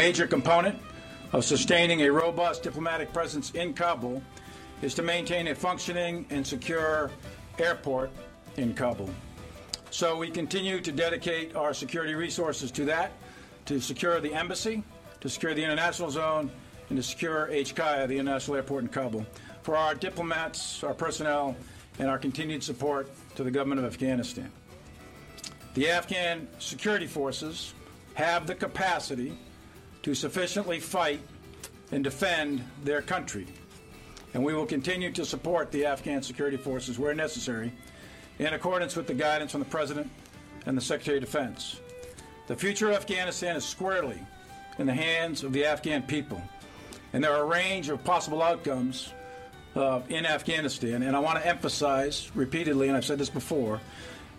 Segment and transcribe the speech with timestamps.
[0.00, 0.78] Major component
[1.34, 4.22] of sustaining a robust diplomatic presence in Kabul
[4.80, 7.10] is to maintain a functioning and secure
[7.58, 8.10] airport
[8.56, 9.10] in Kabul.
[9.90, 13.12] So we continue to dedicate our security resources to that,
[13.66, 14.82] to secure the embassy,
[15.20, 16.50] to secure the international zone,
[16.88, 19.26] and to secure HKIA, the international airport in Kabul.
[19.64, 21.54] For our diplomats, our personnel,
[21.98, 24.50] and our continued support to the government of Afghanistan.
[25.74, 27.74] The Afghan security forces
[28.14, 29.36] have the capacity
[30.02, 31.20] to sufficiently fight
[31.92, 33.46] and defend their country.
[34.34, 37.72] And we will continue to support the Afghan security forces where necessary
[38.38, 40.10] in accordance with the guidance from the President
[40.66, 41.80] and the Secretary of Defense.
[42.46, 44.20] The future of Afghanistan is squarely
[44.78, 46.40] in the hands of the Afghan people.
[47.12, 49.12] And there are a range of possible outcomes
[49.76, 51.02] uh, in Afghanistan.
[51.02, 53.80] And I want to emphasize repeatedly, and I've said this before,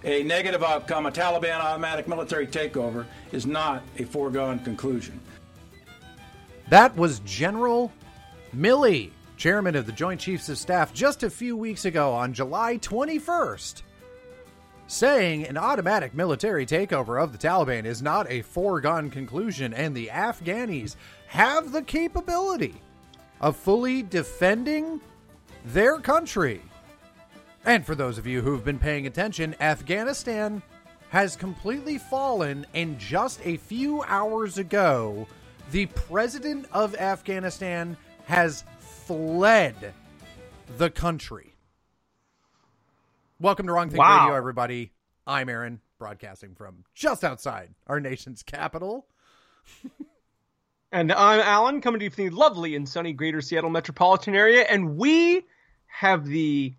[0.03, 5.19] a negative outcome, a Taliban automatic military takeover, is not a foregone conclusion.
[6.71, 7.91] That was General
[8.55, 12.77] Milley, chairman of the Joint Chiefs of Staff, just a few weeks ago on July
[12.77, 13.81] 21st,
[14.87, 20.07] saying an automatic military takeover of the Taliban is not a foregone conclusion, and the
[20.13, 20.95] Afghanis
[21.27, 22.75] have the capability
[23.41, 25.01] of fully defending
[25.65, 26.61] their country.
[27.65, 30.61] And for those of you who've been paying attention, Afghanistan
[31.09, 35.27] has completely fallen, and just a few hours ago,
[35.71, 39.93] the president of Afghanistan has fled
[40.77, 41.53] the country.
[43.39, 44.25] Welcome to Wrongthink Wow.
[44.25, 44.91] Radio, everybody.
[45.25, 49.07] I'm Aaron, broadcasting from just outside our nation's capital.
[50.91, 54.63] And I'm Alan, coming to you from the lovely and sunny greater Seattle metropolitan area.
[54.63, 55.45] And we
[55.87, 56.73] have the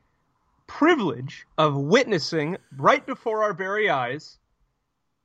[0.67, 4.37] privilege of witnessing right before our very eyes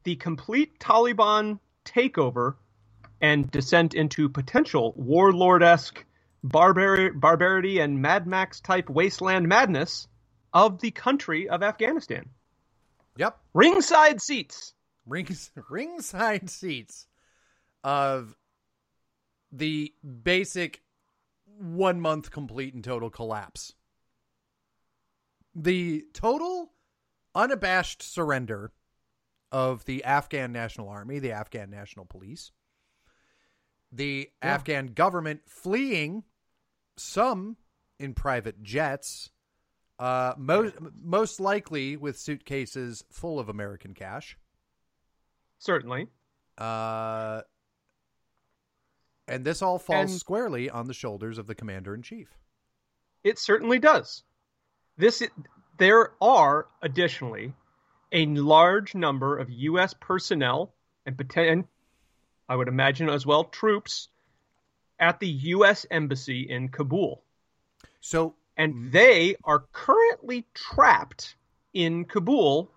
[0.05, 2.55] the complete Taliban takeover
[3.21, 6.05] and descent into potential warlord esque
[6.43, 10.07] barbar- barbarity and Mad Max type wasteland madness
[10.53, 12.29] of the country of Afghanistan.
[13.17, 14.73] Yep, Ringside seats.
[15.05, 17.07] rings ringside seats
[17.83, 18.35] of
[19.51, 20.81] the basic
[21.57, 23.73] one month complete and total collapse.
[25.55, 26.71] The total
[27.33, 28.71] unabashed surrender
[29.51, 32.51] of the Afghan National Army, the Afghan National Police,
[33.91, 36.23] the Afghan government fleeing,
[36.97, 37.57] some
[37.99, 39.31] in private jets,
[39.99, 44.37] uh, most most likely with suitcases full of American cash.
[45.59, 46.07] Certainly.
[46.57, 47.41] Uh,
[49.27, 52.37] and this all falls And- squarely on the shoulders of the commander in chief.
[53.23, 54.23] It certainly does.
[54.97, 55.21] This
[55.77, 57.53] there are additionally
[58.11, 59.93] a large number of U.S.
[59.99, 60.73] personnel
[61.05, 61.67] and poten-
[62.49, 64.09] I would imagine as well troops
[64.99, 65.85] at the U.S.
[65.91, 67.23] embassy in Kabul,
[67.99, 68.91] So, and mm-hmm.
[68.91, 71.35] they are currently trapped
[71.73, 72.71] in Kabul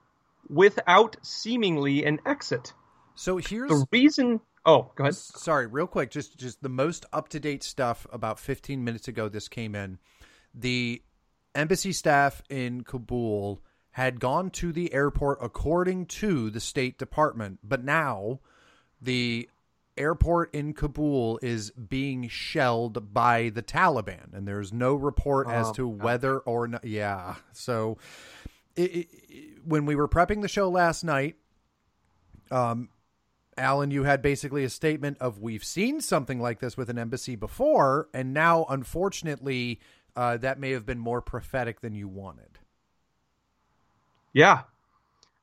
[0.49, 2.73] without seemingly an exit.
[3.15, 4.41] so here's The reason.
[4.67, 5.15] Oh, go ahead.
[5.15, 8.07] sorry, real quick, just just the most up to date stuff.
[8.13, 9.99] About 15 minutes ago, this came in.
[10.55, 11.03] The
[11.55, 17.83] embassy staff in Kabul had gone to the airport according to the State Department, but
[17.83, 18.41] now
[19.01, 19.49] the
[20.00, 25.72] airport in Kabul is being shelled by the Taliban, and there's no report as Oh,
[25.75, 26.03] to God.
[26.03, 26.84] whether or not.
[26.84, 27.99] Yeah, so
[28.77, 31.37] it, it, it- when we were prepping the show last night,
[32.50, 32.89] um,
[33.56, 37.36] Alan, you had basically a statement of we've seen something like this with an embassy
[37.36, 39.80] before, and now, unfortunately,
[40.16, 42.59] uh, that may have been more prophetic than you wanted.
[44.33, 44.63] Yeah.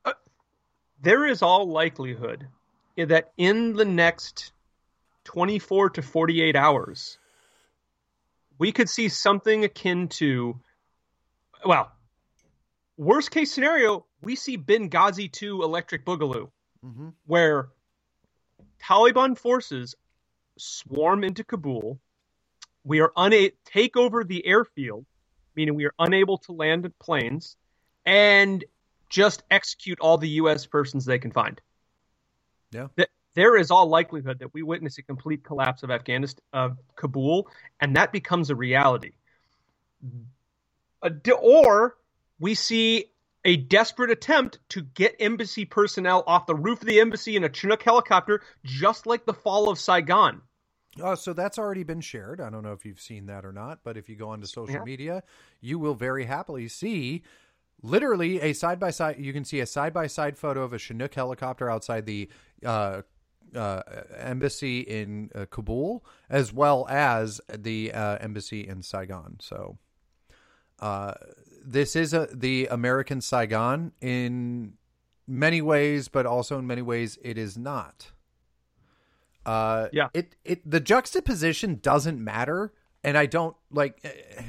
[0.04, 0.14] Uh,
[1.02, 2.48] there is all likelihood
[3.06, 4.52] that in the next
[5.26, 7.18] 24 to 48 hours,
[8.58, 10.60] we could see something akin to,
[11.66, 11.92] well,
[12.98, 16.50] worst case scenario, we see Benghazi 2 Electric Boogaloo,
[16.86, 17.10] Mm-hmm.
[17.26, 17.70] where
[18.80, 19.96] Taliban forces
[20.58, 22.00] swarm into Kabul.
[22.84, 25.06] We are unable take over the airfield,
[25.56, 27.58] meaning we are unable to land planes,
[28.06, 28.64] and
[29.10, 30.66] just execute all the U.S.
[30.68, 31.60] persons they can find.
[32.72, 32.88] Yeah.
[32.96, 37.48] Th- there is all likelihood that we witness a complete collapse of Afghanistan, of Kabul,
[37.80, 39.12] and that becomes a reality.
[41.42, 41.98] Or
[42.40, 43.06] we see
[43.46, 47.50] a desperate attempt to get embassy personnel off the roof of the embassy in a
[47.50, 50.42] Chinook helicopter, just like the fall of Saigon.
[51.00, 52.42] Oh, so that's already been shared.
[52.42, 54.76] I don't know if you've seen that or not, but if you go onto social
[54.76, 54.84] Yeah.
[54.84, 55.24] media,
[55.62, 57.22] you will very happily see
[57.82, 59.18] literally a side by side.
[59.20, 62.30] You can see a side by side photo of a Chinook helicopter outside the
[62.66, 63.02] uh,
[63.56, 63.82] uh,
[64.18, 69.38] embassy in uh, Kabul as well as the uh, embassy in Saigon.
[69.40, 69.78] So
[70.80, 71.14] uh,
[71.66, 74.74] this is a, the American Saigon in
[75.28, 78.12] many ways, but also in many ways it is not.
[79.46, 80.10] Uh, Yeah.
[80.14, 82.74] It it the juxtaposition doesn't matter,
[83.04, 83.98] and I don't like.
[84.04, 84.44] eh,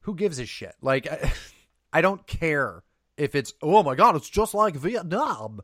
[0.00, 0.74] who gives a shit?
[0.82, 1.06] Like,
[1.92, 2.82] I, don't care
[3.16, 3.52] if it's.
[3.62, 5.60] Oh my god, it's just like Vietnam.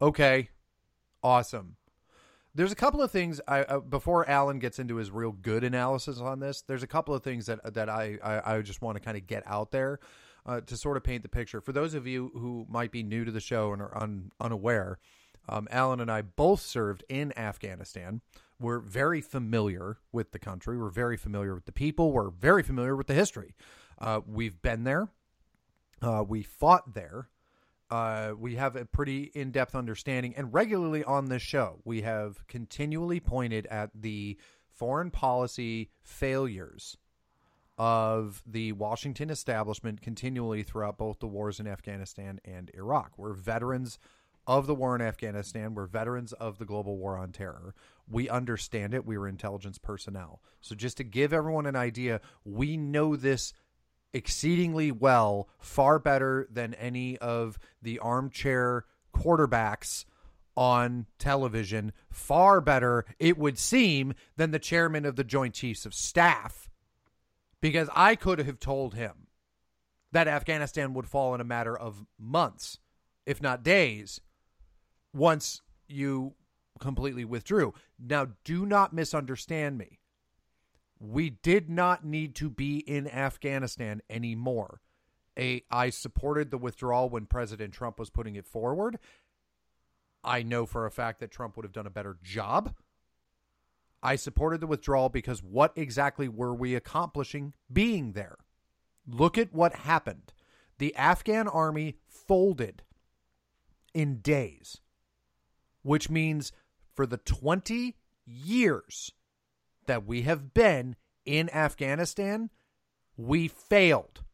[0.00, 0.50] Okay,
[1.22, 1.76] awesome.
[2.54, 6.18] There's a couple of things I uh, before Alan gets into his real good analysis
[6.18, 6.62] on this.
[6.62, 9.26] There's a couple of things that that I I, I just want to kind of
[9.26, 10.00] get out there
[10.46, 13.24] uh, to sort of paint the picture for those of you who might be new
[13.24, 14.98] to the show and are un, unaware.
[15.48, 18.20] Um, Alan and I both served in Afghanistan.
[18.60, 20.78] We're very familiar with the country.
[20.78, 22.12] We're very familiar with the people.
[22.12, 23.54] We're very familiar with the history.
[23.98, 25.08] Uh, we've been there.
[26.02, 27.28] Uh, we fought there.
[27.90, 30.34] Uh, we have a pretty in depth understanding.
[30.36, 34.38] And regularly on this show, we have continually pointed at the
[34.68, 36.96] foreign policy failures
[37.76, 43.12] of the Washington establishment continually throughout both the wars in Afghanistan and Iraq.
[43.16, 43.98] We're veterans
[44.46, 45.74] of the war in Afghanistan.
[45.74, 47.74] We're veterans of the global war on terror.
[48.08, 49.06] We understand it.
[49.06, 50.42] We were intelligence personnel.
[50.60, 53.52] So, just to give everyone an idea, we know this
[54.12, 58.84] exceedingly well, far better than any of the armchair
[59.14, 60.04] quarterbacks
[60.56, 65.94] on television, far better, it would seem, than the chairman of the Joint Chiefs of
[65.94, 66.68] Staff.
[67.60, 69.28] Because I could have told him
[70.12, 72.78] that Afghanistan would fall in a matter of months,
[73.26, 74.20] if not days,
[75.14, 76.34] once you
[76.80, 77.74] completely withdrew.
[77.98, 79.99] Now, do not misunderstand me.
[81.00, 84.82] We did not need to be in Afghanistan anymore.
[85.38, 88.98] A, I supported the withdrawal when President Trump was putting it forward.
[90.22, 92.74] I know for a fact that Trump would have done a better job.
[94.02, 98.36] I supported the withdrawal because what exactly were we accomplishing being there?
[99.06, 100.34] Look at what happened.
[100.78, 102.82] The Afghan army folded
[103.94, 104.80] in days,
[105.82, 106.52] which means
[106.94, 107.96] for the 20
[108.26, 109.12] years
[109.86, 112.50] that we have been in Afghanistan,
[113.16, 114.24] we failed.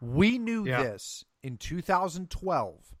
[0.00, 0.82] We knew Yeah.
[0.82, 2.94] this in 2012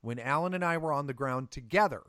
[0.00, 2.02] when Alan and I were on the ground together.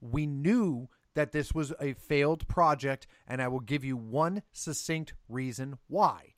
[0.00, 5.14] We knew that this was a failed project, and I will give you one succinct
[5.28, 6.34] reason why.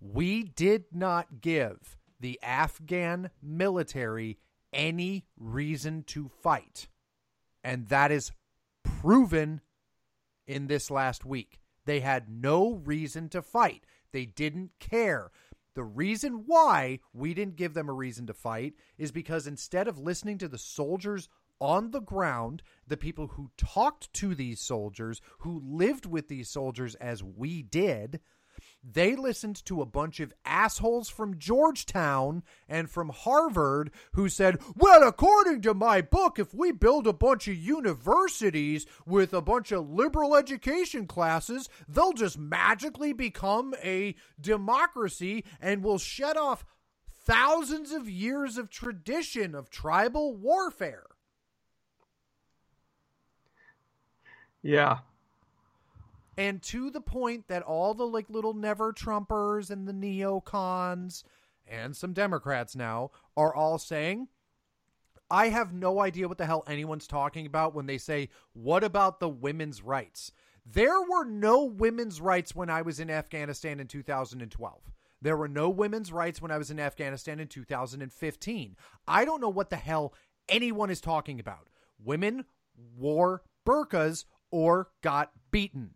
[0.00, 4.38] We did not give the Afghan military
[4.72, 6.88] any reason to fight.
[7.64, 8.32] And that is
[8.82, 9.60] proven
[10.52, 11.58] in this last week.
[11.84, 13.84] They had no reason to fight.
[14.12, 15.30] They didn't care.
[15.74, 19.98] The reason why we didn't give them a reason to fight is because instead of
[19.98, 21.28] listening to the soldiers
[21.60, 26.94] on the ground, the people who talked to these soldiers, who lived with these soldiers
[26.96, 28.20] as we did,
[28.84, 35.06] they listened to a bunch of assholes from Georgetown and from Harvard who said, Well,
[35.06, 39.88] according to my book, if we build a bunch of universities with a bunch of
[39.88, 46.64] liberal education classes, they'll just magically become a democracy and will shed off
[47.24, 51.06] thousands of years of tradition of tribal warfare.
[54.60, 54.98] Yeah.
[56.36, 61.22] And to the point that all the like little never trumpers and the neocons
[61.66, 64.28] and some democrats now are all saying
[65.30, 69.20] i have no idea what the hell anyone's talking about when they say what about
[69.20, 70.32] the women's rights
[70.64, 75.68] there were no women's rights when i was in afghanistan in 2012 there were no
[75.68, 80.12] women's rights when i was in afghanistan in 2015 i don't know what the hell
[80.48, 81.68] anyone is talking about.
[82.02, 82.44] Women
[82.96, 85.94] wore burqas or got beaten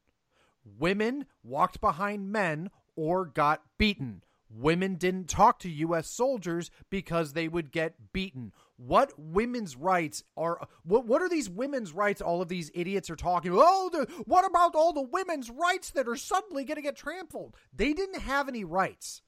[0.79, 4.23] Women walked behind men or got beaten.
[4.49, 6.09] Women didn't talk to U.S.
[6.09, 8.53] soldiers because they would get beaten.
[8.77, 10.67] What women's rights are?
[10.85, 12.21] What What are these women's rights?
[12.21, 13.51] All of these idiots are talking.
[13.55, 17.57] Oh, the, what about all the women's rights that are suddenly going to get trampled?
[17.75, 19.21] They didn't have any rights.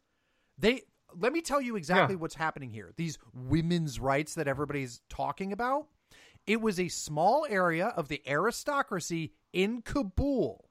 [0.56, 0.82] They
[1.16, 2.20] let me tell you exactly Yeah.
[2.20, 2.92] what's happening here.
[2.96, 5.88] These women's rights that everybody's talking about.
[6.46, 10.67] It was a small area of the aristocracy in Kabul.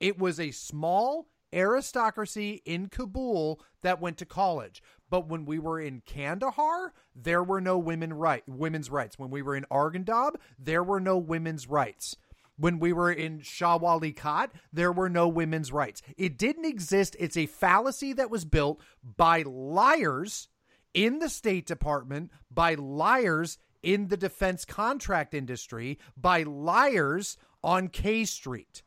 [0.00, 4.82] It was a small aristocracy in Kabul that went to college.
[5.10, 9.18] But when we were in Kandahar, there were no women right women's rights.
[9.18, 12.16] When we were in Arghandab, there were no women's rights.
[12.56, 16.02] When we were in Shah Wali Kot, there were no women's rights.
[16.16, 17.16] It didn't exist.
[17.18, 20.48] It's a fallacy that was built by liars
[20.92, 28.24] in the State Department, by liars in the defense contract industry by liars on K
[28.24, 28.82] Street.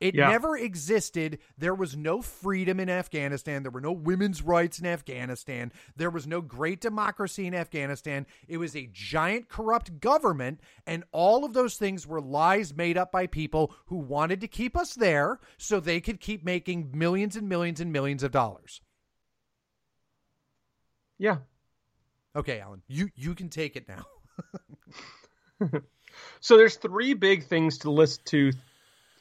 [0.00, 0.28] It Yeah.
[0.28, 1.38] never existed.
[1.56, 3.62] There was no freedom in Afghanistan.
[3.62, 5.72] There were no women's rights in Afghanistan.
[5.96, 8.26] There was no great democracy in Afghanistan.
[8.48, 13.10] It was a giant corrupt government, and all of those things were lies made up
[13.12, 17.48] by people who wanted to keep us there so they could keep making millions and
[17.48, 18.80] millions and millions of dollars.
[21.18, 21.38] Yeah.
[22.34, 24.04] Okay, Alan, you you can take it now.
[26.40, 28.50] So there's three big things to list to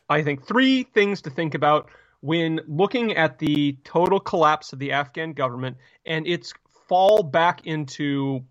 [0.10, 1.90] I think three things to think about
[2.22, 6.54] when looking at the total collapse of the Afghan government and its
[6.88, 8.44] fall back into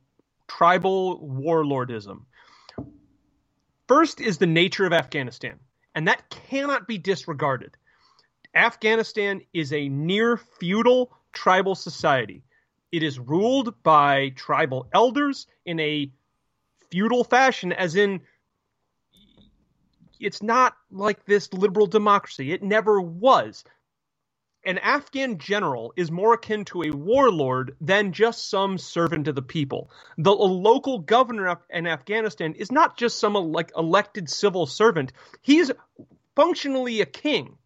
[0.49, 2.23] tribal warlordism.
[3.87, 5.59] First is the nature of Afghanistan,
[5.95, 7.77] and that cannot be disregarded.
[8.55, 12.43] Afghanistan is a near feudal tribal society.
[12.93, 16.11] It is ruled by tribal elders in a
[16.91, 18.21] feudal fashion, as in
[20.25, 22.53] it's not like this liberal democracy.
[22.53, 23.65] It never was.
[24.67, 29.43] An Afghan general is more akin to a warlord than just some servant of the
[29.43, 29.91] people.
[30.17, 35.13] The local governor in Afghanistan is not just some like elected civil servant.
[35.43, 35.71] He's
[36.35, 37.59] functionally a king.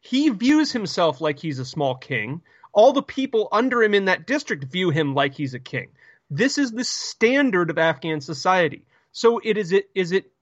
[0.00, 2.42] He views himself like he's a small king.
[2.72, 5.90] All the people under him in that district view him like he's a king.
[6.28, 8.84] This is the standard of Afghan society.
[9.12, 10.32] So it is it is it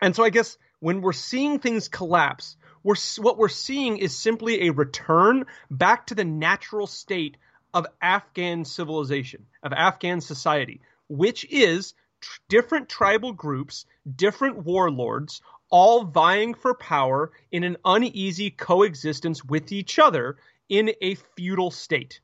[0.00, 4.66] and so I guess when we're seeing things collapse, we're what we're seeing is simply
[4.66, 7.36] a return back to the natural state
[7.74, 13.84] of Afghan civilization, of Afghan society, which is tr- different tribal groups,
[14.16, 21.14] different warlords, all vying for power in an uneasy coexistence with each other in a
[21.14, 22.20] feudal state.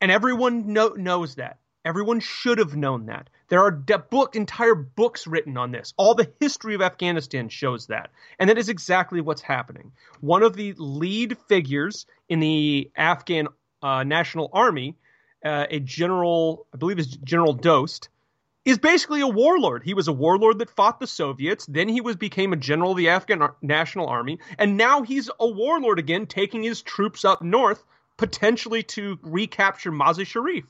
[0.00, 1.58] And everyone know, knows that.
[1.84, 3.28] Everyone should have known that.
[3.52, 5.92] There are de- book entire books written on this.
[5.98, 9.92] All the history of Afghanistan shows that, and that is exactly what's happening.
[10.22, 13.48] One of the lead figures in the Afghan
[13.82, 14.96] uh, National Army,
[15.44, 18.08] uh, a general, I believe is General Dost,
[18.64, 19.82] is basically a warlord.
[19.84, 21.66] He was a warlord that fought the Soviets.
[21.66, 25.28] Then he was became a general of the Afghan Ar- National Army, and now he's
[25.38, 27.84] a warlord again, taking his troops up north,
[28.16, 30.64] potentially to recapture Mazar Sharif.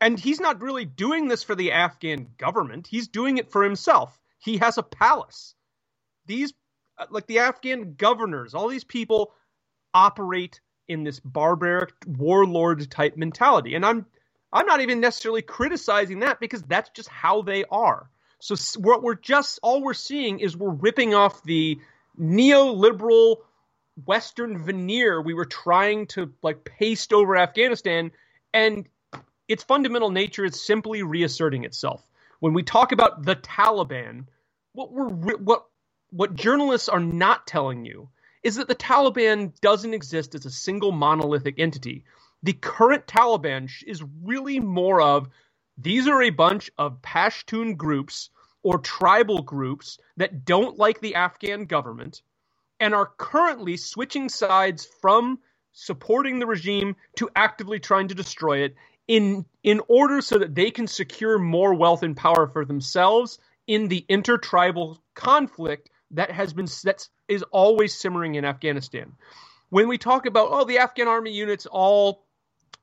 [0.00, 2.86] And he's not really doing this for the Afghan government.
[2.86, 4.18] He's doing it for himself.
[4.38, 5.54] He has a palace.
[6.26, 6.54] These,
[6.98, 9.34] uh, like the Afghan governors, all these people
[9.92, 13.74] operate in this barbaric warlord type mentality.
[13.74, 14.06] And I'm,
[14.52, 18.08] I'm not even necessarily criticizing that because that's just how they are.
[18.40, 21.78] So what we're just, all we're seeing is we're ripping off the
[22.18, 23.36] neoliberal
[24.06, 28.10] Western veneer we were trying to like paste over Afghanistan
[28.52, 28.86] and
[29.50, 32.08] its fundamental nature is simply reasserting itself.
[32.38, 34.26] When we talk about the Taliban,
[34.74, 35.66] what we're what
[36.10, 38.08] what journalists are not telling you
[38.44, 42.04] is that the Taliban doesn't exist as a single monolithic entity.
[42.44, 45.28] The current Taliban is really more of
[45.76, 48.30] these are a bunch of Pashtun groups
[48.62, 52.22] or tribal groups that don't like the Afghan government
[52.78, 55.40] and are currently switching sides from
[55.72, 58.76] supporting the regime to actively trying to destroy it
[59.10, 63.88] in in order so that they can secure more wealth and power for themselves in
[63.88, 69.12] the intertribal conflict that has been that is always simmering in Afghanistan.
[69.68, 72.24] When we talk about oh the Afghan army units all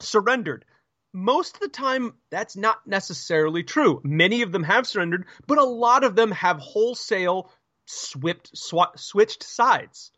[0.01, 0.65] surrendered,
[1.13, 4.01] most of the time that's not necessarily true.
[4.03, 7.49] Many of them have surrendered, but a lot of them have wholesale
[7.85, 10.11] swift, sw- switched sides.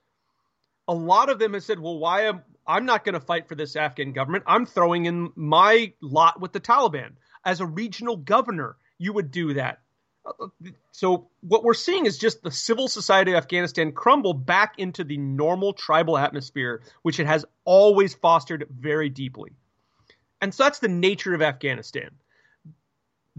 [0.87, 3.55] A lot of them have said, "Well, why am I'm not going to fight for
[3.55, 4.45] this Afghan government?
[4.47, 9.55] I'm throwing in my lot with the Taliban." As a regional governor, you would do
[9.55, 9.81] that.
[10.91, 15.17] So what we're seeing is just the civil society of Afghanistan crumble back into the
[15.17, 19.51] normal tribal atmosphere, which it has always fostered very deeply.
[20.41, 22.11] And so that's the nature of Afghanistan.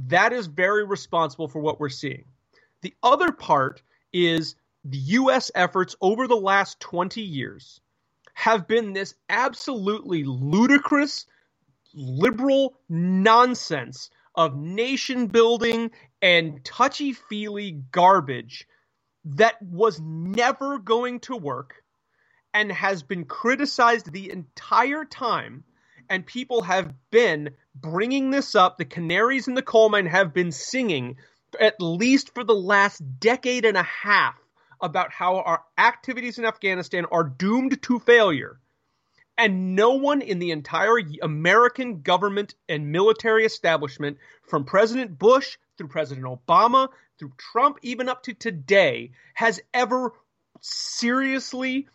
[0.09, 2.25] That is very responsible for what we're seeing.
[2.81, 3.83] The other part
[4.13, 5.51] is the U.S.
[5.55, 7.81] efforts over the last 20 years
[8.35, 11.27] have been this absolutely ludicrous,
[11.95, 15.91] liberal nonsense of nation building
[16.23, 18.67] and touchy feely garbage
[19.25, 21.83] that was never going to work
[22.55, 25.65] and has been criticized the entire time.
[26.09, 28.79] And people have been bringing this up.
[28.79, 31.17] The canaries in the coal mine have been singing,
[31.61, 34.35] at least for the last decade and a half,
[34.83, 38.59] about how our activities in Afghanistan are doomed to failure.
[39.39, 45.89] And no one in the entire American government and military establishment, from President Bush through
[45.89, 50.13] President Obama, through Trump, even up to today, has ever
[50.61, 51.89] seriously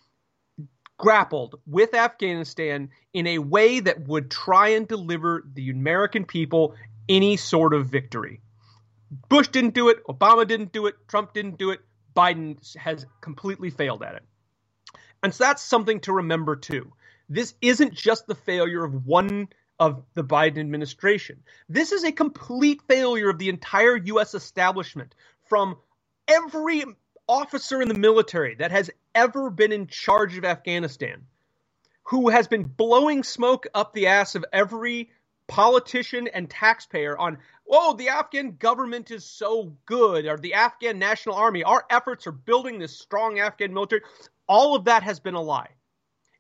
[0.98, 6.76] grappled with Afghanistan in a way that would try and deliver the American people
[7.10, 8.42] any sort of victory.
[9.30, 11.82] Bush didn't do it, Obama didn't do it, Trump didn't do it,
[12.16, 14.24] Biden has completely failed at it.
[15.24, 16.92] And so that's something to remember too.
[17.30, 21.44] This isn't just the failure of one of the Biden administration.
[21.68, 24.34] This is a complete failure of the entire U.S.
[24.34, 25.16] establishment
[25.50, 25.78] from
[26.28, 26.86] every
[27.28, 31.24] officer in the military that has ever been in charge of Afghanistan,
[32.04, 35.10] who has been blowing smoke up the ass of every
[35.48, 41.36] politician and taxpayer on, oh, the Afghan government is so good, or the Afghan National
[41.36, 44.02] Army, our efforts are building this strong Afghan military.
[44.48, 45.70] All of that has been a lie.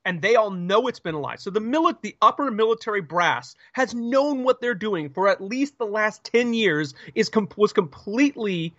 [0.06, 1.38] And they all know it's been a lie.
[1.38, 5.78] So the mili- the upper military brass has known what they're doing for at least
[5.80, 8.76] the last 10 years is com- was completely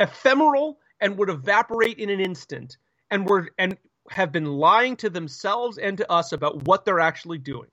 [0.00, 2.76] ephemeral and would evaporate in an instant
[3.10, 3.76] and were and
[4.10, 7.68] have been lying to themselves and to us about what they're actually doing.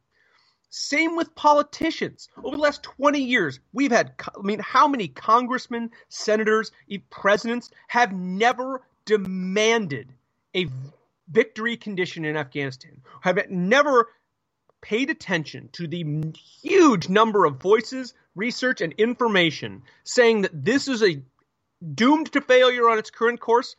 [0.73, 2.29] Same with politicians.
[2.41, 6.71] Over the last 20 years, we've had, I mean, how many congressmen, senators,
[7.09, 10.13] presidents have never demanded
[10.55, 10.67] a
[11.29, 13.01] victory condition in Afghanistan?
[13.19, 14.07] Have never
[14.81, 16.05] paid attention to the
[16.61, 21.21] huge number of voices, research, and information saying that this is a
[21.95, 23.75] doomed to failure on its current course?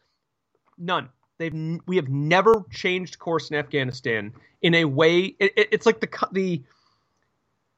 [0.76, 1.08] None.
[1.38, 5.34] They've we have never changed course in Afghanistan in a way.
[5.40, 6.62] It, it, it's like the the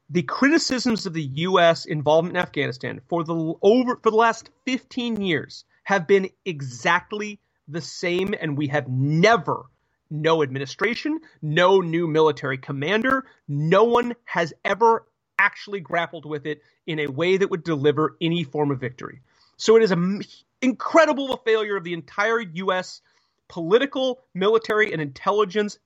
[0.09, 1.85] the criticisms of the U.S.
[1.85, 7.81] involvement in Afghanistan for the over for the last 15 years have been exactly the
[7.81, 9.63] same, and we have never,
[10.11, 15.07] no administration, no new military commander, no one has ever
[15.39, 19.21] actually grappled with it in a way that would deliver any form of victory.
[19.57, 20.21] So it is an
[20.61, 23.01] incredible failure of the entire U.S.
[23.47, 25.79] political, military, and intelligence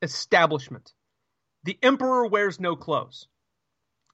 [0.00, 0.94] establishment.
[1.64, 3.28] The emperor wears no clothes.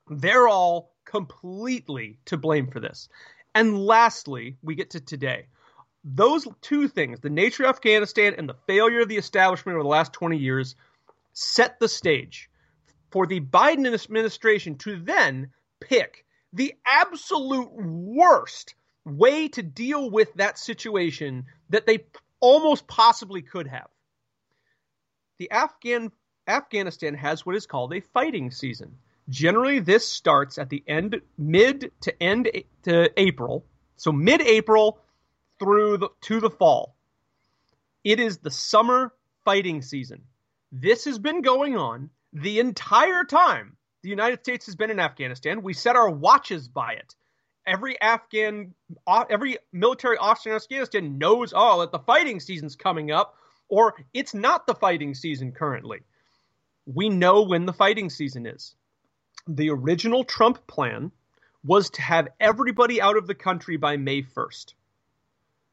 [0.08, 3.08] They're all completely to blame for this.
[3.54, 5.46] And lastly, we get to today.
[6.04, 9.88] Those two things, the nature of Afghanistan and the failure of the establishment over the
[9.88, 10.76] last 20 years,
[11.32, 12.50] set the stage
[13.10, 20.58] for the Biden administration to then pick the absolute worst way to deal with that
[20.58, 22.04] situation that they
[22.40, 23.88] almost possibly could have.
[25.38, 26.12] The Afghan
[26.46, 28.98] Afghanistan has what is called a fighting season.
[29.28, 32.50] Generally, this starts at the end, mid to end
[32.82, 33.64] to April,
[33.96, 34.98] so mid-April
[35.58, 36.94] through the, to the fall.
[38.02, 39.12] It is the summer
[39.44, 40.22] fighting season.
[40.72, 45.62] This has been going on the entire time the United States has been in Afghanistan.
[45.62, 47.14] We set our watches by it
[47.66, 48.74] every Afghan,
[49.06, 53.36] uh, every military officer in Afghanistan knows, oh, that the fighting season's coming up,
[53.68, 56.00] or it's not the fighting season currently.
[56.86, 58.74] We know when the fighting season is.
[59.46, 61.12] The original Trump plan
[61.64, 64.74] was to have everybody out of the country by May 1st,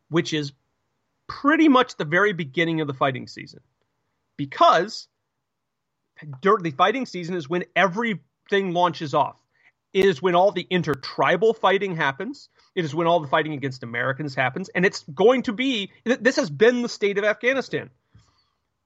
[0.09, 0.53] which is
[1.27, 3.61] pretty much the very beginning of the fighting season.
[4.37, 5.07] Because
[6.41, 9.37] the fighting season is when everything launches off.
[9.93, 12.49] It is when all the intertribal fighting happens.
[12.75, 14.69] It is when all the fighting against Americans happens.
[14.69, 17.89] And it's going to be, this has been the state of Afghanistan.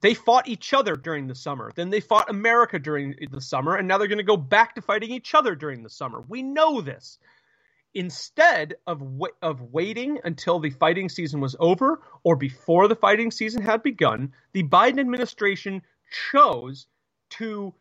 [0.01, 1.71] They fought each other during the summer.
[1.75, 3.75] Then they fought America during the summer.
[3.75, 6.23] And now they're going to go back to fighting each other during the summer.
[6.27, 7.17] We know this.
[7.93, 9.01] Instead of,
[9.41, 14.33] of waiting until the fighting season was over or before the fighting season had begun,
[14.51, 15.81] the Biden administration
[16.31, 16.87] chose
[17.31, 17.73] to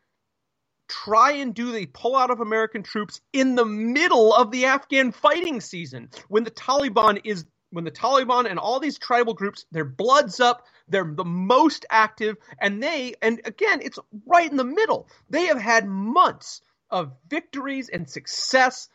[0.89, 5.61] try and do the pullout of American troops in the middle of the Afghan fighting
[5.61, 10.41] season when the Taliban is when the Taliban and all these tribal groups their blood's
[10.41, 15.09] up they're the most active and they and again it's right in the middle.
[15.29, 18.89] They have had months of victories and success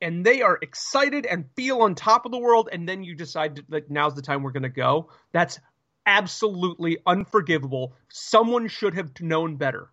[0.00, 3.62] and they are excited and feel on top of the world and then you decide
[3.68, 5.10] that now's the time we're going to go.
[5.32, 5.60] That's
[6.06, 7.94] absolutely unforgivable.
[8.08, 9.90] Someone should have known better.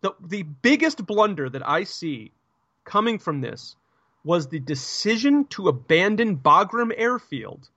[0.00, 2.32] The the biggest blunder that I see
[2.84, 3.76] coming from this
[4.24, 7.68] was the decision to abandon Bagram Airfield,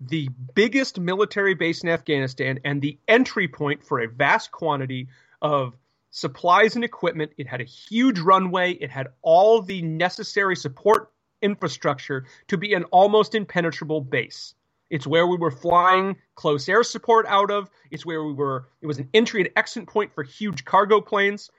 [0.00, 5.08] the biggest military base in Afghanistan and the entry point for a vast quantity
[5.40, 5.74] of
[6.10, 7.32] supplies and equipment.
[7.38, 12.84] It had a huge runway, it had all the necessary support infrastructure to be an
[12.84, 14.54] almost impenetrable base.
[14.90, 17.70] It's where we were flying close air support out of.
[17.90, 21.50] It's where we were, it was an entry and exit point for huge cargo planes.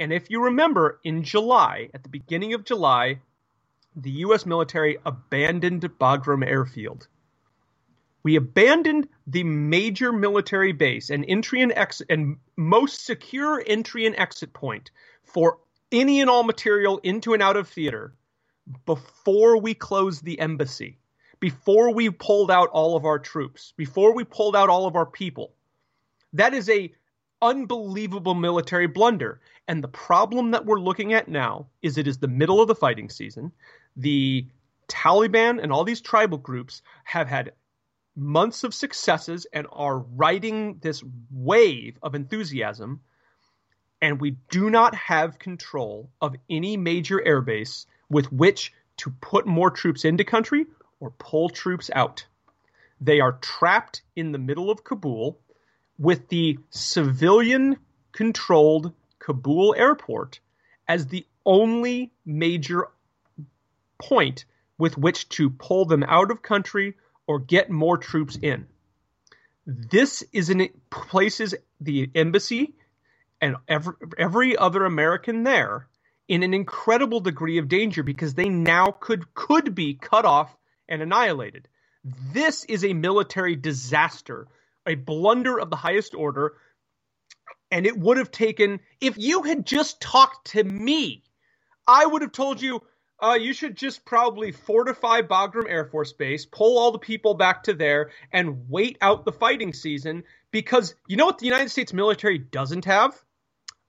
[0.00, 3.20] And if you remember, in July, at the beginning of July,
[4.02, 4.46] the U.S.
[4.46, 7.08] military abandoned Bagram Airfield.
[8.22, 14.16] We abandoned the major military base and entry and exit and most secure entry and
[14.16, 14.90] exit point
[15.24, 15.58] for
[15.90, 18.14] any and all material into and out of theater
[18.84, 20.98] before we closed the embassy,
[21.40, 25.06] before we pulled out all of our troops, before we pulled out all of our
[25.06, 25.54] people.
[26.34, 26.92] That is a
[27.40, 29.40] unbelievable military blunder.
[29.68, 32.74] And the problem that we're looking at now is it is the middle of the
[32.74, 33.52] fighting season.
[33.98, 34.46] The
[34.86, 37.52] Taliban and all these tribal groups have had
[38.14, 43.00] months of successes and are riding this wave of enthusiasm.
[44.00, 49.70] And we do not have control of any major airbase with which to put more
[49.70, 50.66] troops into country
[51.00, 52.24] or pull troops out.
[53.00, 55.40] They are trapped in the middle of Kabul
[55.98, 57.76] with the civilian
[58.12, 60.38] controlled Kabul airport
[60.86, 62.88] as the only major
[63.98, 64.44] point
[64.78, 66.94] with which to pull them out of country
[67.26, 68.66] or get more troops in.
[69.66, 70.52] This is
[70.90, 72.74] places the embassy
[73.40, 75.88] and every, every other American there
[76.28, 80.54] in an incredible degree of danger because they now could could be cut off
[80.88, 81.68] and annihilated.
[82.32, 84.46] This is a military disaster,
[84.86, 86.54] a blunder of the highest order,
[87.70, 91.22] and it would have taken if you had just talked to me,
[91.86, 92.82] I would have told you
[93.20, 97.64] uh, you should just probably fortify Bagram Air Force Base, pull all the people back
[97.64, 101.92] to there, and wait out the fighting season because you know what the United States
[101.92, 103.18] military doesn't have?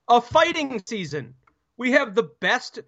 [0.08, 1.36] A fighting season.
[1.78, 2.80] We have the best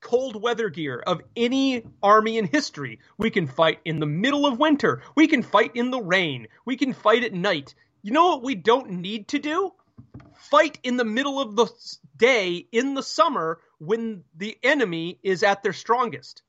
[0.00, 3.00] cold weather gear of any army in history.
[3.18, 5.02] We can fight in the middle of winter.
[5.14, 6.48] We can fight in the rain.
[6.64, 7.74] We can fight at night.
[8.02, 9.72] You know what we don't need to do?
[10.34, 11.66] Fight in the middle of the
[12.16, 16.42] day in the summer when the enemy is at their strongest.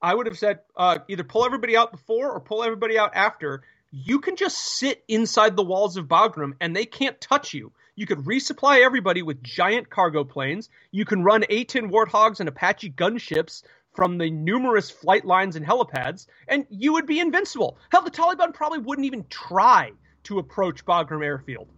[0.00, 3.62] I would have said uh, either pull everybody out before or pull everybody out after.
[3.90, 7.72] You can just sit inside the walls of Bagram and they can't touch you.
[7.94, 10.68] You could resupply everybody with giant cargo planes.
[10.90, 13.62] You can run A 10 Warthogs and Apache gunships
[13.94, 17.76] from the numerous flight lines and helipads, and you would be invincible.
[17.90, 19.92] Hell, the Taliban probably wouldn't even try
[20.24, 21.68] to approach Bagram Airfield.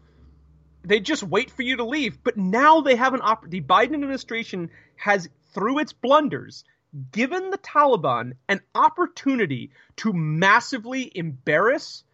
[0.84, 2.22] They'd just wait for you to leave.
[2.22, 6.64] But now they have an op- the Biden administration has, through its blunders,
[7.10, 12.04] given the Taliban an opportunity to massively embarrass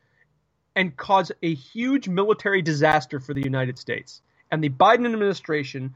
[0.77, 4.23] and cause a huge military disaster for the United States.
[4.51, 5.95] And the Biden administration,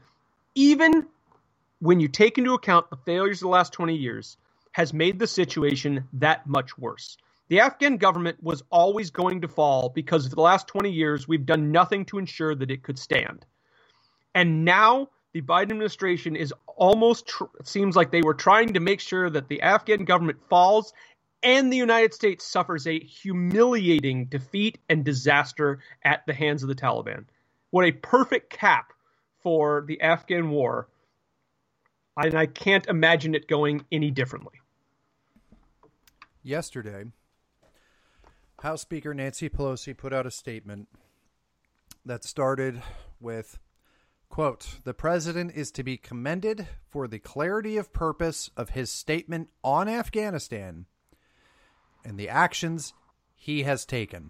[0.53, 1.07] even
[1.79, 4.37] when you take into account the failures of the last 20 years,
[4.71, 7.17] has made the situation that much worse.
[7.47, 11.45] The Afghan government was always going to fall because for the last 20 years, we've
[11.45, 13.45] done nothing to ensure that it could stand.
[14.33, 18.99] And now the Biden administration is almost, tr- seems like they were trying to make
[18.99, 20.91] sure that the Afghan government falls
[21.43, 26.75] and the United States suffers a humiliating defeat and disaster at the hands of the
[26.75, 27.25] Taliban.
[27.69, 28.93] What a perfect cap
[29.43, 30.87] for the Afghan war.
[32.17, 34.59] And I can't imagine it going any differently.
[36.41, 37.05] Yesterday,
[38.61, 40.87] House Speaker Nancy Pelosi put out a statement
[42.05, 42.81] that started
[43.19, 43.59] with
[44.29, 49.49] quote the president is to be commended for the clarity of purpose of his statement
[49.63, 50.85] on afghanistan
[52.05, 52.93] and the actions
[53.35, 54.29] he has taken.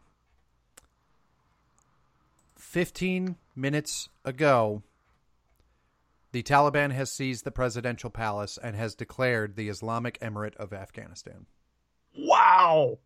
[2.57, 4.81] 15 minutes ago,
[6.31, 11.45] the Taliban has seized the presidential palace and has declared the Islamic Emirate of Afghanistan.
[12.17, 12.99] Wow.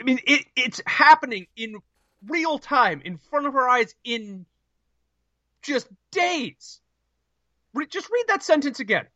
[0.00, 1.76] I mean, it, it's happening in
[2.26, 4.46] real time in front of our eyes in
[5.62, 6.80] just days.
[7.72, 9.06] Re- just read that sentence again.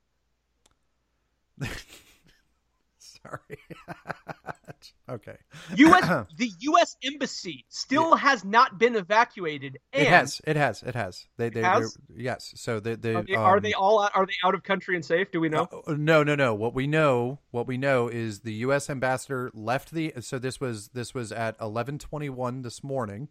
[2.98, 3.58] Sorry.
[5.08, 5.36] okay.
[5.74, 6.26] U.S.
[6.36, 6.96] the U.S.
[7.02, 9.78] embassy still has not been evacuated.
[9.92, 10.40] it has.
[10.46, 10.82] It has.
[10.82, 11.26] It has.
[11.36, 11.50] They.
[11.50, 11.62] They.
[11.62, 11.96] Has?
[12.14, 12.52] Yes.
[12.56, 12.94] So they.
[12.94, 14.08] they, are, they um, are they all?
[14.14, 15.30] Are they out of country and safe?
[15.30, 15.68] Do we know?
[15.86, 16.22] Uh, no.
[16.22, 16.34] No.
[16.34, 16.54] No.
[16.54, 17.38] What we know.
[17.50, 18.90] What we know is the U.S.
[18.90, 20.12] ambassador left the.
[20.20, 23.28] So this was this was at eleven twenty one this morning.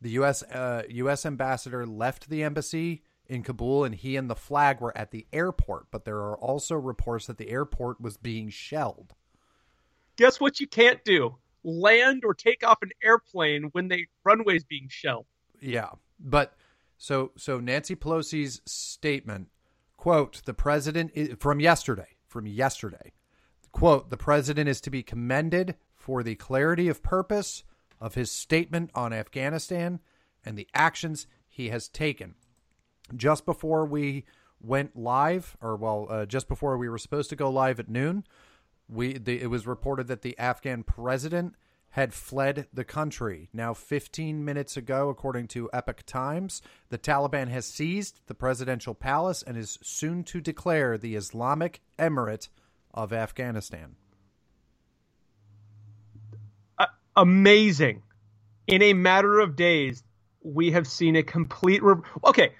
[0.00, 0.42] The U.S.
[0.42, 1.26] Uh, U.S.
[1.26, 5.90] ambassador left the embassy in Kabul, and he and the flag were at the airport.
[5.90, 9.14] But there are also reports that the airport was being shelled.
[10.18, 10.60] Guess what?
[10.60, 15.26] You can't do land or take off an airplane when the runway's being shelled.
[15.60, 16.54] Yeah, but
[16.96, 19.48] so so Nancy Pelosi's statement,
[19.96, 23.12] quote, the president is, from yesterday, from yesterday,
[23.72, 27.64] quote, the president is to be commended for the clarity of purpose
[28.00, 30.00] of his statement on Afghanistan
[30.44, 32.34] and the actions he has taken.
[33.16, 34.24] Just before we
[34.60, 38.24] went live, or well, uh, just before we were supposed to go live at noon,
[38.88, 41.54] we the, it was reported that the Afghan president
[41.90, 43.48] had fled the country.
[43.52, 49.42] Now, 15 minutes ago, according to Epoch Times, the Taliban has seized the presidential palace
[49.42, 52.48] and is soon to declare the Islamic Emirate
[52.92, 53.96] of Afghanistan.
[56.78, 58.02] Uh, amazing.
[58.66, 60.02] In a matter of days,
[60.42, 61.82] we have seen a complete.
[61.82, 62.52] Re- okay.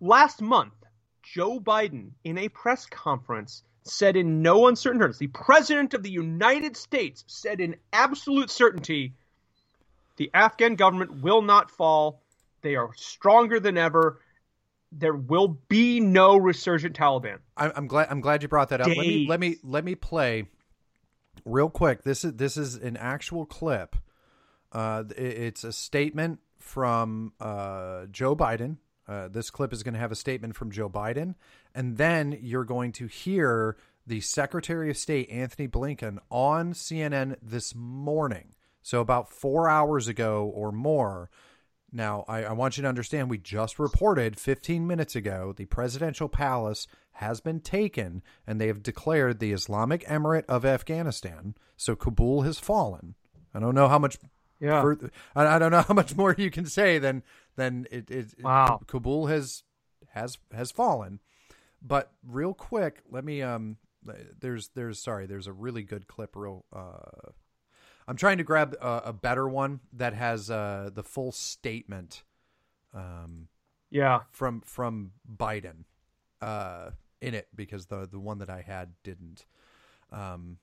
[0.00, 0.74] Last month,
[1.22, 6.10] Joe Biden, in a press conference, said in no uncertain terms, the President of the
[6.10, 9.14] United States said in absolute certainty,
[10.16, 12.22] the Afghan government will not fall.
[12.62, 14.20] They are stronger than ever.
[14.90, 17.38] There will be no resurgent Taliban.
[17.56, 18.08] I'm, glad.
[18.10, 18.88] I'm glad you brought that up.
[18.88, 20.46] Let me let me let me play
[21.44, 22.02] real quick.
[22.02, 23.96] This is this is an actual clip.
[24.72, 28.76] Uh, it's a statement from uh, Joe Biden
[29.08, 31.34] uh, this clip is going to have a statement from Joe Biden,
[31.74, 37.74] and then you're going to hear the Secretary of State Antony Blinken on CNN this
[37.74, 38.54] morning.
[38.82, 41.30] So about four hours ago or more.
[41.90, 46.28] Now, I, I want you to understand we just reported 15 minutes ago the presidential
[46.28, 51.54] palace has been taken and they have declared the Islamic Emirate of Afghanistan.
[51.76, 53.14] So Kabul has fallen.
[53.54, 54.18] I don't know how much
[54.60, 54.94] yeah.
[55.36, 57.22] I, I, don't know how much more you can say than
[57.58, 58.10] than it.
[58.10, 58.78] it wow.
[58.80, 59.64] It, Kabul has
[60.10, 61.20] has has fallen.
[61.82, 63.76] But real quick, let me um.
[64.40, 65.26] There's there's sorry.
[65.26, 66.34] There's a really good clip.
[66.34, 66.64] Real.
[66.74, 67.32] Uh,
[68.06, 72.22] I'm trying to grab a, a better one that has uh the full statement.
[72.94, 73.48] Um.
[73.90, 74.20] Yeah.
[74.30, 75.84] From from Biden,
[76.40, 76.90] uh,
[77.20, 79.44] in it because the the one that I had didn't.
[80.10, 80.58] Um.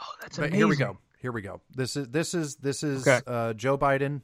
[0.00, 0.50] Oh, that's amazing.
[0.50, 0.56] but.
[0.56, 1.60] Here we go here we go.
[1.72, 3.20] This is this is this is okay.
[3.28, 4.22] uh, Joe Biden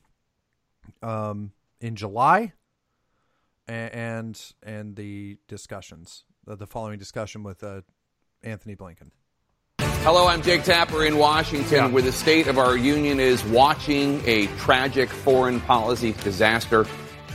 [1.02, 2.52] um, in July,
[3.66, 7.82] and and, and the discussions, uh, the following discussion with uh,
[8.42, 9.10] Antony Blinken.
[10.02, 11.88] Hello, I'm Jake Tapper in Washington, yeah.
[11.88, 16.86] where the state of our union is watching a tragic foreign policy disaster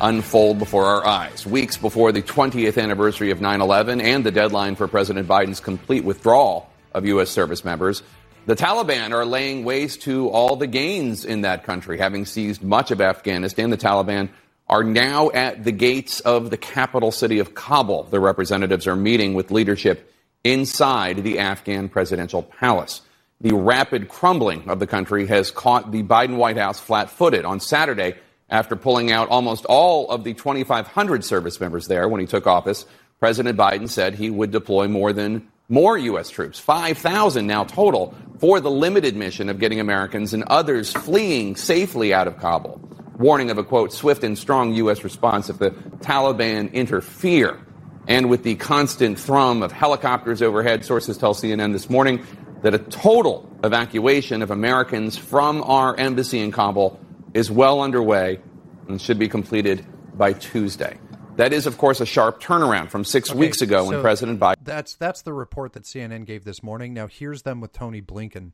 [0.01, 1.45] unfold before our eyes.
[1.45, 6.03] Weeks before the 20th anniversary of 9 11 and the deadline for President Biden's complete
[6.03, 7.29] withdrawal of U.S.
[7.29, 8.01] service members,
[8.45, 12.91] the Taliban are laying waste to all the gains in that country, having seized much
[12.91, 13.69] of Afghanistan.
[13.69, 14.29] The Taliban
[14.67, 18.03] are now at the gates of the capital city of Kabul.
[18.03, 20.12] The representatives are meeting with leadership
[20.43, 23.01] inside the Afghan presidential palace.
[23.39, 27.60] The rapid crumbling of the country has caught the Biden White House flat footed on
[27.60, 28.15] Saturday
[28.49, 32.86] after pulling out almost all of the 2,500 service members there when he took office.
[33.19, 36.29] President Biden said he would deploy more than more U.S.
[36.29, 42.13] troops, 5,000 now total, for the limited mission of getting Americans and others fleeing safely
[42.13, 42.79] out of Kabul.
[43.17, 45.03] Warning of a quote, swift and strong U.S.
[45.03, 47.59] response if the Taliban interfere.
[48.07, 52.23] And with the constant thrum of helicopters overhead, sources tell CNN this morning
[52.62, 56.99] that a total evacuation of Americans from our embassy in Kabul
[57.33, 58.39] is well underway
[58.88, 60.99] and should be completed by Tuesday.
[61.35, 64.55] That is, of course, a sharp turnaround from six okay, weeks ago when President Biden.
[64.63, 66.93] That's that's the report that CNN gave this morning.
[66.93, 68.51] Now here's them with Tony Blinken,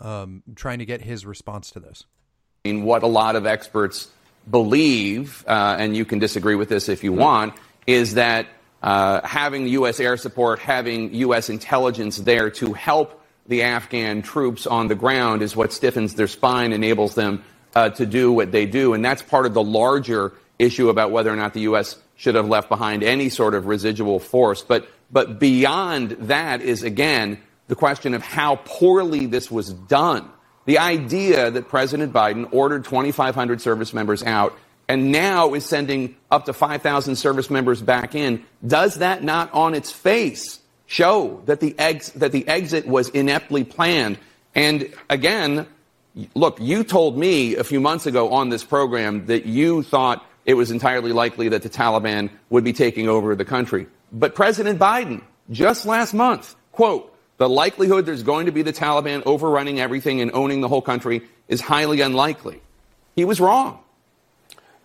[0.00, 2.04] um, trying to get his response to this.
[2.64, 4.08] I mean, what a lot of experts
[4.48, 7.54] believe, uh, and you can disagree with this if you want,
[7.86, 8.46] is that
[8.82, 9.98] uh, having U.S.
[9.98, 11.48] air support, having U.S.
[11.48, 16.72] intelligence there to help the Afghan troops on the ground is what stiffens their spine,
[16.72, 20.88] enables them uh, to do what they do, and that's part of the larger issue
[20.88, 21.96] about whether or not the U.S.
[22.16, 24.62] should have left behind any sort of residual force.
[24.62, 27.38] But, but beyond that is, again,
[27.68, 30.28] the question of how poorly this was done.
[30.64, 34.56] The idea that President Biden ordered 2,500 service members out
[34.88, 39.74] and now is sending up to 5,000 service members back in, does that not on
[39.74, 44.18] its face show that the, ex- that the exit was ineptly planned?
[44.54, 45.66] And again,
[46.34, 50.54] look, you told me a few months ago on this program that you thought it
[50.54, 53.88] was entirely likely that the Taliban would be taking over the country.
[54.12, 59.26] But President Biden, just last month, quote, the likelihood there's going to be the Taliban
[59.26, 62.62] overrunning everything and owning the whole country is highly unlikely.
[63.14, 63.80] He was wrong.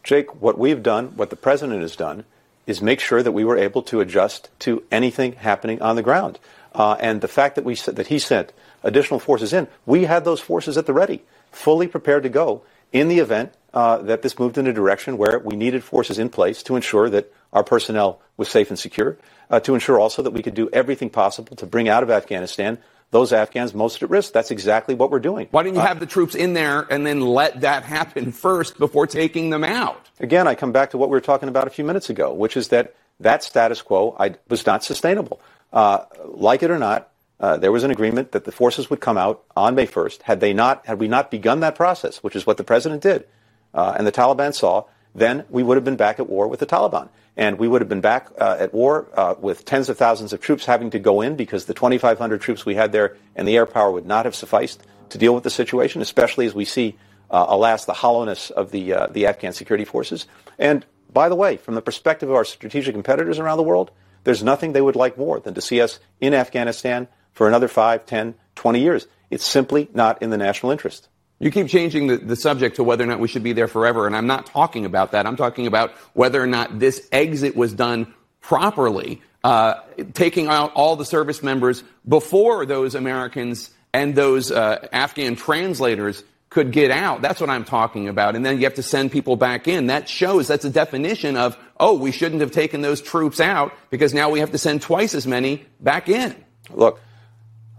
[0.03, 2.25] Jake, what we've done, what the president has done,
[2.65, 6.39] is make sure that we were able to adjust to anything happening on the ground.
[6.73, 8.51] Uh, and the fact that we that he sent
[8.83, 11.21] additional forces in, we had those forces at the ready,
[11.51, 15.55] fully prepared to go in the event that this moved in a direction where we
[15.55, 19.17] needed forces in place to ensure that our personnel was safe and secure,
[19.49, 22.77] uh, to ensure also that we could do everything possible to bring out of Afghanistan
[23.11, 24.31] those Afghans most at risk.
[24.33, 25.47] That's exactly what we're doing.
[25.51, 29.05] Why didn't you have the troops in there and then let that happen first before
[29.05, 30.09] taking them out?
[30.19, 32.55] Again, I come back to what we were talking about a few minutes ago, which
[32.55, 35.41] is that that status quo I, was not sustainable.
[35.71, 39.17] Uh, like it or not, uh, there was an agreement that the forces would come
[39.17, 40.21] out on May 1st.
[40.23, 43.25] Had they not, had we not begun that process, which is what the president did,
[43.73, 46.65] uh, and the Taliban saw, then we would have been back at war with the
[46.65, 47.09] Taliban.
[47.37, 50.41] And we would have been back uh, at war uh, with tens of thousands of
[50.41, 53.65] troops having to go in because the 2,500 troops we had there and the air
[53.65, 56.97] power would not have sufficed to deal with the situation, especially as we see,
[57.29, 60.27] uh, alas, the hollowness of the, uh, the Afghan security forces.
[60.59, 63.91] And by the way, from the perspective of our strategic competitors around the world,
[64.23, 68.05] there's nothing they would like more than to see us in Afghanistan for another 5,
[68.05, 69.07] 10, 20 years.
[69.29, 71.07] It's simply not in the national interest.
[71.41, 74.05] You keep changing the, the subject to whether or not we should be there forever,
[74.05, 75.25] and I'm not talking about that.
[75.25, 79.75] I'm talking about whether or not this exit was done properly, uh,
[80.13, 86.71] taking out all the service members before those Americans and those uh, Afghan translators could
[86.71, 87.23] get out.
[87.23, 88.35] That's what I'm talking about.
[88.35, 89.87] And then you have to send people back in.
[89.87, 94.13] That shows, that's a definition of, oh, we shouldn't have taken those troops out because
[94.13, 96.35] now we have to send twice as many back in.
[96.69, 96.99] Look,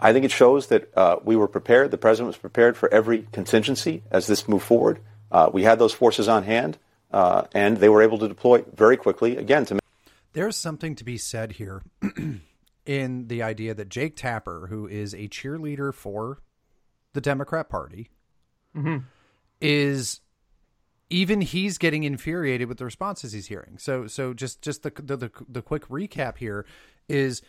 [0.02, 1.92] I think it shows that uh, we were prepared.
[1.92, 4.98] The president was prepared for every contingency as this moved forward.
[5.30, 6.76] Uh, we had those forces on hand,
[7.12, 9.78] uh, and they were able to deploy very quickly again to.
[10.32, 11.82] There's something to be said here
[12.86, 16.42] in the idea that Jake Tapper, who is a cheerleader for
[17.12, 18.10] the Democrat Party,
[18.76, 19.04] mm-hmm.
[19.60, 20.20] is
[21.10, 23.78] even he's getting infuriated with the responses he's hearing.
[23.78, 26.66] So, so just just the the, the, the quick recap here
[27.08, 27.40] is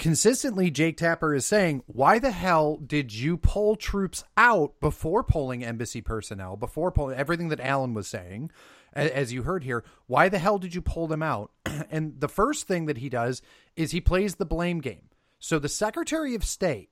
[0.00, 5.62] consistently Jake Tapper is saying, why the hell did you pull troops out before pulling
[5.62, 8.50] embassy personnel, before pulling everything that Alan was saying,
[8.94, 9.84] as you heard here?
[10.06, 11.52] Why the hell did you pull them out?
[11.92, 13.42] And the first thing that he does
[13.76, 15.08] is he plays the blame game.
[15.38, 16.90] So the Secretary of State,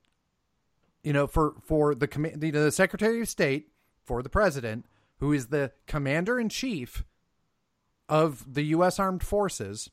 [1.03, 2.09] you know, for for the
[2.41, 3.69] you the Secretary of State
[4.03, 4.85] for the President,
[5.19, 7.05] who is the Commander in Chief
[8.09, 8.99] of the U.S.
[8.99, 9.89] Armed Forces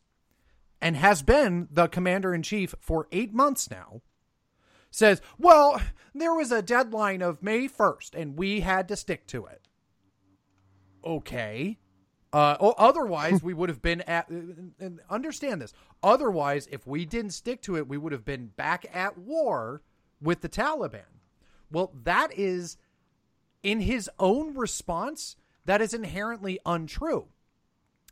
[0.86, 4.02] and has been the commander in chief for eight months now,
[4.88, 5.82] says, well,
[6.14, 9.66] there was a deadline of May 1st and we had to stick to it.
[11.04, 11.78] Okay.
[12.32, 15.72] Uh, otherwise, we would have been at, and understand this.
[16.04, 19.82] Otherwise, if we didn't stick to it, we would have been back at war
[20.20, 21.18] with the Taliban.
[21.68, 22.76] Well, that is,
[23.64, 27.26] in his own response, that is inherently untrue.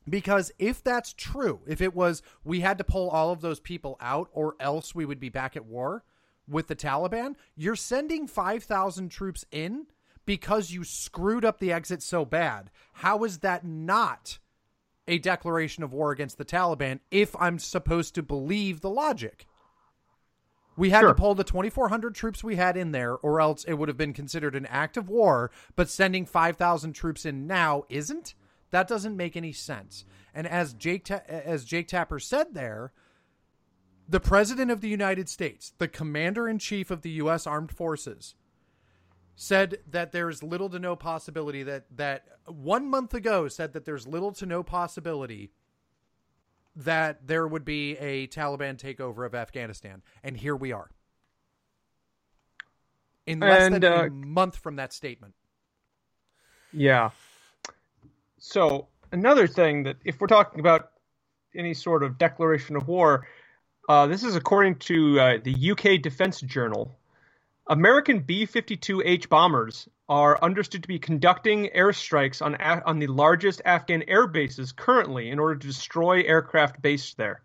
[0.08, 3.96] Because if that's true, if it was we had to pull all of those people
[4.00, 6.04] out or else we would be back at war
[6.46, 9.86] with the Taliban, you're sending 5,000 troops in
[10.26, 12.70] because you screwed up the exit so bad.
[12.94, 14.38] How is that not
[15.06, 19.46] a declaration of war against the Taliban if I'm supposed to believe the logic?
[20.76, 21.08] We had sure.
[21.08, 24.12] to pull the 2,400 troops we had in there, or else it would have been
[24.12, 25.50] considered an act of war.
[25.76, 28.34] But sending 5,000 troops in now isn't.
[28.74, 30.04] That doesn't make any sense.
[30.34, 32.92] And as Jake Ta- as Jake Tapper said there,
[34.08, 38.34] the president of the United States, the commander in chief of the US Armed Forces,
[39.36, 44.08] said that there's little to no possibility that that 1 month ago said that there's
[44.08, 45.52] little to no possibility
[46.74, 50.02] that there would be a Taliban takeover of Afghanistan.
[50.24, 50.90] And here we are.
[53.24, 55.34] In less and, than uh, a month from that statement.
[56.72, 57.10] Yeah.
[58.46, 60.90] So another thing that if we're talking about
[61.56, 63.26] any sort of declaration of war,
[63.88, 66.94] uh, this is according to uh, the UK Defense Journal.
[67.66, 74.26] American B-52H bombers are understood to be conducting airstrikes on on the largest Afghan air
[74.26, 77.40] bases currently in order to destroy aircraft based there.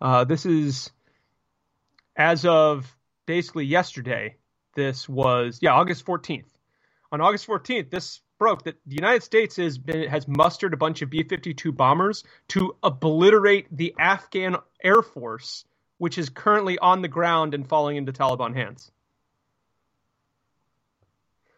[0.00, 0.90] Uh, this is
[2.16, 2.96] as of
[3.26, 4.36] basically yesterday.
[4.74, 6.48] This was yeah August 14th.
[7.12, 11.00] On August 14th, this broke that the United States has been has mustered a bunch
[11.00, 15.64] of B-52 bombers to obliterate the Afghan Air Force,
[15.98, 18.90] which is currently on the ground and falling into Taliban hands.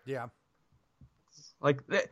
[0.05, 0.27] Yeah.
[1.63, 2.03] Like eh,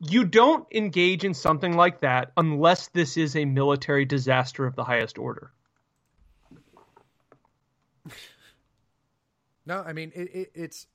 [0.00, 4.82] you don't engage in something like that unless this is a military disaster of the
[4.82, 5.52] highest order.
[9.64, 10.88] No, I mean it, it, it's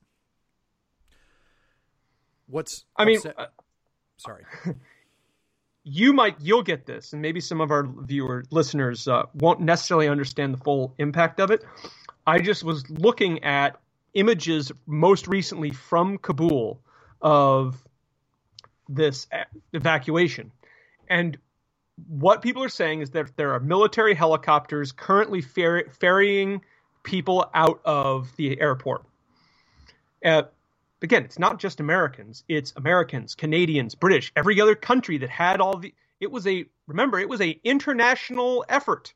[2.46, 3.46] What's I mean, uh,
[4.16, 4.44] sorry.
[5.84, 10.08] you might you'll get this, and maybe some of our viewer listeners uh, won't necessarily
[10.08, 11.64] understand the full impact of it.
[12.26, 13.78] I just was looking at
[14.14, 16.80] images most recently from Kabul
[17.20, 17.76] of
[18.88, 19.26] this
[19.72, 20.52] evacuation,
[21.08, 21.38] and
[22.08, 26.60] what people are saying is that there are military helicopters currently ferrying
[27.02, 29.04] people out of the airport.
[30.24, 30.42] Uh,
[31.04, 35.78] again, it's not just Americans; it's Americans, Canadians, British, every other country that had all
[35.78, 35.94] the.
[36.18, 39.14] It was a remember, it was a international effort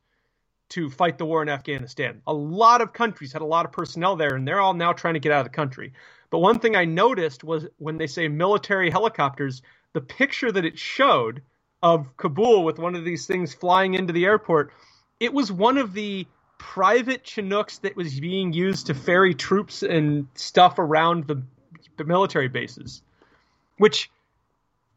[0.70, 2.20] to fight the war in Afghanistan.
[2.26, 5.14] A lot of countries had a lot of personnel there, and they're all now trying
[5.14, 5.94] to get out of the country.
[6.30, 9.62] But one thing I noticed was when they say military helicopters,
[9.94, 11.42] the picture that it showed
[11.82, 14.72] of Kabul with one of these things flying into the airport,
[15.20, 16.26] it was one of the
[16.58, 21.42] private Chinooks that was being used to ferry troops and stuff around the,
[21.98, 23.02] the military bases.
[23.76, 24.10] Which,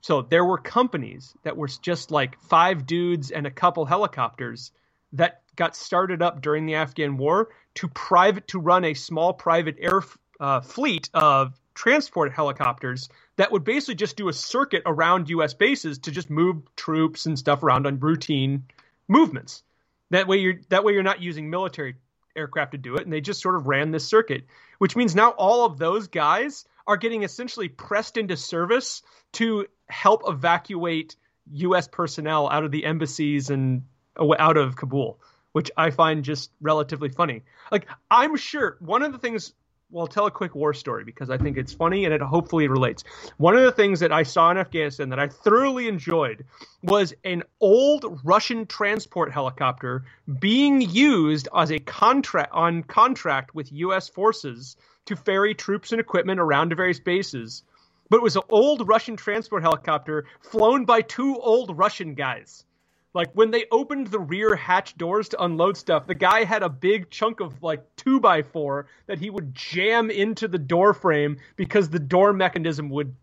[0.02, 4.72] so there were companies that were just like five dudes and a couple helicopters
[5.14, 9.76] that got started up during the Afghan war to private to run a small private
[9.80, 10.02] air
[10.40, 15.54] uh, fleet of transport helicopters that would basically just do a circuit around U.S.
[15.54, 18.64] bases to just move troops and stuff around on routine
[19.08, 19.64] movements.
[20.10, 21.96] That way, you're that way you're not using military
[22.36, 24.46] aircraft to do it, and they just sort of ran this circuit,
[24.78, 29.02] which means now all of those guys are getting essentially pressed into service
[29.34, 31.16] to help evacuate
[31.54, 31.88] U.S.
[31.88, 33.84] personnel out of the embassies and
[34.18, 35.20] out of Kabul,
[35.52, 37.44] which I find just relatively funny.
[37.72, 39.54] Like I'm sure one of the things
[39.92, 42.68] well, I'll tell a quick war story because I think it's funny and it hopefully
[42.70, 43.04] relates.
[43.38, 46.46] One of the things that I saw in Afghanistan that I thoroughly enjoyed
[46.82, 50.06] was an old Russian transport helicopter
[50.40, 54.08] being used as a contract on contract with U.S.
[54.08, 57.64] forces to ferry troops and equipment around to various bases.
[58.10, 62.66] But it was an old Russian transport helicopter flown by two old Russian guys.
[63.14, 66.70] Like when they opened the rear hatch doors to unload stuff, the guy had a
[66.70, 71.38] big chunk of like two by four that he would jam into the door frame
[71.58, 73.16] because the door mechanism would,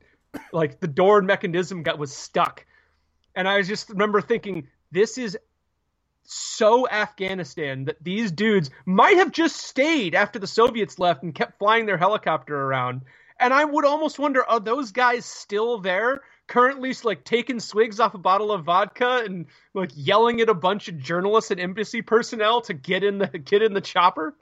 [0.53, 2.67] like the door mechanism got was stuck.
[3.35, 5.39] And I just remember thinking, this is
[6.31, 11.59] so Afghanistan that these dudes might have just stayed after the Soviets left and kept
[11.59, 13.03] flying their helicopter around.
[13.41, 16.23] And I would almost wonder, are those guys still there?
[16.49, 20.89] currently like taking swigs off a bottle of vodka and like yelling at a bunch
[20.89, 24.35] of journalists and embassy personnel to get in the get in the chopper.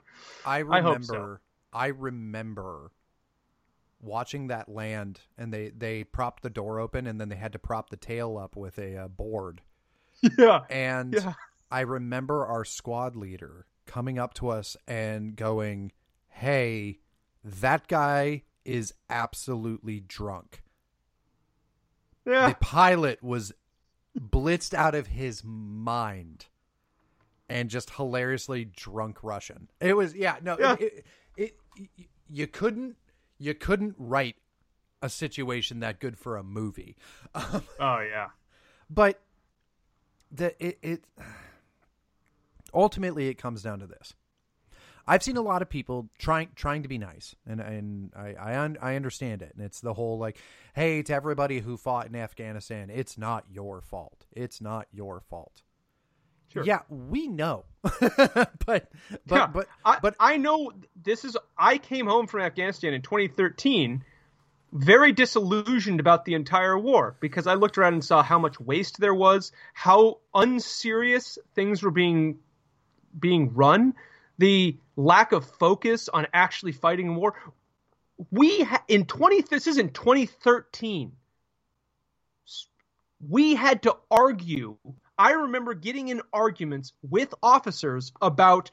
[0.43, 1.37] I remember I, so.
[1.71, 2.91] I remember
[3.99, 7.59] watching that land and they they propped the door open and then they had to
[7.59, 9.61] prop the tail up with a uh, board.
[10.35, 10.61] Yeah.
[10.71, 11.33] And yeah.
[11.69, 15.91] I remember our squad leader coming up to us and going,
[16.29, 16.99] "Hey,
[17.43, 20.63] that guy is absolutely drunk."
[22.25, 22.49] Yeah.
[22.49, 23.53] The pilot was
[24.19, 26.47] blitzed out of his mind
[27.49, 29.69] and just hilariously drunk Russian.
[29.79, 30.75] It was yeah, no, yeah.
[30.79, 31.05] It,
[31.37, 32.97] it, it, you couldn't
[33.37, 34.35] you couldn't write
[35.01, 36.97] a situation that good for a movie.
[37.79, 38.29] Oh yeah.
[38.89, 39.19] But
[40.31, 41.03] the it, it
[42.73, 44.13] ultimately it comes down to this.
[45.07, 48.59] I've seen a lot of people trying trying to be nice, and and I I,
[48.59, 49.53] un, I understand it.
[49.55, 50.37] And it's the whole like,
[50.75, 54.25] hey, to everybody who fought in Afghanistan, it's not your fault.
[54.35, 55.63] It's not your fault.
[56.53, 56.63] Sure.
[56.63, 58.89] Yeah, we know, but but
[59.29, 61.37] yeah, but I, but I know this is.
[61.57, 64.03] I came home from Afghanistan in 2013,
[64.73, 68.99] very disillusioned about the entire war because I looked around and saw how much waste
[68.99, 72.39] there was, how unserious things were being
[73.19, 73.93] being run
[74.37, 77.35] the lack of focus on actually fighting war.
[78.31, 81.11] We ha- in 20 this is in 2013.
[83.27, 84.77] We had to argue.
[85.17, 88.69] I remember getting in arguments with officers about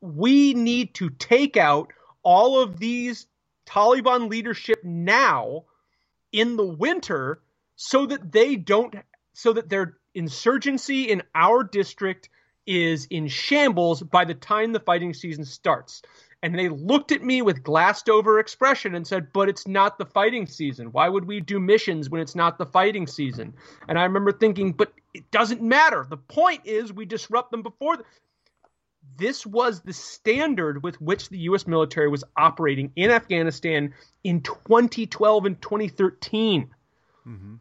[0.00, 1.92] we need to take out
[2.22, 3.26] all of these
[3.66, 5.64] Taliban leadership now
[6.32, 7.40] in the winter
[7.76, 8.94] so that they don't
[9.34, 12.28] so that their insurgency in our district
[12.68, 16.02] is in shambles by the time the fighting season starts.
[16.42, 20.06] And they looked at me with glassed over expression and said, But it's not the
[20.06, 20.92] fighting season.
[20.92, 23.54] Why would we do missions when it's not the fighting season?
[23.88, 26.06] And I remember thinking, But it doesn't matter.
[26.08, 28.04] The point is, we disrupt them before.
[29.16, 31.66] This was the standard with which the U.S.
[31.66, 36.70] military was operating in Afghanistan in 2012 and 2013.
[37.26, 37.54] Mm-hmm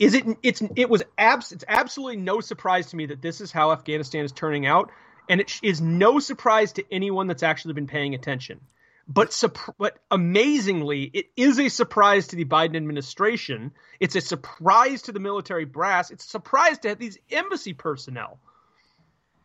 [0.00, 3.52] is it it's it was abs it's absolutely no surprise to me that this is
[3.52, 4.90] how Afghanistan is turning out
[5.28, 8.60] and it is no surprise to anyone that's actually been paying attention.
[9.06, 9.38] But
[9.78, 13.72] but amazingly it is a surprise to the Biden administration.
[14.00, 16.10] It's a surprise to the military brass.
[16.10, 18.40] It's a surprise to these embassy personnel.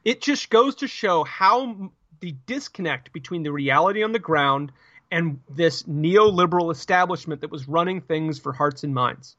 [0.06, 1.92] It just goes to show how
[2.22, 4.72] the disconnect between the reality on the ground
[5.12, 9.36] and this neoliberal establishment that was running things for hearts and minds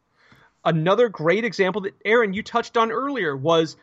[0.66, 3.76] Another great example that Aaron you touched on earlier was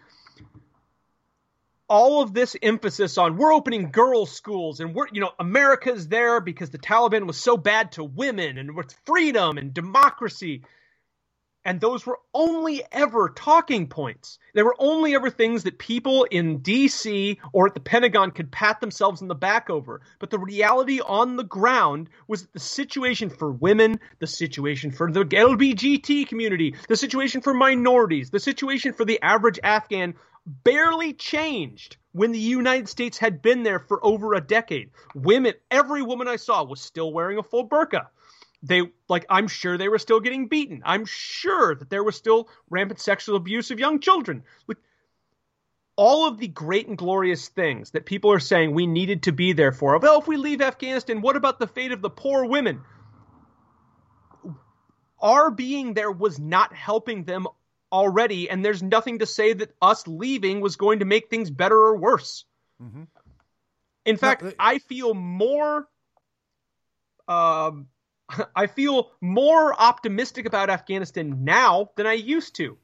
[1.88, 6.42] all of this emphasis on we're opening girls' schools and we're, you know, America's there
[6.42, 10.64] because the Taliban was so bad to women and with freedom and democracy.
[11.66, 14.38] And those were only ever talking points.
[14.54, 18.82] They were only ever things that people in DC or at the Pentagon could pat
[18.82, 20.02] themselves in the back over.
[20.20, 25.10] But the reality on the ground was that the situation for women, the situation for
[25.10, 31.96] the LBGT community, the situation for minorities, the situation for the average Afghan barely changed
[32.12, 34.92] when the United States had been there for over a decade.
[35.16, 38.08] Women, every woman I saw was still wearing a full burqa
[38.64, 40.82] they like i'm sure they were still getting beaten.
[40.86, 44.44] I'm sure that there was still rampant sexual abuse of young children.
[44.68, 44.78] Like
[45.96, 49.54] all of the great and glorious things that people are saying we needed to be
[49.54, 50.00] there for.
[50.00, 52.82] Well if we leave afghanistan what about the fate of the poor women?
[55.22, 57.48] Our being there was not helping them
[57.92, 61.78] already and there's nothing to say that us leaving was going to make things better
[61.78, 62.46] or worse.
[62.82, 63.04] Mm-hmm.
[64.04, 65.88] in fact no, i feel more
[67.28, 67.88] um,
[68.56, 72.78] I feel more optimistic about Afghanistan now than I used to.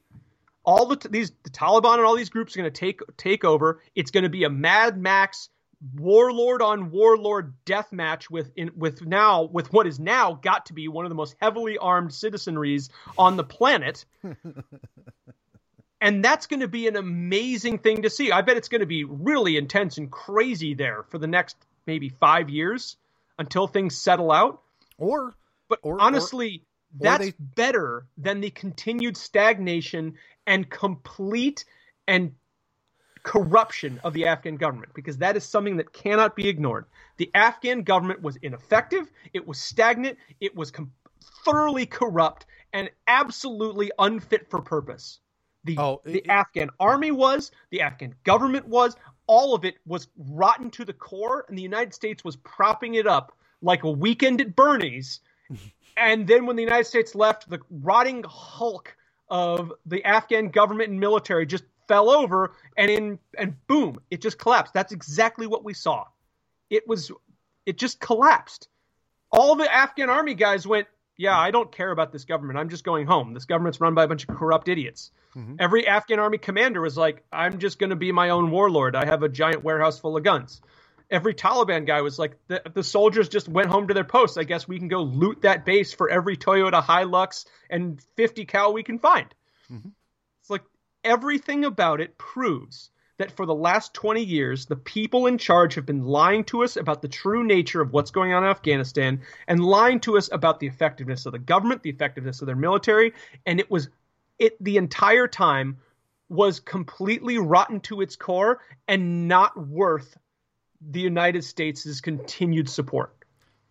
[0.66, 3.82] All the these the Taliban and all these groups are going to take take over.
[3.96, 5.50] It's going to be a Mad Max
[5.96, 10.74] warlord on warlord death match with in, with now with what is now got to
[10.74, 14.06] be one of the most heavily armed citizenries on the planet.
[16.02, 18.32] and that's going to be an amazing thing to see.
[18.32, 21.56] I bet it's going to be really intense and crazy there for the next
[21.88, 22.98] maybe 5 years
[23.40, 24.62] until things settle out.
[24.98, 25.34] Or,
[25.70, 26.64] but or, honestly,
[27.00, 27.34] or, that's they...
[27.40, 30.16] better than the continued stagnation
[30.46, 31.64] and complete
[32.08, 32.34] and
[33.24, 36.86] corruption of the Afghan government because that is something that cannot be ignored.
[37.18, 40.92] The Afghan government was ineffective, it was stagnant, it was com-
[41.46, 45.20] thoroughly corrupt and absolutely unfit for purpose.
[45.66, 48.96] The, oh, it, the Afghan army was, the Afghan government was,
[49.28, 53.06] all of it was rotten to the core, and the United States was propping it
[53.06, 55.20] up like a weekend at Bernie's.
[55.98, 58.96] And then when the United States left, the rotting hulk
[59.30, 64.38] of the Afghan government and military just fell over and in and boom, it just
[64.38, 64.74] collapsed.
[64.74, 66.06] That's exactly what we saw.
[66.70, 67.12] It was
[67.66, 68.70] it just collapsed.
[69.32, 70.88] All the Afghan army guys went,
[71.18, 72.58] "Yeah, I don't care about this government.
[72.58, 73.34] I'm just going home.
[73.34, 75.56] This government's run by a bunch of corrupt idiots." Mm-hmm.
[75.60, 78.96] Every Afghan army commander was like, "I'm just going to be my own warlord.
[78.96, 80.62] I have a giant warehouse full of guns."
[81.12, 84.38] Every Taliban guy was like, the, the soldiers just went home to their posts.
[84.38, 88.74] I guess we can go loot that base for every Toyota Hilux and 50 cal
[88.74, 89.34] we can find.
[89.72, 89.90] Mm-hmm.
[90.42, 90.64] It's like
[91.04, 95.86] everything about it proves that for the last 20 years, the people in charge have
[95.86, 99.64] been lying to us about the true nature of what's going on in Afghanistan and
[99.64, 103.14] lying to us about the effectiveness of the government, the effectiveness of their military.
[103.46, 103.90] And it was,
[104.38, 105.80] it the entire time
[106.30, 110.18] was completely rotten to its core and not worth
[110.82, 113.14] the United States' continued support.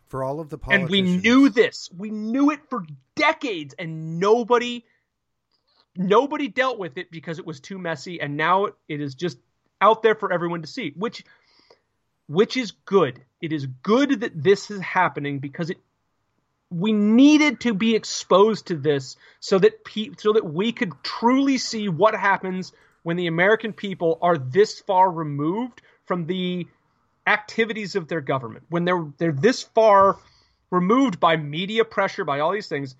[0.09, 0.91] For all of the politicians.
[0.91, 1.91] And we knew this.
[1.97, 2.85] We knew it for
[3.15, 4.85] decades, and nobody
[5.97, 9.39] nobody dealt with it because it was too messy, and now it is just
[9.81, 11.25] out there for everyone to see, which
[12.27, 13.23] which is good.
[13.41, 15.79] It is good that this is happening because it
[16.71, 21.59] we needed to be exposed to this so that pe- so that we could truly
[21.59, 26.67] see what happens when the American people are this far removed from the
[27.29, 30.19] activities of their government, when they're they're this far
[30.71, 32.97] removed by media pressure, by all these things,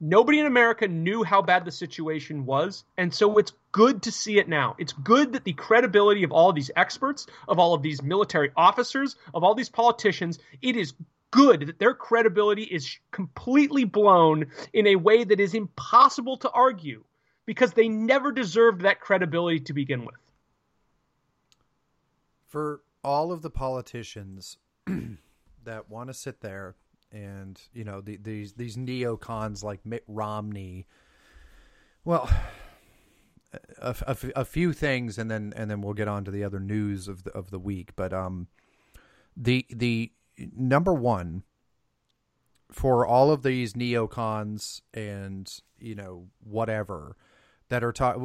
[0.00, 4.38] nobody in America knew how bad the situation was, and so it's good to see
[4.38, 4.74] it now.
[4.78, 8.50] It's good that the credibility of all of these experts, of all of these military
[8.56, 10.94] officers, of all these politicians, it is
[11.30, 17.02] good that their credibility is completely blown in a way that is impossible to argue
[17.46, 20.14] because they never deserved that credibility to begin with.
[22.48, 24.58] For all of the politicians
[25.64, 26.76] that want to sit there
[27.10, 30.86] and you know the, these these neocons like Mitt Romney.
[32.04, 32.28] Well,
[33.78, 36.60] a, a, a, few things, and then and then we'll get on to the other
[36.60, 37.94] news of the of the week.
[37.96, 38.48] But um,
[39.36, 40.12] the the
[40.56, 41.44] number one
[42.70, 47.16] for all of these neocons and you know whatever
[47.72, 48.18] that are taught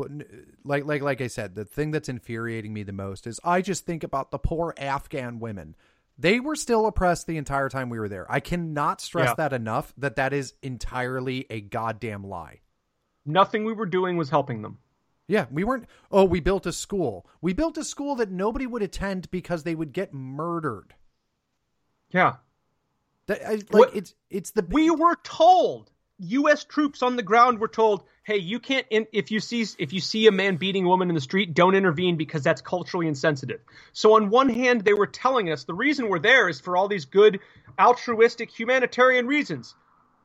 [0.66, 3.86] like like like I said, the thing that's infuriating me the most is I just
[3.86, 5.74] think about the poor Afghan women.
[6.18, 8.30] They were still oppressed the entire time we were there.
[8.30, 9.36] I cannot stress yeah.
[9.36, 12.60] that enough that that is entirely a goddamn lie.
[13.26, 14.80] Nothing we were doing was helping them.
[15.30, 15.86] Yeah, we weren't.
[16.12, 17.26] Oh, we built a school.
[17.40, 20.94] We built a school that nobody would attend because they would get murdered.
[22.12, 22.36] Yeah,
[23.28, 25.90] that, I, like what, it's it's the we were told
[26.20, 26.64] U.S.
[26.64, 28.86] troops on the ground were told, "Hey, you can't.
[28.90, 31.54] In, if you see if you see a man beating a woman in the street,
[31.54, 33.62] don't intervene because that's culturally insensitive."
[33.94, 36.88] So on one hand, they were telling us the reason we're there is for all
[36.88, 37.40] these good,
[37.80, 39.76] altruistic, humanitarian reasons,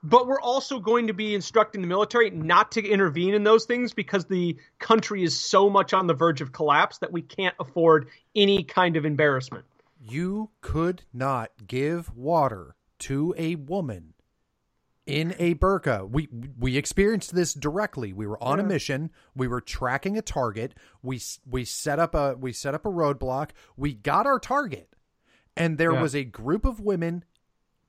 [0.03, 3.93] but we're also going to be instructing the military not to intervene in those things
[3.93, 8.09] because the country is so much on the verge of collapse that we can't afford
[8.34, 9.64] any kind of embarrassment.
[10.01, 14.12] You could not give water to a woman
[15.07, 16.09] in a burqa.
[16.09, 16.29] We
[16.59, 18.13] we experienced this directly.
[18.13, 18.65] We were on yeah.
[18.65, 19.11] a mission.
[19.35, 20.75] We were tracking a target.
[21.03, 23.51] We we set up a we set up a roadblock.
[23.77, 24.95] We got our target,
[25.57, 26.03] and there yeah.
[26.03, 27.25] was a group of women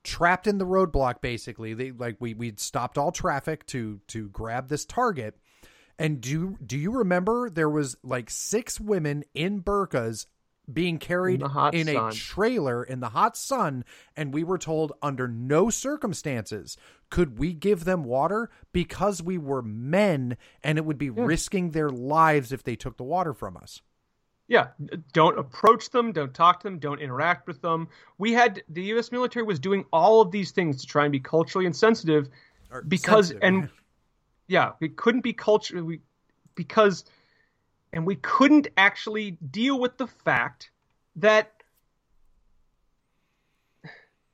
[0.04, 1.22] trapped in the roadblock.
[1.22, 5.38] Basically, they like we we'd stopped all traffic to to grab this target.
[6.00, 10.26] And do do you remember there was like six women in burqas
[10.72, 11.42] being carried
[11.74, 13.84] in, in a trailer in the hot sun
[14.16, 16.78] and we were told under no circumstances
[17.10, 21.14] could we give them water because we were men and it would be yeah.
[21.18, 23.82] risking their lives if they took the water from us
[24.48, 24.68] yeah
[25.12, 27.88] don't approach them don't talk to them don't interact with them
[28.18, 31.20] we had the us military was doing all of these things to try and be
[31.20, 32.30] culturally insensitive
[32.72, 33.44] or because sensitive.
[33.44, 33.70] and
[34.48, 36.00] yeah we couldn't be culturally
[36.56, 37.04] because
[37.94, 40.72] and we couldn't actually deal with the fact
[41.18, 41.52] that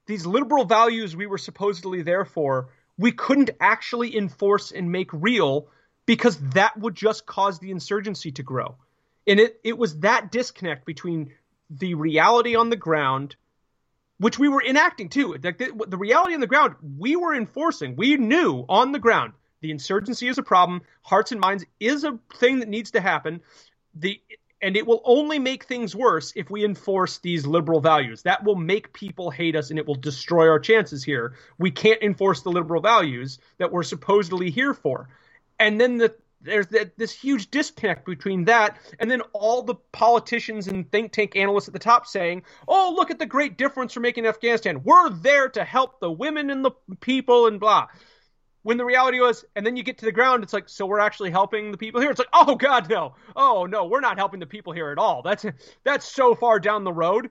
[0.05, 5.67] these liberal values we were supposedly there for, we couldn't actually enforce and make real
[6.05, 8.75] because that would just cause the insurgency to grow.
[9.27, 11.33] And it, it was that disconnect between
[11.69, 13.35] the reality on the ground,
[14.17, 15.35] which we were enacting too.
[15.43, 17.95] Like the, the reality on the ground, we were enforcing.
[17.95, 20.81] We knew on the ground the insurgency is a problem.
[21.01, 23.41] Hearts and minds is a thing that needs to happen
[23.95, 24.21] the
[24.61, 28.23] and it will only make things worse if we enforce these liberal values.
[28.23, 31.35] That will make people hate us and it will destroy our chances here.
[31.57, 35.07] We can't enforce the liberal values that we're supposedly here for.
[35.59, 40.91] And then the, there's this huge disconnect between that and then all the politicians and
[40.91, 44.25] think tank analysts at the top saying, oh, look at the great difference we're making
[44.25, 44.83] in Afghanistan.
[44.83, 47.87] We're there to help the women and the people and blah
[48.63, 50.99] when the reality was, and then you get to the ground, it's like, so we're
[50.99, 52.11] actually helping the people here.
[52.11, 55.21] It's like, oh God, no, oh no, we're not helping the people here at all.
[55.21, 55.45] That's
[55.83, 57.29] that's so far down the road.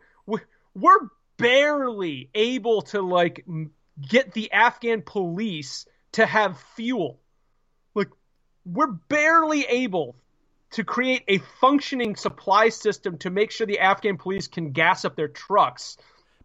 [0.74, 3.45] We're barely able to like
[4.01, 7.18] get the Afghan police to have fuel.
[7.95, 8.09] Like,
[8.64, 10.16] we're barely able
[10.72, 15.16] to create a functioning supply system to make sure the Afghan police can gas up
[15.16, 15.97] their trucks.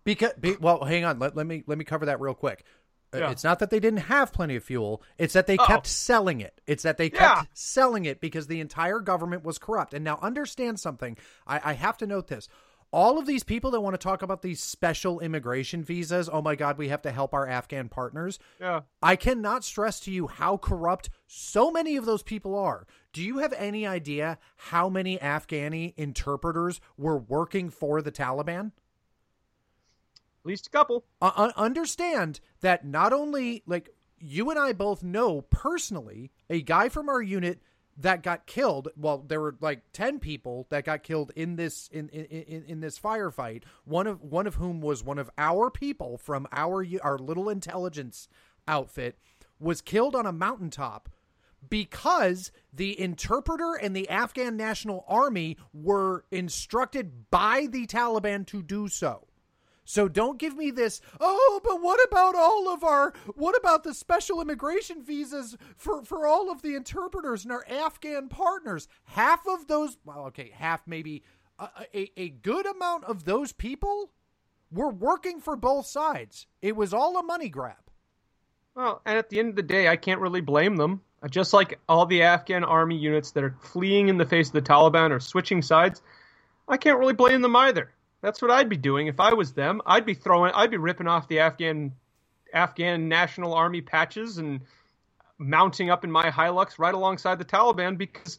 [0.04, 1.20] Because, well, hang on.
[1.20, 2.66] Let, let me let me cover that real quick.
[3.14, 3.32] Uh, yeah.
[3.32, 5.04] It's not that they didn't have plenty of fuel.
[5.18, 5.68] It's that they Uh-oh.
[5.68, 6.60] kept selling it.
[6.66, 7.44] It's that they kept yeah.
[7.54, 9.94] selling it because the entire government was corrupt.
[9.94, 11.18] And now understand something.
[11.46, 12.48] I, I have to note this.
[12.92, 16.54] All of these people that want to talk about these special immigration visas, oh my
[16.56, 18.38] God, we have to help our Afghan partners.
[18.62, 18.82] Yeah.
[19.02, 22.86] I cannot stress to you how corrupt so many of those people are.
[23.12, 28.74] Do you have any idea how many Afghani interpreters were working for the Taliban?
[30.44, 31.06] At least a couple.
[31.22, 33.90] Uh, understand that not only like
[34.20, 37.62] you and I both know personally a guy from our unit
[37.98, 38.90] that got killed.
[38.98, 43.00] Well, there were like ten people that got killed in this in in, in this
[43.00, 43.64] firefight.
[43.86, 48.28] One of one of whom was one of our people from our our little intelligence
[48.68, 49.18] outfit
[49.60, 51.10] was killed on a mountaintop
[51.70, 58.88] because the interpreter and the Afghan National Army were instructed by the Taliban to do
[58.88, 59.28] so.
[59.86, 63.94] So don't give me this, oh, but what about all of our, what about the
[63.94, 68.88] special immigration visas for, for all of the interpreters and our Afghan partners?
[69.04, 71.24] Half of those, well, okay, half maybe,
[71.60, 74.12] a, a, a good amount of those people
[74.72, 76.48] were working for both sides.
[76.62, 77.76] It was all a money grab.
[78.76, 81.02] Well, and at the end of the day, I can't really blame them.
[81.30, 84.62] Just like all the Afghan army units that are fleeing in the face of the
[84.62, 86.02] Taliban or switching sides,
[86.68, 87.93] I can't really blame them either.
[88.24, 89.82] That's what I'd be doing if I was them.
[89.86, 91.92] I'd be throwing, I'd be ripping off the Afghan,
[92.54, 94.62] Afghan National Army patches and
[95.38, 98.38] mounting up in my Hilux right alongside the Taliban because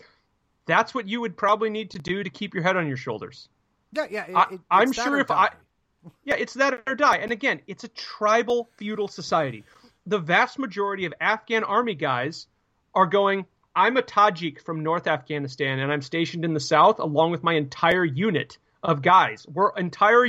[0.64, 3.50] that's what you would probably need to do to keep your head on your shoulders.
[3.92, 4.46] Yeah, yeah.
[4.52, 5.50] It, I, am sure if I,
[6.24, 7.18] yeah, it's that or die.
[7.18, 9.64] And again, it's a tribal feudal society.
[10.06, 12.46] The vast majority of Afghan army guys
[12.94, 13.44] are going.
[13.76, 17.52] I'm a Tajik from North Afghanistan, and I'm stationed in the south along with my
[17.52, 19.46] entire unit of guys.
[19.52, 20.28] We're entire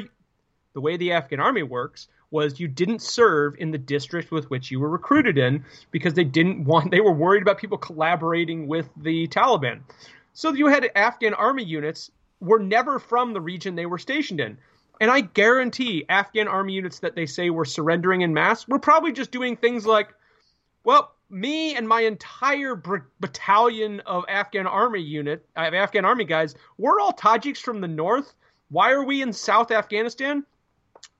[0.74, 4.72] the way the Afghan army works was you didn't serve in the district with which
[4.72, 8.90] you were recruited in because they didn't want they were worried about people collaborating with
[8.98, 9.82] the Taliban.
[10.34, 14.58] So you had Afghan army units were never from the region they were stationed in.
[15.00, 19.12] And I guarantee Afghan army units that they say were surrendering in mass were probably
[19.12, 20.14] just doing things like
[20.84, 26.56] Well, me and my entire br- battalion of Afghan army unit, have Afghan army guys,
[26.78, 28.34] we're all Tajiks from the north.
[28.70, 30.46] Why are we in South Afghanistan?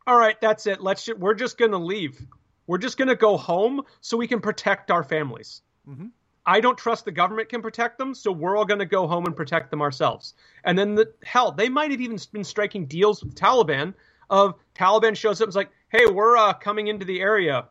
[0.08, 0.82] All right, that's it.
[0.82, 2.26] Let's just, we're just going to leave.
[2.68, 5.62] We're just going to go home so we can protect our families.
[5.88, 6.08] Mm-hmm.
[6.46, 9.26] I don't trust the government can protect them, so we're all going to go home
[9.26, 10.36] and protect them ourselves.
[10.64, 13.94] And then the hell, they might have even been striking deals with the Taliban.
[14.30, 17.68] Of Taliban shows up and is like, "Hey, we're uh, coming into the area.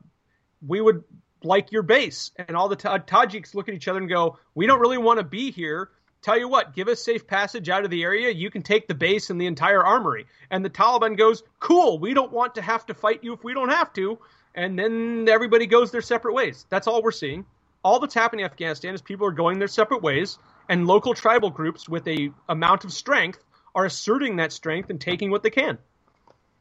[0.65, 1.03] We would
[1.43, 4.79] like your base." And all the Tajiks look at each other and go, "We don't
[4.81, 5.91] really want to be here."
[6.25, 8.31] Tell you what, give us safe passage out of the area.
[8.31, 10.27] You can take the base and the entire armory.
[10.51, 11.99] And the Taliban goes, "Cool.
[11.99, 14.19] We don't want to have to fight you if we don't have to."
[14.55, 16.67] And then everybody goes their separate ways.
[16.71, 17.45] That's all we're seeing
[17.85, 21.51] all that's happening in Afghanistan is people are going their separate ways, and local tribal
[21.51, 23.45] groups with a amount of strength
[23.75, 25.79] are asserting that strength and taking what they can.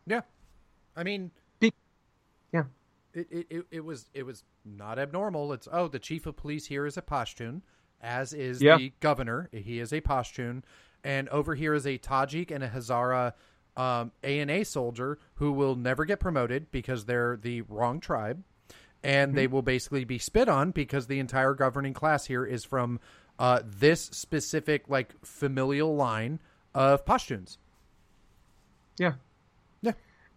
[0.06, 0.22] Yeah,
[0.96, 1.74] I mean, Be-
[2.54, 2.64] yeah,
[3.14, 5.54] it, it it was it was not abnormal.
[5.54, 7.62] It's oh, the chief of police here is a Pashtun,
[8.04, 8.78] as is yeah.
[8.78, 9.50] the governor.
[9.52, 10.62] He is a Pashtun,
[11.04, 13.34] and over here is a Tajik and a Hazara
[13.76, 18.44] um, ANA soldier who will never get promoted because they're the wrong tribe
[19.04, 19.36] and mm-hmm.
[19.36, 23.00] they will basically be spit on because the entire governing class here is from
[23.40, 26.40] uh, this specific like familial line
[26.74, 27.58] of Pashtuns.
[28.98, 29.14] Yeah.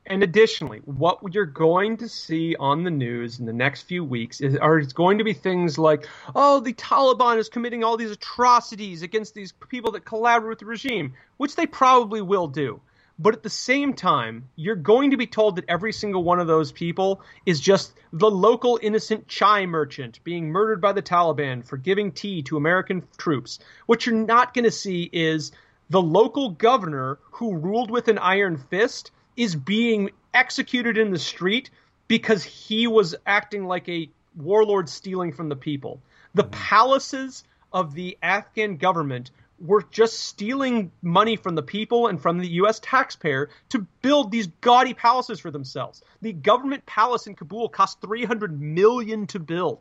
[0.08, 4.40] And additionally, what you're going to see on the news in the next few weeks
[4.40, 9.02] is are going to be things like, oh, the Taliban is committing all these atrocities
[9.02, 12.80] against these people that collaborate with the regime, which they probably will do.
[13.18, 16.46] But at the same time, you're going to be told that every single one of
[16.46, 21.78] those people is just the local innocent chai merchant being murdered by the Taliban for
[21.78, 23.58] giving tea to American troops.
[23.86, 25.50] What you're not going to see is
[25.88, 31.70] the local governor who ruled with an iron fist is being executed in the street
[32.08, 36.00] because he was acting like a warlord stealing from the people.
[36.34, 36.50] The mm-hmm.
[36.52, 42.48] palaces of the Afghan government were just stealing money from the people and from the
[42.48, 42.78] U.S.
[42.80, 46.02] taxpayer to build these gaudy palaces for themselves.
[46.20, 49.78] The government palace in Kabul cost 300 million to build,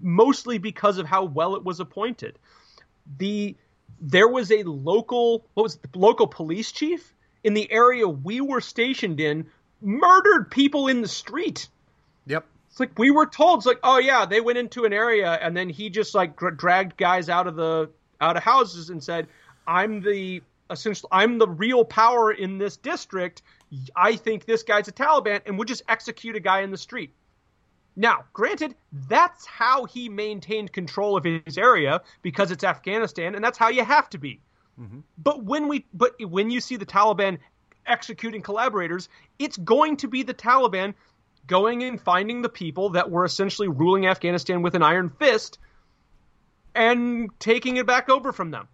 [0.00, 2.38] mostly because of how well it was appointed.
[3.18, 3.56] The
[4.00, 7.12] there was a local what was it, the local police chief
[7.44, 9.46] in the area we were stationed in
[9.80, 11.68] murdered people in the street.
[12.26, 12.46] Yep.
[12.70, 15.56] It's like we were told, it's like, oh yeah, they went into an area and
[15.56, 19.26] then he just like dragged guys out of the out of houses and said,
[19.66, 23.42] "I'm the essentially I'm the real power in this district.
[23.96, 27.12] I think this guy's a Taliban, and we'll just execute a guy in the street."
[27.96, 28.76] Now, granted,
[29.08, 33.84] that's how he maintained control of his area because it's Afghanistan, and that's how you
[33.84, 34.40] have to be.
[34.80, 35.00] Mm-hmm.
[35.18, 37.38] But when we, but when you see the Taliban
[37.86, 39.08] executing collaborators,
[39.38, 40.94] it's going to be the Taliban
[41.46, 45.58] going and finding the people that were essentially ruling Afghanistan with an iron fist
[46.74, 48.68] and taking it back over from them.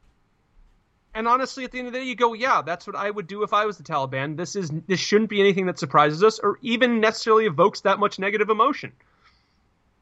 [1.14, 3.26] And honestly, at the end of the day, you go, yeah, that's what I would
[3.26, 4.36] do if I was the Taliban.
[4.36, 8.18] This is this shouldn't be anything that surprises us or even necessarily evokes that much
[8.18, 8.92] negative emotion.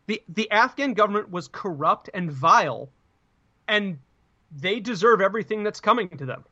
[0.07, 2.91] The the Afghan government was corrupt and vile,
[3.69, 3.99] and
[4.55, 6.45] they deserve everything that's coming to them.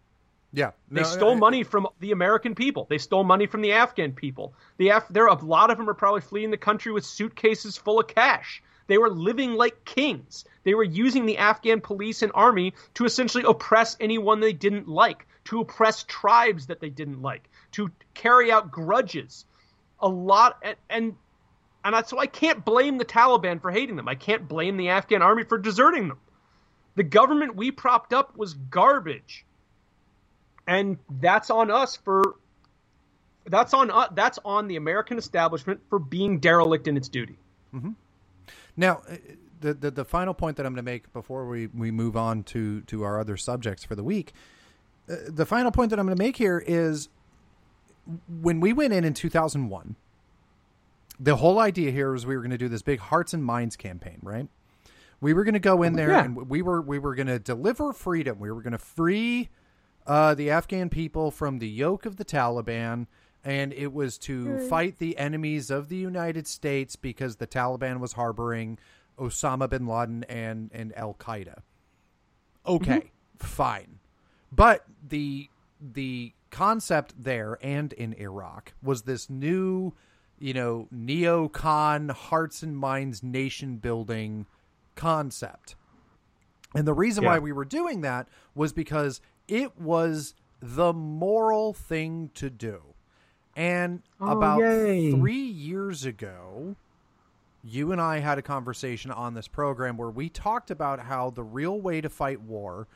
[0.53, 2.86] Yeah, no, they stole I, money from the American people.
[2.90, 4.53] They stole money from the Afghan people.
[4.76, 8.00] The Af- there a lot of them are probably fleeing the country with suitcases full
[8.00, 8.62] of cash.
[8.86, 10.44] They were living like kings.
[10.64, 15.26] They were using the Afghan police and army to essentially oppress anyone they didn't like,
[15.44, 19.46] to oppress tribes that they didn't like, to carry out grudges.
[20.00, 21.16] A lot, and and,
[21.84, 24.09] and so I can't blame the Taliban for hating them.
[24.09, 26.18] I can't blame the Afghan army for deserting them.
[26.95, 29.45] The government we propped up was garbage,
[30.66, 32.36] and that's on us for.
[33.45, 37.38] That's on uh, that's on the American establishment for being derelict in its duty.
[37.74, 37.90] Mm-hmm.
[38.76, 39.16] Now, uh,
[39.61, 42.43] the, the, the final point that I'm going to make before we, we move on
[42.45, 44.32] to, to our other subjects for the week,
[45.09, 47.09] uh, the final point that I'm going to make here is
[48.28, 49.97] when we went in in 2001,
[51.20, 53.76] the whole idea here was we were going to do this big hearts and minds
[53.76, 54.49] campaign, right?
[55.23, 56.25] We were going to go in there yeah.
[56.25, 58.39] and we were we were going to deliver freedom.
[58.39, 59.49] We were going to free
[60.07, 63.07] uh, the Afghan people from the yoke of the Taliban
[63.45, 64.68] and it was to mm.
[64.68, 68.79] fight the enemies of the United States because the Taliban was harboring
[69.18, 71.59] Osama bin Laden and and Al Qaeda.
[72.66, 73.47] Okay, mm-hmm.
[73.47, 73.99] fine,
[74.51, 75.49] but the
[75.81, 79.93] the concept there and in Iraq was this new,
[80.39, 84.47] you know, neocon hearts and minds nation building
[84.95, 85.76] concept.
[86.74, 87.30] And the reason yeah.
[87.30, 92.80] why we were doing that was because it was the moral thing to do.
[93.55, 95.11] And oh, about yay.
[95.11, 96.76] three years ago,
[97.62, 101.43] you and I had a conversation on this program where we talked about how the
[101.43, 102.88] real way to fight war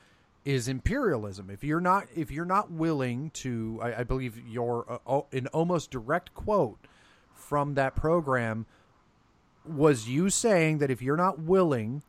[0.45, 1.51] is imperialism.
[1.51, 5.91] If you're not if you're not willing to, I, I believe your uh, an almost
[5.91, 6.87] direct quote
[7.35, 8.65] from that program
[9.69, 12.03] was you saying that if you're not willing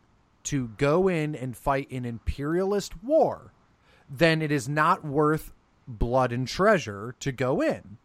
[0.44, 3.52] to go in and fight an imperialist war,
[4.10, 5.52] then it is not worth
[5.88, 7.98] blood and treasure to go in.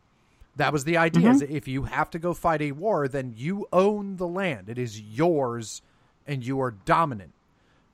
[0.56, 1.30] That was the idea.
[1.30, 1.54] Mm-hmm.
[1.54, 4.68] if you have to go fight a war, then you own the land.
[4.68, 5.82] It is yours,
[6.26, 7.32] and you are dominant.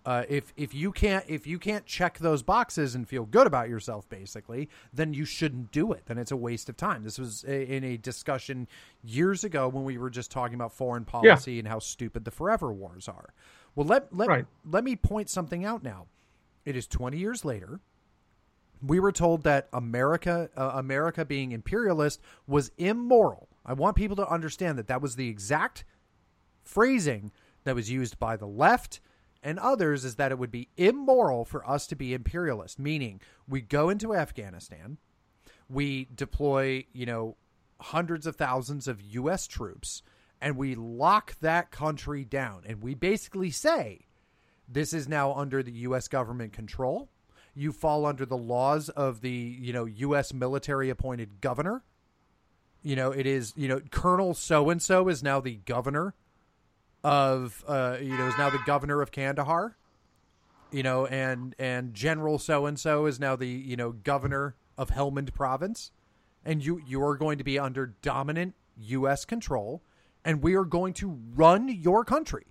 [0.09, 3.69] Uh, if if you can't if you can't check those boxes and feel good about
[3.69, 6.07] yourself, basically, then you shouldn't do it.
[6.07, 7.05] Then it's a waste of time.
[7.05, 8.69] This was a, in a discussion
[9.05, 11.59] years ago when we were just talking about foreign policy yeah.
[11.59, 13.35] and how stupid the forever wars are.
[13.75, 14.47] Well, let let right.
[14.65, 16.07] let me point something out now.
[16.65, 17.81] It is twenty years later
[18.83, 23.51] we were told that America, uh, America being imperialist, was immoral.
[23.67, 25.85] I want people to understand that that was the exact
[26.63, 27.31] phrasing
[27.65, 29.01] that was used by the left
[29.49, 33.19] and others is that it would be immoral for us to be imperialist, meaning
[33.49, 34.99] we go into Afghanistan,
[35.71, 37.37] we deploy, you know,
[37.81, 39.47] hundreds of thousands of U.S.
[39.47, 40.03] troops,
[40.39, 42.63] and we lock that country down.
[42.67, 44.07] And we basically say
[44.69, 46.09] this is now under the U.S.
[46.09, 47.09] government control
[47.55, 50.35] you fall under the laws of the you know U.S.
[50.35, 51.83] military appointed governor.
[52.83, 56.15] You know, it is you know Colonel so and so is now the governor
[57.05, 59.77] of uh, you know is now the governor of Kandahar.
[60.71, 64.91] You know, and and General so and so is now the you know governor of
[64.91, 65.91] Helmand province,
[66.45, 69.25] and you you are going to be under dominant U.S.
[69.25, 69.83] control,
[70.25, 72.47] and we are going to run your country.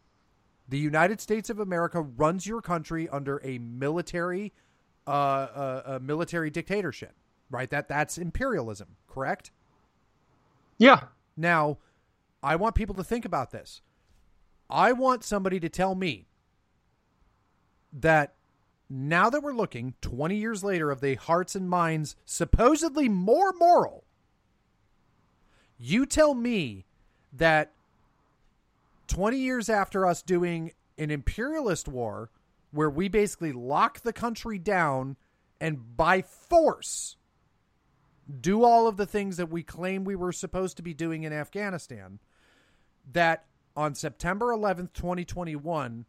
[0.70, 4.54] The United States of America runs your country under a military
[5.08, 5.12] uh,
[5.86, 7.14] a, a military dictatorship,
[7.50, 7.70] right?
[7.70, 9.52] That that's imperialism, correct?
[10.78, 11.06] Yeah.
[11.36, 11.78] Now,
[12.44, 13.82] I want people to think about this.
[14.70, 16.28] I want somebody to tell me
[17.94, 18.34] that
[18.90, 24.04] now that we're looking 20 years later of the hearts and minds supposedly more moral,
[25.78, 26.86] you tell me
[27.34, 27.72] that
[29.08, 32.30] 20 years after us doing an imperialist war,
[32.72, 35.16] where we basically lock the country down
[35.60, 37.16] and by force
[38.42, 41.32] do all of the things that we claim we were supposed to be doing in
[41.32, 42.20] Afghanistan,
[43.14, 43.46] that
[43.78, 46.06] on September 11th, 2021,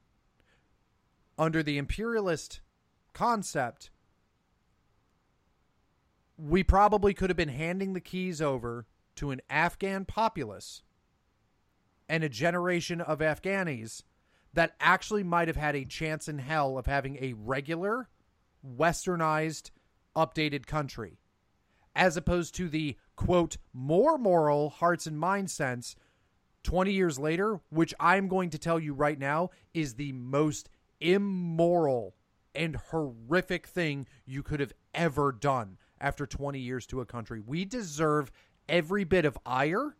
[1.37, 2.62] under the imperialist
[3.12, 3.91] concept,
[6.39, 10.83] we probably could have been handing the keys over to an Afghan populace
[12.09, 14.03] and a generation of Afghanis
[14.55, 18.09] that actually might have had a chance in hell of having a regular,
[18.66, 19.71] westernized,
[20.16, 21.19] updated country,
[21.95, 25.97] as opposed to the quote, more moral hearts and mind sense
[26.69, 30.69] 20 years later, which I'm going to tell you right now is the most
[31.01, 32.14] immoral
[32.55, 37.41] and horrific thing you could have ever done after 20 years to a country.
[37.41, 38.31] We deserve
[38.69, 39.97] every bit of ire,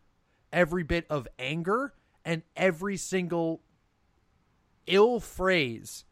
[0.53, 3.61] every bit of anger, and every single
[4.85, 6.05] ill phrase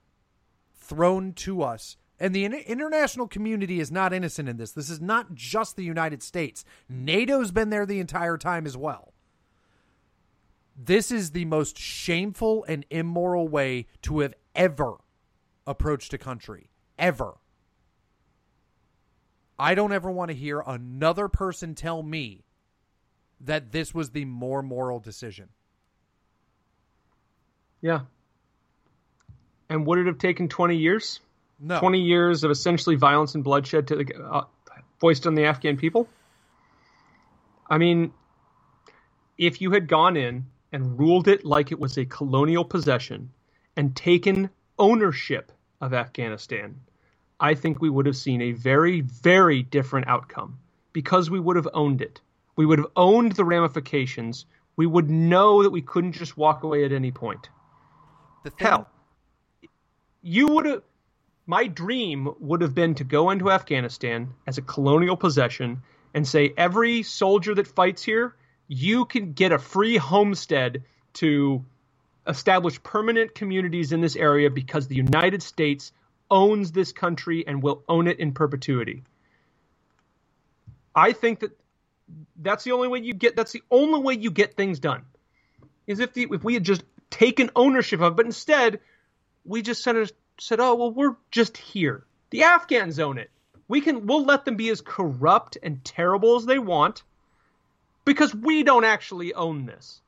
[0.74, 1.97] thrown to us.
[2.20, 4.72] And the international community is not innocent in this.
[4.72, 6.66] This is not just the United States.
[6.89, 9.14] NATO's been there the entire time as well.
[10.78, 14.97] This is the most shameful and immoral way to have ever
[15.65, 16.69] approached a country.
[16.99, 17.34] Ever.
[19.57, 22.43] I don't ever want to hear another person tell me
[23.41, 25.49] that this was the more moral decision.
[27.82, 28.01] Yeah,
[29.69, 31.19] and would it have taken 20 years?
[31.59, 31.80] No.
[31.80, 34.43] 20 years of essentially violence and bloodshed to uh,
[34.99, 36.07] foist on the Afghan people?
[37.69, 38.13] I mean,
[39.38, 40.45] if you had gone in
[40.78, 43.32] and ruled it like it was a colonial possession
[43.78, 44.47] and taken
[44.78, 45.51] ownership
[45.82, 46.80] of Afghanistan,
[47.39, 50.59] I think we would have seen a very, very different outcome
[50.93, 52.21] because we would have owned it.
[52.57, 54.45] We would have owned the ramifications.
[54.75, 57.49] We would know that we couldn't just walk away at any point.
[58.43, 58.88] The thing, Hell,
[60.21, 60.84] you would have
[61.47, 65.82] my dream would have been to go into Afghanistan as a colonial possession
[66.13, 68.36] and say every soldier that fights here,
[68.68, 71.63] you can get a free homestead to
[72.28, 75.91] establish permanent communities in this area because the United States
[76.30, 79.03] owns this country and will own it in perpetuity.
[80.93, 81.57] I think that
[82.38, 85.03] that's the only way you get that's the only way you get things done.
[85.86, 88.80] Is if the, if we had just taken ownership of it, but instead
[89.45, 92.05] we just said, said, oh, well, we're just here.
[92.30, 93.32] The Afghans own it.
[93.70, 97.03] We can, we'll let them be as corrupt and terrible as they want
[98.08, 99.99] because we don't actually own this.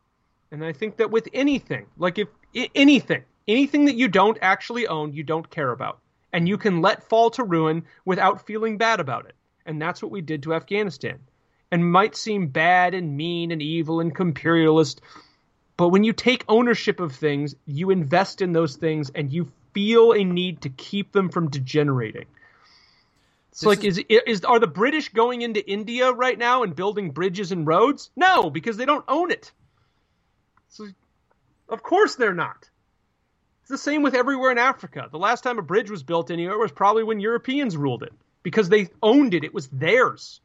[0.52, 2.30] And I think that with anything, like if
[2.74, 6.00] anything, anything that you don't actually own, you don't care about.
[6.32, 9.36] And you can let fall to ruin without feeling bad about it.
[9.66, 11.20] And that's what we did to Afghanistan.
[11.72, 15.02] And might seem bad and mean and evil and imperialist,
[15.76, 20.14] but when you take ownership of things, you invest in those things and you feel
[20.14, 22.28] a need to keep them from degenerating.
[23.60, 27.12] It's like is, is is are the British going into India right now and building
[27.12, 28.10] bridges and roads?
[28.16, 29.52] No, because they don't own it.
[30.70, 30.88] So,
[31.68, 32.70] of course they're not.
[33.62, 35.10] It's the same with everywhere in Africa.
[35.12, 38.70] The last time a bridge was built anywhere was probably when Europeans ruled it because
[38.70, 39.44] they owned it.
[39.44, 40.40] It was theirs.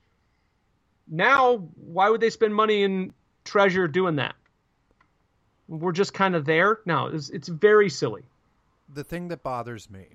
[1.07, 3.13] Now, why would they spend money and
[3.45, 4.35] treasure doing that?
[5.69, 6.81] We're just kind of there.
[6.85, 8.25] No, it's, it's very silly.
[8.93, 10.07] The thing that bothers me,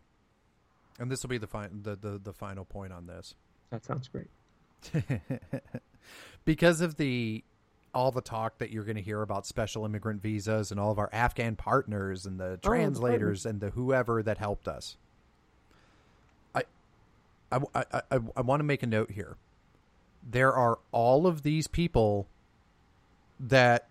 [0.99, 3.33] and this will be the, fi- the, the, the final point on this.
[3.69, 4.27] That sounds great.
[6.45, 7.43] because of the
[7.93, 10.99] all the talk that you're going to hear about special immigrant visas and all of
[10.99, 14.95] our Afghan partners and the oh, translators oh, and the whoever that helped us.
[16.53, 16.63] I,
[17.51, 19.37] I, I, I, I want to make a note here.
[20.27, 22.27] There are all of these people
[23.39, 23.87] that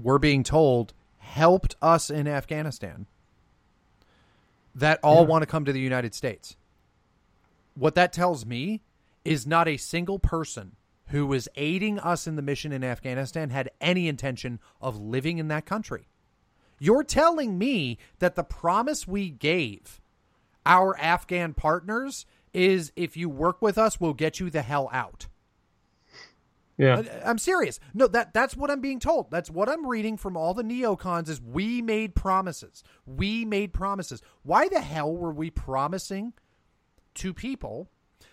[0.00, 3.06] we're being told helped us in Afghanistan
[4.76, 5.28] that all yeah.
[5.28, 6.56] want to come to the United States.
[7.74, 8.82] What that tells me
[9.24, 10.76] is not a single person
[11.08, 15.48] who was aiding us in the mission in Afghanistan had any intention of living in
[15.48, 16.08] that country.
[16.78, 20.00] You're telling me that the promise we gave
[20.64, 25.26] our Afghan partners is if you work with us, we'll get you the hell out.
[26.78, 27.02] Yeah.
[27.24, 27.80] I'm serious.
[27.94, 29.30] No, that that's what I'm being told.
[29.30, 32.82] That's what I'm reading from all the neocons is we made promises.
[33.06, 34.20] We made promises.
[34.42, 36.34] Why the hell were we promising
[37.14, 37.88] to people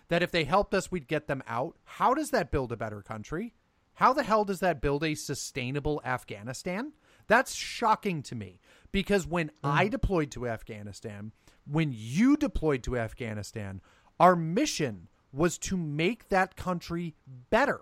[0.10, 1.78] that if they helped us, we'd get them out.
[1.86, 3.54] How does that build a better country?
[3.96, 6.94] How the hell does that build a sustainable Afghanistan?
[7.28, 8.60] That's shocking to me
[8.92, 9.52] because when mm.
[9.64, 11.32] I deployed to Afghanistan,
[11.66, 13.82] when you deployed to Afghanistan,
[14.20, 17.16] our mission was to make that country
[17.50, 17.82] better.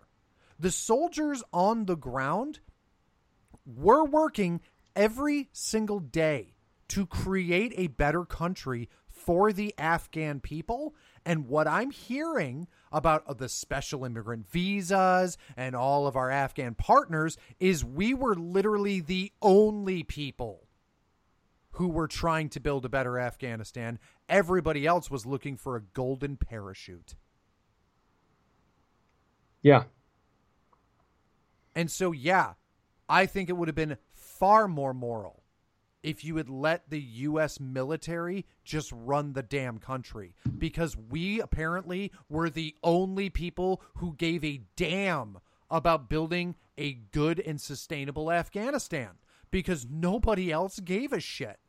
[0.62, 2.60] The soldiers on the ground
[3.66, 4.62] were working
[4.96, 6.54] every single day
[6.90, 10.94] to create a better country for the Afghan people.
[11.26, 16.76] And what I'm hearing about uh, the special immigrant visas and all of our Afghan
[16.76, 20.68] partners is we were literally the only people
[21.72, 23.98] who were trying to build a better Afghanistan.
[24.30, 27.16] Everybody else was looking for a golden parachute.
[29.64, 29.86] Yeah.
[31.76, 32.54] And so, yeah,
[33.08, 35.44] I think it would have been far more moral
[36.04, 37.60] if you had let the U.S.
[37.60, 44.44] military just run the damn country because we apparently were the only people who gave
[44.44, 45.38] a damn
[45.70, 49.12] about building a good and sustainable Afghanistan
[49.52, 51.60] because nobody else gave a shit.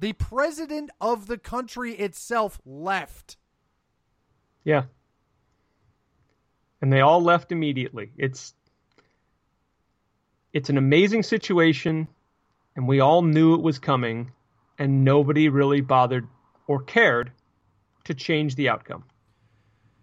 [0.00, 3.36] The president of the country itself left.
[4.64, 4.84] Yeah.
[6.80, 8.10] And they all left immediately.
[8.16, 8.54] It's
[10.52, 12.08] it's an amazing situation
[12.76, 14.32] and we all knew it was coming,
[14.78, 16.26] and nobody really bothered
[16.66, 17.32] or cared
[18.04, 19.04] to change the outcome.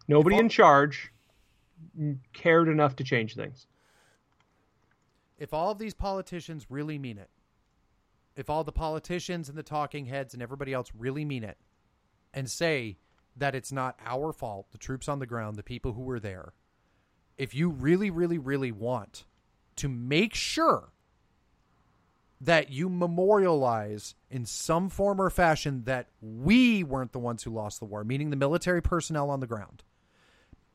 [0.08, 1.12] Nobody all, in charge
[2.34, 3.68] cared enough to change things.
[5.38, 7.30] If all of these politicians really mean it,
[8.36, 11.58] if all the politicians and the talking heads and everybody else really mean it
[12.34, 12.98] and say
[13.36, 16.54] that it's not our fault, the troops on the ground, the people who were there,
[17.38, 19.26] if you really, really, really want
[19.80, 20.90] to make sure
[22.42, 27.80] that you memorialize in some form or fashion that we weren't the ones who lost
[27.80, 29.84] the war, meaning the military personnel on the ground.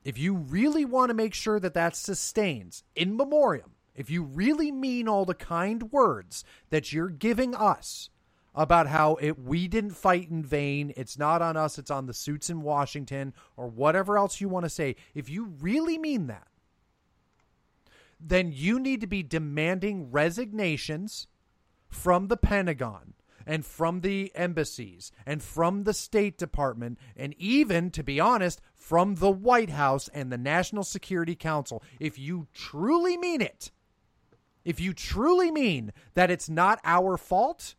[0.04, 4.70] If you really want to make sure that that sustains in memoriam, if you really
[4.70, 8.10] mean all the kind words that you're giving us
[8.54, 12.14] about how it we didn't fight in vain, it's not on us, it's on the
[12.14, 16.46] suits in Washington or whatever else you want to say, if you really mean that,
[18.26, 21.26] then you need to be demanding resignations
[21.88, 23.14] from the Pentagon
[23.46, 29.16] and from the embassies and from the State Department and even, to be honest, from
[29.16, 31.82] the White House and the National Security Council.
[32.00, 33.70] If you truly mean it,
[34.64, 37.74] if you truly mean that it's not our fault,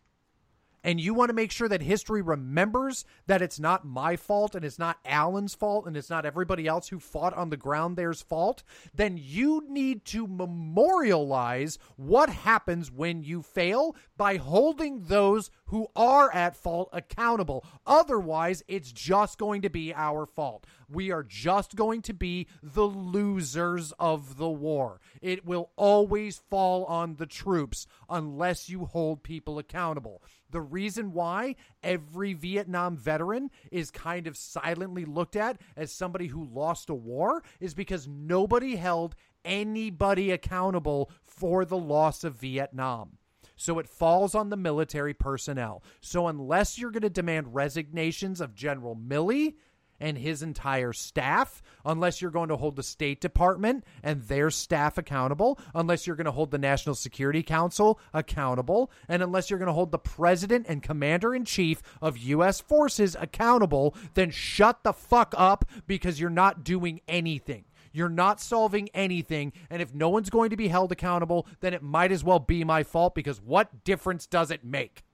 [0.85, 4.63] and you want to make sure that history remembers that it's not my fault and
[4.63, 8.21] it's not Alan's fault and it's not everybody else who fought on the ground there's
[8.21, 8.61] fault,
[8.93, 16.31] then you need to memorialize what happens when you fail by holding those who are
[16.33, 17.65] at fault accountable.
[17.87, 20.67] Otherwise, it's just going to be our fault.
[20.89, 25.01] We are just going to be the losers of the war.
[25.21, 30.23] It will always fall on the troops unless you hold people accountable.
[30.49, 36.45] The reason why every Vietnam veteran is kind of silently looked at as somebody who
[36.45, 43.17] lost a war is because nobody held anybody accountable for the loss of Vietnam.
[43.55, 45.83] So it falls on the military personnel.
[46.01, 49.55] So unless you're going to demand resignations of General Milley
[49.99, 54.97] and his entire staff, unless you're going to hold the State Department and their staff
[54.97, 59.67] accountable, unless you're going to hold the National Security Council accountable, and unless you're going
[59.67, 62.59] to hold the President and Commander in Chief of U.S.
[62.59, 67.65] forces accountable, then shut the fuck up because you're not doing anything.
[67.95, 69.53] You're not solving anything.
[69.69, 72.65] And if no one's going to be held accountable, then it might as well be
[72.65, 75.05] my fault because what difference does it make?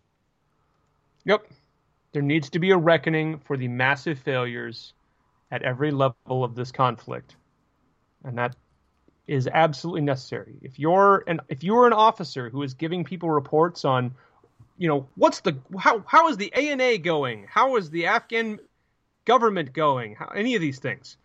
[1.25, 1.45] Yep.
[2.13, 4.93] There needs to be a reckoning for the massive failures
[5.49, 7.35] at every level of this conflict.
[8.23, 8.55] And that
[9.27, 10.55] is absolutely necessary.
[10.61, 14.13] If you're an if you're an officer who is giving people reports on,
[14.77, 17.45] you know, what's the how how is the ANA going?
[17.49, 18.59] How is the Afghan
[19.25, 20.15] government going?
[20.15, 21.17] How, any of these things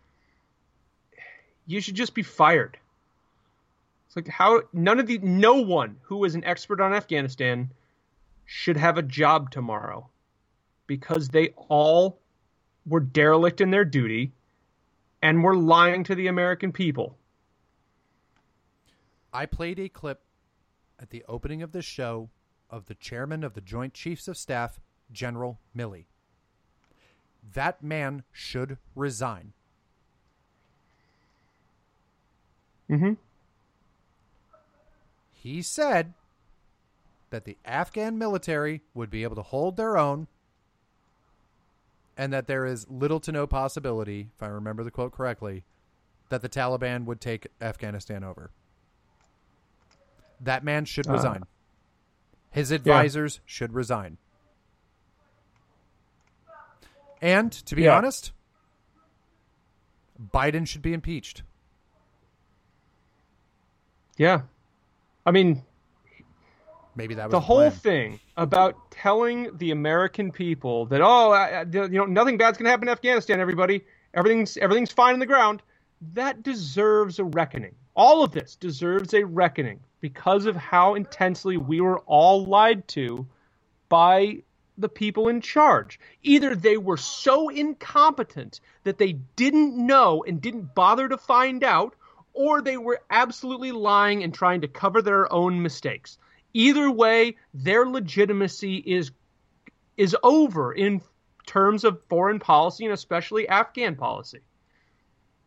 [1.66, 2.78] you should just be fired.
[4.06, 7.70] It's like how none of the no one who is an expert on Afghanistan
[8.44, 10.08] should have a job tomorrow
[10.86, 12.20] because they all
[12.86, 14.32] were derelict in their duty
[15.22, 17.16] and were lying to the American people.
[19.32, 20.22] I played a clip
[20.98, 22.30] at the opening of the show
[22.70, 24.80] of the chairman of the Joint Chiefs of Staff,
[25.12, 26.04] General Milley.
[27.54, 29.52] That man should resign.
[32.90, 33.14] Mm-hmm.
[35.32, 36.14] He said
[37.30, 40.28] that the Afghan military would be able to hold their own
[42.16, 45.64] and that there is little to no possibility, if I remember the quote correctly,
[46.28, 48.50] that the Taliban would take Afghanistan over.
[50.40, 51.44] That man should Uh, resign.
[52.50, 54.18] His advisors should resign.
[57.20, 57.96] And to be Yeah.
[57.96, 58.32] honest,
[60.20, 61.42] Biden should be impeached.
[64.16, 64.42] Yeah.
[65.26, 65.64] I mean,
[66.96, 71.60] Maybe that was the the whole thing about telling the American people that oh, I,
[71.60, 73.38] I- you know, nothing bad's going to happen in Afghanistan.
[73.40, 73.84] Everybody,
[74.14, 75.62] everything's everything's fine on the ground.
[76.14, 77.74] That deserves a reckoning.
[77.94, 83.26] All of this deserves a reckoning because of how intensely we were all lied to
[83.88, 84.42] by
[84.78, 85.98] the people in charge.
[86.22, 91.94] Either they were so incompetent that they didn't know and didn't bother to find out,
[92.34, 96.18] or they were absolutely lying and trying to cover their own mistakes.
[96.56, 99.10] Either way, their legitimacy is
[99.98, 101.02] is over in
[101.46, 104.40] terms of foreign policy and especially Afghan policy.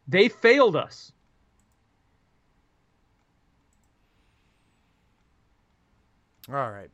[0.07, 1.11] They failed us.
[6.47, 6.89] All right.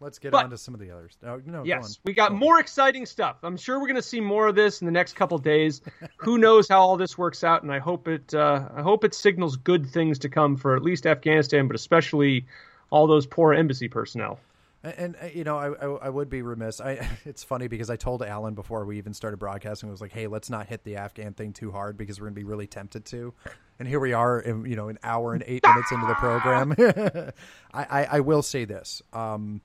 [0.00, 1.16] Let's get But- on to some of the others.
[1.22, 2.00] No, go Yes, on.
[2.04, 3.36] we got more exciting stuff.
[3.42, 5.80] I'm sure we're going to see more of this in the next couple days.
[6.18, 7.62] Who knows how all this works out?
[7.62, 8.34] And I hope it.
[8.34, 12.46] Uh, I hope it signals good things to come for at least Afghanistan, but especially
[12.90, 14.38] all those poor embassy personnel.
[14.82, 16.80] And, and uh, you know, I, I I would be remiss.
[16.80, 20.12] I it's funny because I told Alan before we even started broadcasting, I was like,
[20.12, 23.04] "Hey, let's not hit the Afghan thing too hard because we're gonna be really tempted
[23.06, 23.32] to."
[23.78, 26.74] And here we are, in, you know, an hour and eight minutes into the program.
[27.74, 29.62] I, I I will say this, um,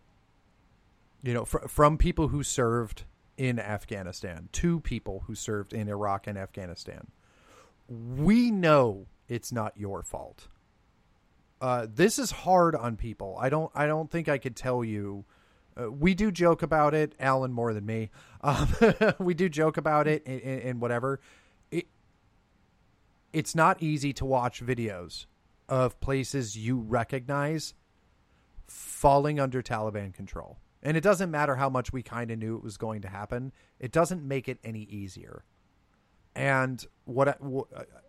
[1.22, 3.04] you know, fr- from people who served
[3.38, 7.08] in Afghanistan to people who served in Iraq and Afghanistan,
[7.88, 10.48] we know it's not your fault
[11.62, 13.38] uh, this is hard on people.
[13.40, 13.72] I don't.
[13.76, 15.26] I don't think I could tell you.
[15.80, 18.10] Uh, we do joke about it, Alan more than me.
[18.42, 18.74] Um,
[19.20, 21.20] we do joke about it and, and whatever.
[21.72, 21.88] It.
[23.34, 25.26] It's not easy to watch videos
[25.68, 27.74] of places you recognize
[28.68, 32.64] falling under Taliban control, and it doesn't matter how much we kind of knew it
[32.64, 33.52] was going to happen.
[33.80, 35.44] It doesn't make it any easier.
[36.36, 37.36] And what I,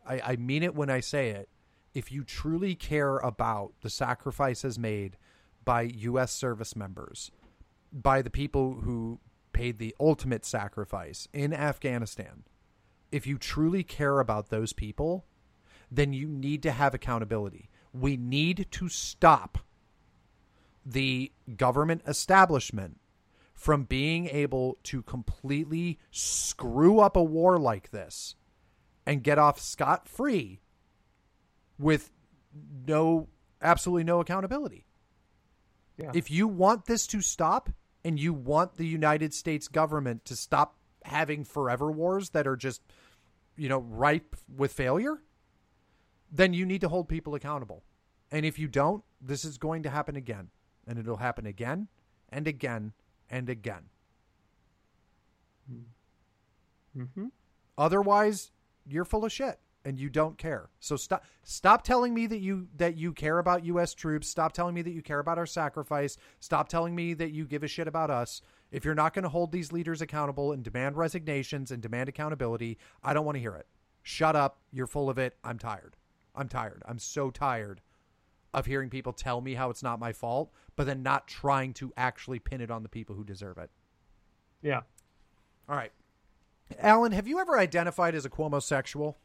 [0.06, 1.48] I, I mean it when I say it
[1.94, 5.16] if you truly care about the sacrifices made
[5.64, 6.32] by U.S.
[6.32, 7.30] service members,
[7.92, 9.20] by the people who
[9.52, 12.44] paid the ultimate sacrifice in Afghanistan,
[13.10, 15.24] if you truly care about those people,
[15.90, 17.68] then you need to have accountability.
[17.92, 19.58] We need to stop
[20.86, 23.00] the government establishment
[23.52, 28.36] from being able to completely screw up a war like this
[29.04, 30.60] and get off scot free
[31.80, 32.10] with
[32.86, 33.28] no
[33.62, 34.84] absolutely no accountability.
[35.96, 36.12] Yeah.
[36.14, 37.70] If you want this to stop
[38.04, 42.82] and you want the United States government to stop having forever wars that are just
[43.56, 45.22] you know, ripe with failure,
[46.32, 47.82] then you need to hold people accountable.
[48.30, 50.48] And if you don't, this is going to happen again.
[50.86, 51.88] And it'll happen again
[52.30, 52.94] and again
[53.28, 53.82] and again.
[56.96, 57.26] Mm-hmm.
[57.76, 58.50] Otherwise,
[58.86, 60.68] you're full of shit and you don't care.
[60.78, 64.28] So stop stop telling me that you that you care about US troops.
[64.28, 66.16] Stop telling me that you care about our sacrifice.
[66.38, 68.42] Stop telling me that you give a shit about us.
[68.70, 72.78] If you're not going to hold these leaders accountable and demand resignations and demand accountability,
[73.02, 73.66] I don't want to hear it.
[74.02, 74.58] Shut up.
[74.72, 75.36] You're full of it.
[75.42, 75.96] I'm tired.
[76.34, 76.82] I'm tired.
[76.86, 77.80] I'm so tired
[78.52, 81.92] of hearing people tell me how it's not my fault, but then not trying to
[81.96, 83.70] actually pin it on the people who deserve it.
[84.62, 84.80] Yeah.
[85.68, 85.92] All right.
[86.78, 89.18] Alan, have you ever identified as a Cuomo sexual?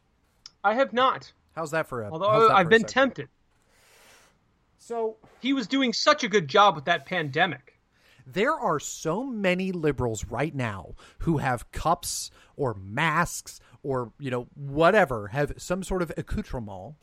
[0.66, 1.32] I have not.
[1.54, 2.10] How's that for a?
[2.10, 3.28] Although I've been tempted.
[4.78, 7.78] So He was doing such a good job with that pandemic.
[8.26, 14.48] there are so many liberals right now who have cups or masks or you know
[14.54, 16.96] whatever have some sort of accoutrement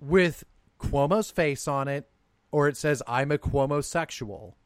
[0.00, 0.42] with
[0.80, 2.08] Cuomo's face on it
[2.50, 4.56] or it says I'm a Cuomo sexual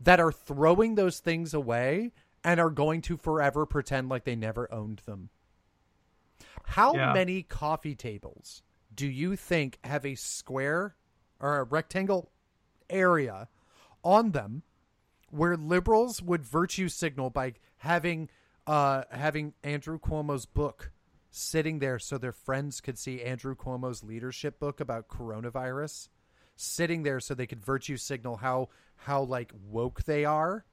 [0.00, 2.12] that are throwing those things away
[2.42, 5.28] and are going to forever pretend like they never owned them.
[6.66, 7.12] How Yeah.
[7.12, 8.62] many coffee tables
[8.94, 10.96] do you think have a square
[11.40, 12.30] or a rectangle
[12.90, 13.48] area
[14.02, 14.62] on them
[15.30, 18.28] where liberals would virtue signal by having
[18.66, 20.90] uh having Andrew Cuomo's book
[21.30, 26.08] sitting there so their friends could see Andrew Cuomo's leadership book about coronavirus
[26.56, 30.64] sitting there so they could virtue signal how how like woke they are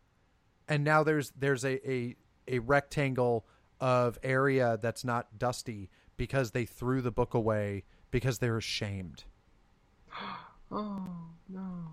[0.68, 2.16] and now there's there's a a,
[2.48, 3.46] a rectangle
[3.84, 9.26] of area that's not dusty because they threw the book away because they're ashamed
[10.72, 11.06] Oh
[11.50, 11.90] no.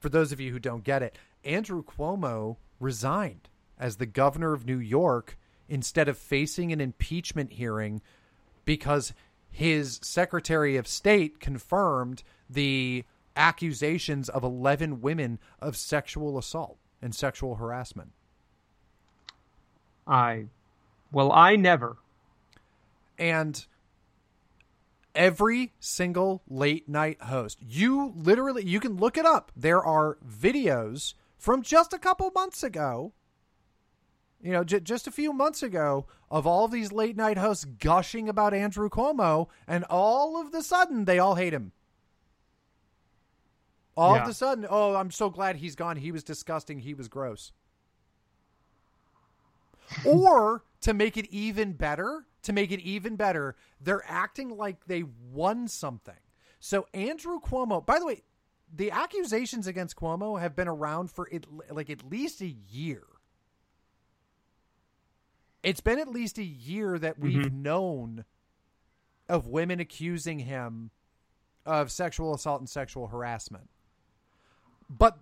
[0.00, 4.64] for those of you who don't get it, Andrew Cuomo resigned as the governor of
[4.66, 5.38] New York
[5.68, 8.00] instead of facing an impeachment hearing
[8.64, 9.12] because
[9.50, 13.04] his Secretary of State confirmed the
[13.36, 18.12] accusations of 11 women of sexual assault and sexual harassment.
[20.06, 20.46] I
[21.12, 21.96] well, I never.
[23.18, 23.64] and
[25.14, 29.50] every single late night host you literally you can look it up.
[29.56, 33.12] There are videos from just a couple months ago
[34.40, 38.28] you know j- just a few months ago of all these late night hosts gushing
[38.28, 41.72] about andrew cuomo and all of the sudden they all hate him.
[43.96, 44.20] All Yeah.
[44.20, 45.96] of the sudden oh i'm so glad he's gone.
[45.96, 46.78] He was disgusting.
[46.80, 47.50] He was gross.
[50.06, 55.04] Or to make it even better, to make it even better, they're acting like they
[55.30, 56.14] won something.
[56.60, 58.22] So Andrew Cuomo, by the way,
[58.74, 63.04] the accusations against Cuomo have been around for it, like at least a year.
[65.62, 67.62] It's been at least a year that we've mm-hmm.
[67.62, 68.24] known
[69.28, 70.90] of women accusing him
[71.66, 73.68] of sexual assault and sexual harassment.
[74.88, 75.18] But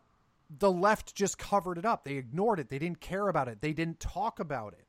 [0.49, 2.05] the left just covered it up.
[2.05, 2.69] They ignored it.
[2.69, 3.61] They didn't care about it.
[3.61, 4.86] They didn't talk about it.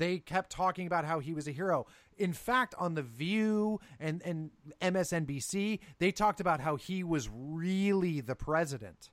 [0.00, 1.86] They kept talking about how he was a hero.
[2.16, 4.50] In fact, on The View and, and
[4.80, 9.10] MSNBC, they talked about how he was really the president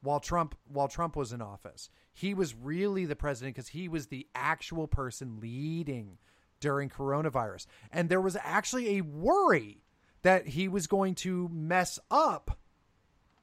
[0.00, 1.90] while Trump while Trump was in office.
[2.12, 6.18] He was really the president because he was the actual person leading
[6.58, 7.66] during coronavirus.
[7.92, 9.84] And there was actually a worry
[10.22, 12.58] that he was going to mess up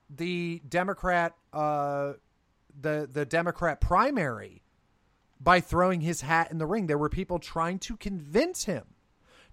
[0.10, 2.16] the Democrat uh
[2.78, 4.64] the the Democrat primary
[5.40, 6.88] by throwing his hat in the ring.
[6.88, 8.86] There were people trying to convince him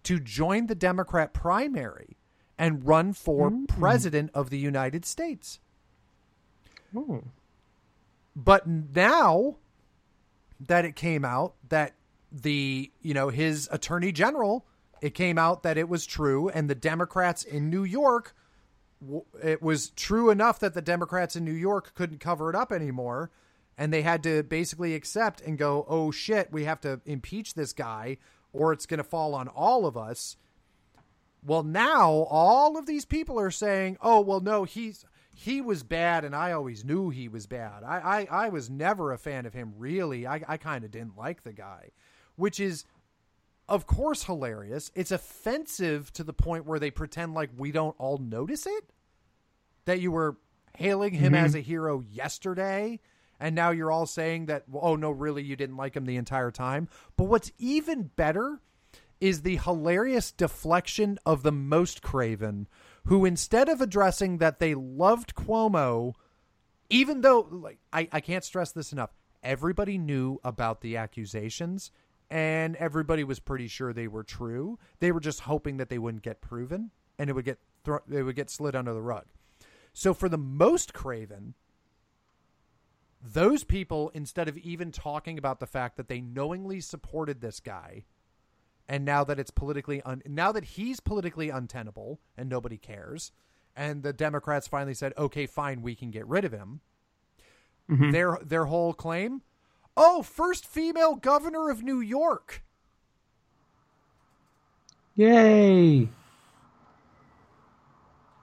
[0.03, 2.17] to join the Democrat primary
[2.59, 5.61] and run for president of the United States.
[6.93, 7.19] Hmm.
[8.35, 9.57] But now
[10.61, 11.95] that it came out that
[12.33, 14.67] the, you know, his attorney general,
[15.01, 18.35] it came out that it was true and the Democrats in New York
[19.43, 23.31] it was true enough that the Democrats in New York couldn't cover it up anymore
[23.79, 27.73] and they had to basically accept and go, "Oh shit, we have to impeach this
[27.73, 28.19] guy
[28.53, 30.37] or it's going to fall on all of us."
[31.45, 35.05] Well, now all of these people are saying, "Oh, well no, he's
[35.35, 37.83] he was bad and I always knew he was bad.
[37.85, 40.27] I I, I was never a fan of him really.
[40.27, 41.91] I I kind of didn't like the guy."
[42.37, 42.85] Which is
[43.69, 44.91] of course hilarious.
[44.95, 48.91] It's offensive to the point where they pretend like we don't all notice it.
[49.85, 50.37] That you were
[50.77, 51.45] hailing him mm-hmm.
[51.45, 53.01] as a hero yesterday
[53.41, 56.17] and now you're all saying that well, oh no really you didn't like him the
[56.17, 56.89] entire time.
[57.17, 58.61] But what's even better
[59.21, 62.69] is the hilarious deflection of the most craven
[63.07, 66.15] who instead of addressing that they loved Cuomo
[66.91, 69.11] even though like I, I can't stress this enough
[69.43, 71.91] everybody knew about the accusations
[72.31, 74.79] and everybody was pretty sure they were true.
[74.99, 77.59] They were just hoping that they wouldn't get proven and it would get
[78.09, 79.27] they would get slid under the rug.
[79.93, 81.55] So for the most craven,
[83.33, 88.05] those people instead of even talking about the fact that they knowingly supported this guy
[88.89, 93.33] and now that it's politically un- now that he's politically untenable and nobody cares
[93.75, 96.81] and the democrats finally said okay fine we can get rid of him
[97.91, 98.11] mm-hmm.
[98.11, 99.43] their their whole claim
[99.97, 102.63] oh first female governor of new york.
[105.17, 106.09] Yay!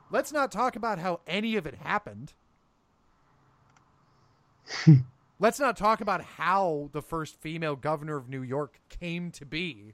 [0.09, 2.33] let's not talk about how any of it happened
[5.39, 9.93] let's not talk about how the first female governor of new york came to be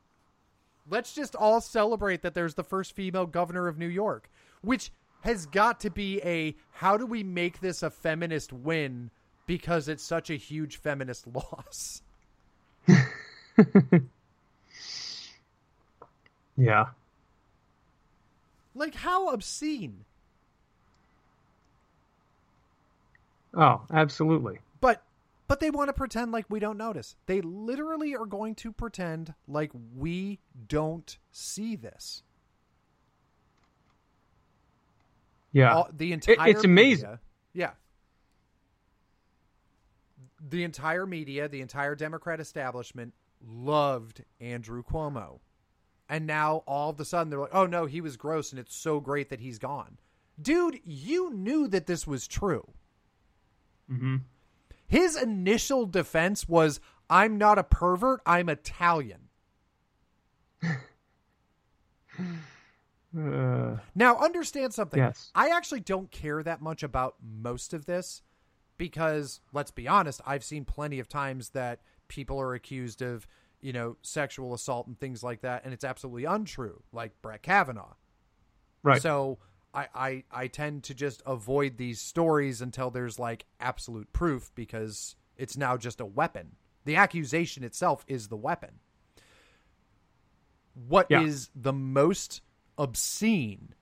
[0.90, 4.30] let's just all celebrate that there's the first female governor of New York,
[4.62, 4.92] which
[5.22, 9.12] has got to be a how do we make this a feminist win
[9.46, 12.02] because it's such a huge feminist loss.
[16.58, 16.88] Yeah.
[18.76, 20.04] Like how obscene.
[23.54, 24.60] Oh, absolutely.
[25.50, 27.16] But they want to pretend like we don't notice.
[27.26, 32.22] They literally are going to pretend like we don't see this.
[35.52, 35.74] Yeah.
[35.74, 37.04] All, the entire it's amazing.
[37.10, 37.20] media-
[37.54, 37.72] yeah.
[40.40, 45.40] The entire media, the entire Democrat establishment loved Andrew Cuomo.
[46.08, 48.76] And now all of a sudden they're like, oh no, he was gross and it's
[48.76, 49.98] so great that he's gone.
[50.40, 52.70] Dude, you knew that this was true.
[53.88, 54.18] hmm
[54.90, 56.80] His initial defense was,
[57.10, 59.30] I'm not a pervert, I'm Italian.
[63.16, 65.00] Uh, Now, understand something.
[65.00, 65.32] Yes.
[65.36, 68.24] I actually don't care that much about most of this
[68.78, 73.28] because, let's be honest, I've seen plenty of times that people are accused of,
[73.62, 77.94] you know, sexual assault and things like that, and it's absolutely untrue, like Brett Kavanaugh.
[78.82, 79.02] right.
[79.02, 79.38] So
[79.74, 85.16] I, I, I tend to just avoid these stories until there's like absolute proof because
[85.38, 86.56] it's now just a weapon.
[86.86, 88.80] The accusation itself is the weapon.
[90.74, 91.62] What is Yeah.
[91.64, 92.42] the most
[92.78, 93.74] obscene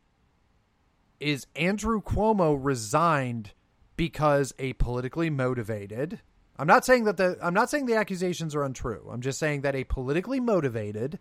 [1.19, 3.51] is Andrew Cuomo resigned
[3.95, 6.21] because a politically motivated
[6.59, 9.07] I'm not saying that the I'm not saying the accusations are untrue.
[9.11, 11.19] I'm just saying that a politically motivated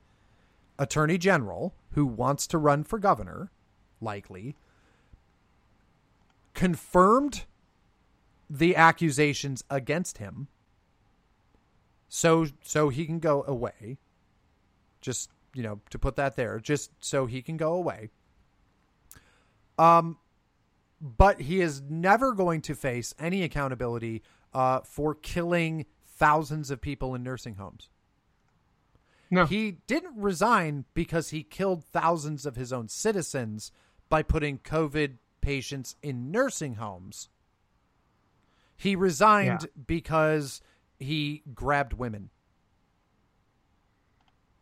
[0.79, 3.51] attorney general who wants to run for governor
[4.01, 4.57] likely
[6.55, 7.45] confirmed
[8.49, 10.49] the accusations against him
[12.09, 13.99] so so he can go away.
[15.01, 18.11] Just you know to put that there just so he can go away.
[19.79, 20.19] Um
[21.01, 24.23] but he is never going to face any accountability
[24.55, 27.91] uh, for killing thousands of people in nursing homes.
[29.31, 29.45] No.
[29.45, 33.73] he didn't resign because he killed thousands of his own citizens
[34.09, 37.29] by putting COVID patients in nursing homes.
[38.77, 39.83] He resigned Yeah.
[39.87, 40.61] because
[40.99, 42.31] he grabbed women.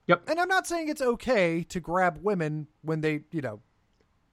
[0.06, 0.28] Yep.
[0.28, 3.60] And I'm not saying it's okay to grab women when they, you know,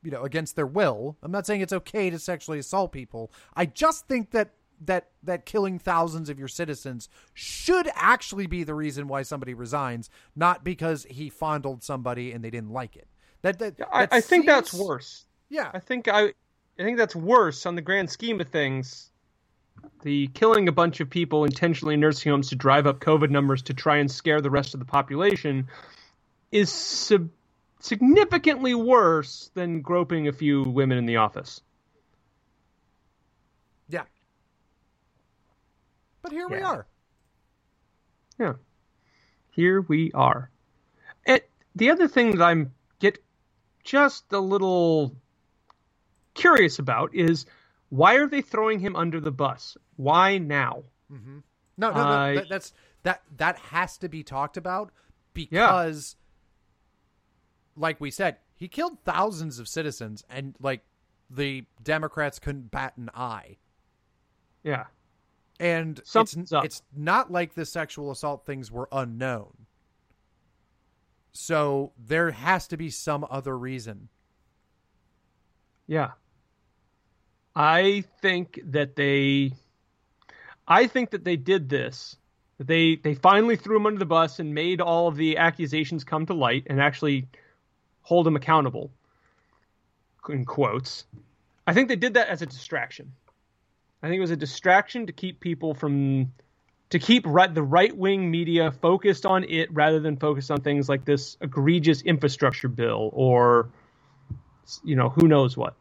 [0.04, 1.18] you know, against their will.
[1.24, 3.32] I'm not saying it's okay to sexually assault people.
[3.56, 8.74] I just think that that that killing thousands of your citizens should actually be the
[8.74, 13.08] reason why somebody resigns, not because he fondled somebody and they didn't like it.
[13.42, 15.26] That, that, I, that I think that's worse.
[15.50, 16.34] Yeah, I think I,
[16.80, 19.10] I think that's worse on the grand scheme of things.
[20.04, 23.64] The killing a bunch of people intentionally in nursing homes to drive up COVID numbers
[23.64, 25.68] to try and scare the rest of the population
[26.52, 27.30] is sub-
[27.80, 31.62] significantly worse than groping a few women in the office.
[33.90, 34.04] yeah.
[36.22, 36.86] But here we are.
[38.40, 38.54] Yeah.
[39.52, 40.50] Here we are.
[41.26, 41.42] And
[41.76, 42.74] the other thing that I'm
[43.84, 45.16] just a little
[46.34, 47.46] curious about is
[47.90, 49.78] why are they throwing him under the bus?
[49.98, 50.84] Why now?
[51.12, 51.40] Mm-hmm.
[51.78, 52.02] No, no, no.
[52.04, 54.92] I- that, that's that that has to be talked about
[55.34, 56.16] because,
[57.76, 60.82] like we said, he killed thousands of citizens, and like
[61.30, 63.58] the Democrats couldn't bat an eye.
[64.64, 64.86] Yeah.
[65.60, 66.00] And
[66.40, 66.66] it's up.
[66.66, 69.54] it's not like the sexual assault things were unknown.
[71.34, 74.10] So there has to be some other reason.
[75.88, 76.12] Yeah.
[77.56, 79.54] I think that they
[80.68, 82.16] I think that they did this.
[82.60, 86.26] They they finally threw him under the bus and made all of the accusations come
[86.28, 87.28] to light and actually
[88.02, 88.92] hold him accountable.
[90.30, 91.06] In quotes.
[91.66, 93.14] I think they did that as a distraction.
[94.04, 96.32] I think it was a distraction to keep people from
[96.92, 100.88] to keep right, the right wing media focused on it rather than focused on things
[100.88, 103.70] like this egregious infrastructure bill or
[104.84, 105.76] you know who knows what.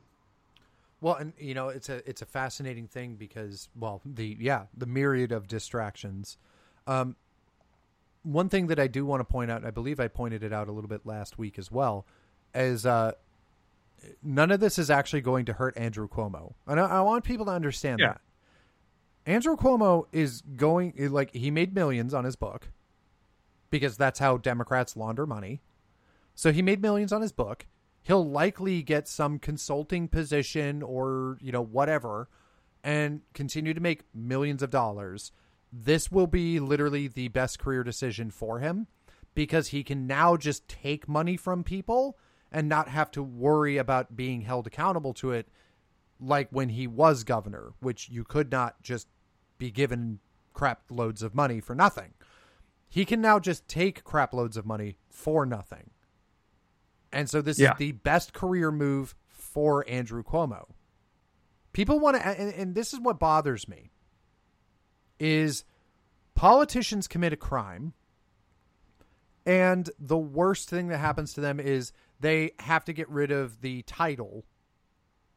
[1.01, 4.87] Well, and you know it's a it's a fascinating thing because well the yeah the
[4.87, 6.39] myriad of distractions.
[6.87, 7.16] Um,
[8.23, 10.53] one thing that I do want to point out, and I believe I pointed it
[10.53, 12.05] out a little bit last week as well,
[12.55, 13.12] is uh,
[14.23, 17.47] none of this is actually going to hurt Andrew Cuomo, and I, I want people
[17.47, 18.09] to understand Yeah.
[18.09, 18.20] that.
[19.27, 22.69] Andrew Cuomo is going like he made millions on his book
[23.71, 25.61] because that's how Democrats launder money.
[26.35, 27.67] So he made millions on his book.
[28.03, 32.29] He'll likely get some consulting position or, you know, whatever
[32.83, 35.33] and continue to make millions of dollars.
[35.73, 38.87] This will be literally the best career decision for him
[39.35, 42.19] because he can now just take money from people
[42.51, 45.49] and not have to worry about being held accountable to it
[46.21, 49.09] like when he was governor, which you could not just
[49.59, 50.21] be given
[50.53, 52.13] crap loads of money for nothing.
[52.89, 55.91] He can now just take crap loads of money for nothing.
[57.13, 57.73] And so this Yeah.
[57.73, 60.71] is the best career move for Andrew Cuomo.
[61.73, 63.91] People want to and, and this is what bothers me
[65.19, 65.65] is
[66.35, 67.93] politicians commit a crime
[69.47, 73.61] and the worst thing that happens to them is they have to get rid of
[73.61, 74.45] the title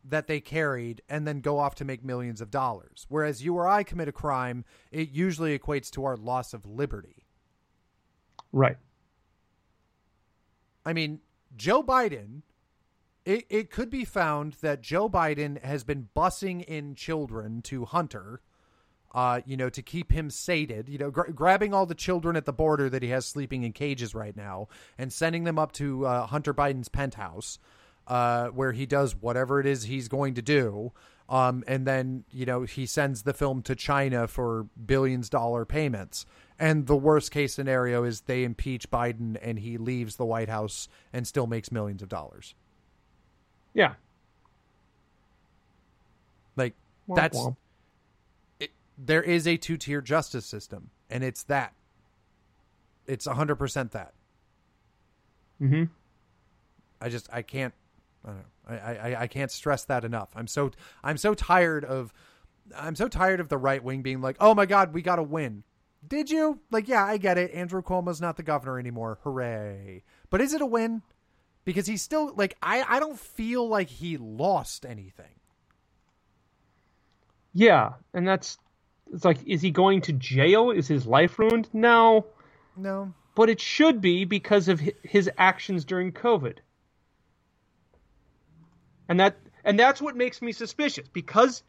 [0.04, 3.06] that they carried and then go off to make millions of dollars.
[3.10, 7.26] Whereas you or I commit a crime, it usually equates to our loss of liberty.
[8.52, 8.78] Right.
[10.86, 11.20] I mean,
[11.56, 12.42] Joe Biden,
[13.26, 18.42] it, it could be found that Joe Biden has been bussing in children to Hunter,
[19.14, 22.46] uh, you know, to keep him sated, you know, gr- grabbing all the children at
[22.46, 24.68] the border that he has sleeping in cages right now
[24.98, 27.60] and sending them up to uh, Hunter Biden's penthouse,
[28.08, 30.92] uh, where he does whatever it is he's going to do.
[31.30, 36.26] Um, and then, you know, he sends the film to China for billions dollar payments.
[36.60, 40.90] And the worst case scenario is they impeach Biden and he leaves the White House
[41.12, 42.56] and still makes millions of dollars.
[43.74, 43.94] Yeah.
[46.56, 46.76] Like
[47.10, 47.56] Womp that's womp.
[48.60, 51.74] it, there is a two tier justice system, and it's that.
[53.08, 54.14] It's hundred percent that.
[55.62, 55.86] Mm-hmm.
[57.02, 57.74] I just I can't.
[58.24, 58.44] I don't know.
[58.68, 60.30] I, I I can't stress that enough.
[60.36, 60.72] I'm so
[61.04, 62.14] I'm so tired of
[62.76, 65.24] I'm so tired of the right wing being like, oh my god, we got to
[65.24, 65.64] win.
[66.08, 66.60] Did you?
[66.72, 67.52] Like, yeah, I get it.
[67.54, 69.20] Andrew Cuomo's not the governor anymore.
[69.24, 70.04] Hooray!
[70.30, 71.02] But is it a win?
[71.66, 75.40] Because he's still like I I don't feel like he lost anything.
[77.54, 78.58] Yeah, and that's
[79.14, 80.72] it's like, is he going to jail?
[80.72, 81.70] Is his life ruined?
[81.74, 82.26] No,
[82.76, 83.14] No.
[83.36, 86.58] but it should be because of his actions during COVID.
[89.14, 91.62] And that and that's what makes me suspicious because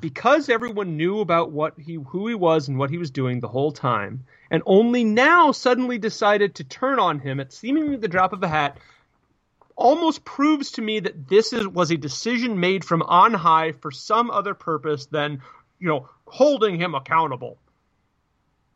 [0.00, 3.48] because everyone knew about what he who he was and what he was doing the
[3.48, 8.32] whole time and only now suddenly decided to turn on him at seemingly the drop
[8.32, 8.78] of a hat
[9.74, 13.90] almost proves to me that this is was a decision made from on high for
[13.90, 15.42] some other purpose than
[15.80, 17.58] you know holding him accountable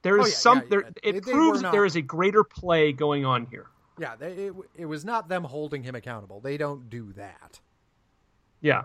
[0.02, 0.88] there oh, is Oh, yeah, some yeah, there yeah.
[1.04, 3.66] it They- they proves that there is a greater play going on here
[4.00, 6.40] Yeah, they, it it was not them holding him accountable.
[6.40, 7.60] They don't do that.
[8.64, 8.84] Yeah.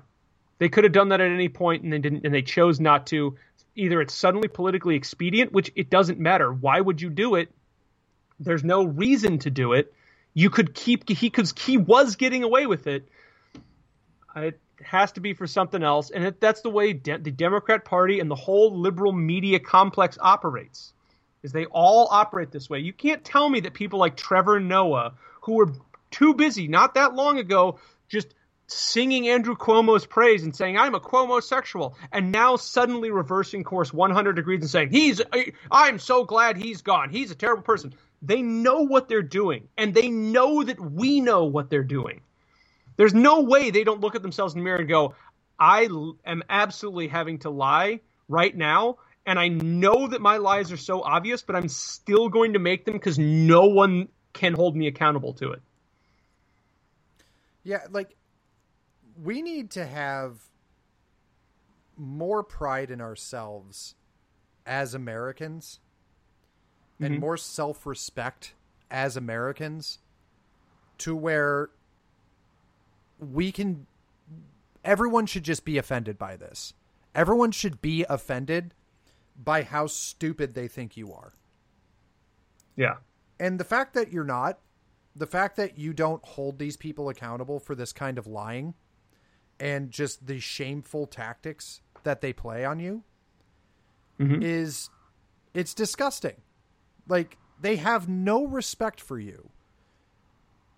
[0.57, 3.07] They could have done that at any point and they didn't and they chose not
[3.07, 3.38] to.
[3.76, 6.51] Either it's suddenly politically expedient, which it doesn't matter.
[6.51, 7.49] Why would you do it?
[8.41, 9.93] There's no reason to do it.
[10.34, 13.07] You could keep he cuz he was getting away with it.
[14.35, 17.85] It has to be for something else and it, that's the way de- the Democrat
[17.85, 20.93] Party and the whole liberal media complex operates.
[21.41, 22.80] Is they all operate this way.
[22.80, 25.72] You can't tell me that people like Trevor Noah who were
[26.11, 27.80] too busy not that long ago
[28.10, 28.34] just
[28.71, 33.93] singing Andrew Cuomo's praise and saying I'm a Cuomo sexual, and now suddenly reversing course
[33.93, 37.09] 100 degrees and saying he's uh, I'm so glad he's gone.
[37.09, 37.93] He's a terrible person.
[38.21, 42.21] They know what they're doing, and they know that we know what they're doing.
[42.97, 45.15] There's no way they don't look at themselves in the mirror and go,
[45.57, 45.87] I
[46.25, 48.97] am absolutely having to lie right now.
[49.25, 52.83] And I know that my lies are so obvious, but I'm still going to make
[52.83, 55.61] them because no one can hold me accountable to it.
[57.63, 58.15] Yeah, like
[59.21, 60.39] we need to have
[61.97, 63.95] more pride in ourselves
[64.65, 65.79] as Americans
[66.99, 67.21] and mm-hmm.
[67.21, 68.53] more self-respect
[68.89, 69.99] as Americans
[70.97, 71.69] to where
[73.19, 73.85] we can
[74.83, 76.73] everyone should just be offended by this.
[77.13, 78.73] Everyone should be offended
[79.41, 81.33] by how stupid they think you are.
[82.75, 82.97] Yeah.
[83.39, 84.59] And the fact that you're not,
[85.15, 88.73] the fact that you don't hold these people accountable for this kind of lying
[89.60, 93.03] and just the shameful tactics that they play on you
[94.19, 94.44] Mhm.
[94.44, 94.90] is
[95.53, 96.36] It's disgusting.
[97.07, 99.49] Like they have no respect for you.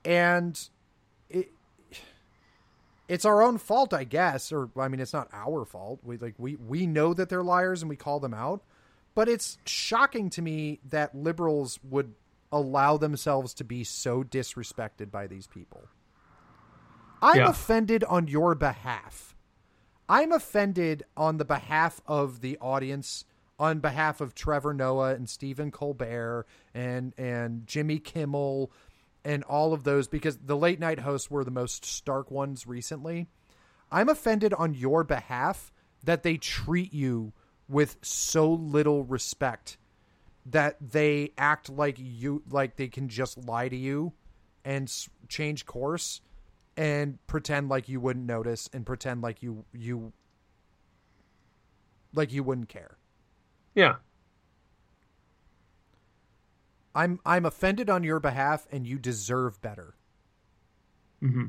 [0.05, 0.57] And
[1.29, 1.51] it
[3.07, 5.99] it's our own fault, I guess, or I mean it's not our fault.
[6.03, 8.63] We like we we know that they're liars and we call them out.
[9.13, 12.15] But it's shocking to me that liberals would
[12.51, 15.89] allow themselves to be so disrespected by these people.
[17.21, 17.49] I'm Yeah.
[17.49, 19.35] offended on your behalf.
[20.09, 23.25] I'm offended on the behalf of the audience,
[23.59, 28.71] on behalf of Trevor Noah and Stephen Colbert and and Jimmy Kimmel
[29.23, 33.27] and all of those because the late night hosts were the most stark ones recently.
[33.91, 35.71] I'm offended on your behalf
[36.03, 37.33] that they treat you
[37.69, 39.77] with so little respect
[40.45, 44.11] that they act like you like they can just lie to you
[44.65, 44.91] and
[45.29, 46.19] change course
[46.81, 50.11] and pretend like you wouldn't notice and pretend like you you
[52.15, 52.97] like you wouldn't care.
[53.75, 53.97] Yeah.
[56.95, 59.93] I'm I'm offended on your behalf and you deserve better.
[61.19, 61.45] hmm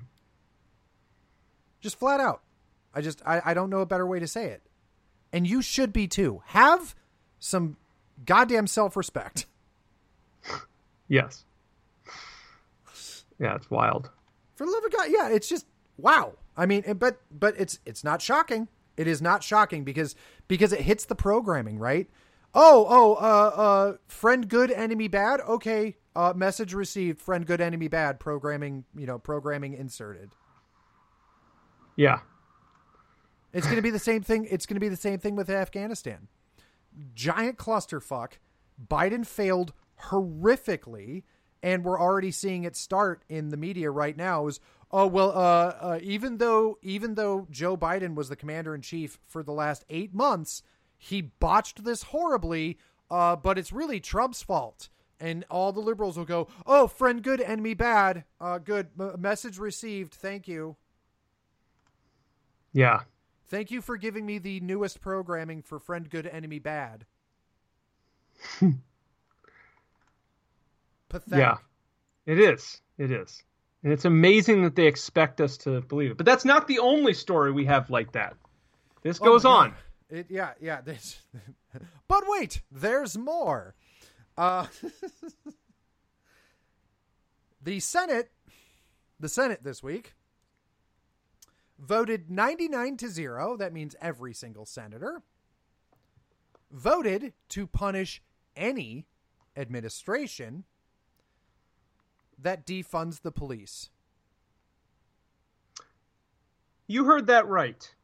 [1.81, 2.43] Just flat out.
[2.95, 4.61] I just I, I don't know a better way to say it.
[5.33, 6.43] And you should be too.
[6.49, 6.95] Have
[7.39, 7.79] some
[8.27, 9.47] goddamn self respect.
[11.09, 11.45] Yes.
[13.39, 14.09] Yeah, it's wild.
[14.63, 15.67] For the love of God, yeah, it's just
[15.97, 16.35] wow.
[16.57, 18.69] I mean, but but it's it's not shocking.
[18.97, 20.15] It is not shocking because
[20.47, 22.09] because it hits the programming, right?
[22.55, 25.41] Oh, oh, uh, uh, friend good, enemy bad.
[25.41, 27.21] Okay, uh, message received.
[27.21, 28.21] Friend good, enemy bad.
[28.21, 30.31] Programming, you know, programming inserted.
[31.97, 32.21] Yeah.
[33.53, 34.47] It's going to be the same thing.
[34.49, 36.29] It's going to be the same thing with Afghanistan.
[37.17, 38.35] Giant clusterfuck.
[38.89, 39.73] Biden failed
[40.11, 41.25] horrifically,
[41.63, 44.47] and we're already seeing it start in the media right now.
[44.47, 44.61] Is
[44.91, 49.19] oh well, uh, uh, even though even though Joe Biden was the commander in chief
[49.27, 50.63] for the last eight months,
[50.99, 52.79] he botched this horribly.
[53.11, 54.89] Uh, but it's really Trump's fault.
[55.21, 58.25] And all the liberals will go, "Oh, friend good, enemy bad.
[58.41, 60.15] Uh, good M- message received.
[60.15, 60.77] Thank you."
[62.73, 63.01] Yeah.
[63.53, 67.05] Thank you for giving me the newest programming for Friend Good Enemy Bad.
[71.13, 71.39] Pathetic.
[71.39, 71.57] Yeah.
[72.25, 72.81] It is.
[72.97, 73.43] It is.
[73.85, 76.17] And it's amazing that they expect us to believe it.
[76.17, 78.35] But that's not the only story we have like that.
[79.03, 79.75] This Oh goes my on.
[80.09, 80.81] It, yeah, yeah.
[80.81, 81.21] This,
[82.09, 83.75] but wait, there's more.
[84.39, 84.67] Uh,
[87.63, 88.31] the Senate,
[89.21, 90.15] the Senate this week
[91.79, 93.57] voted 99 to 0.
[93.59, 95.23] That means every single senator
[96.71, 98.23] voted to punish
[98.57, 99.07] any
[99.57, 100.65] administration
[102.43, 103.91] that defunds the police.
[106.87, 107.95] You heard that right.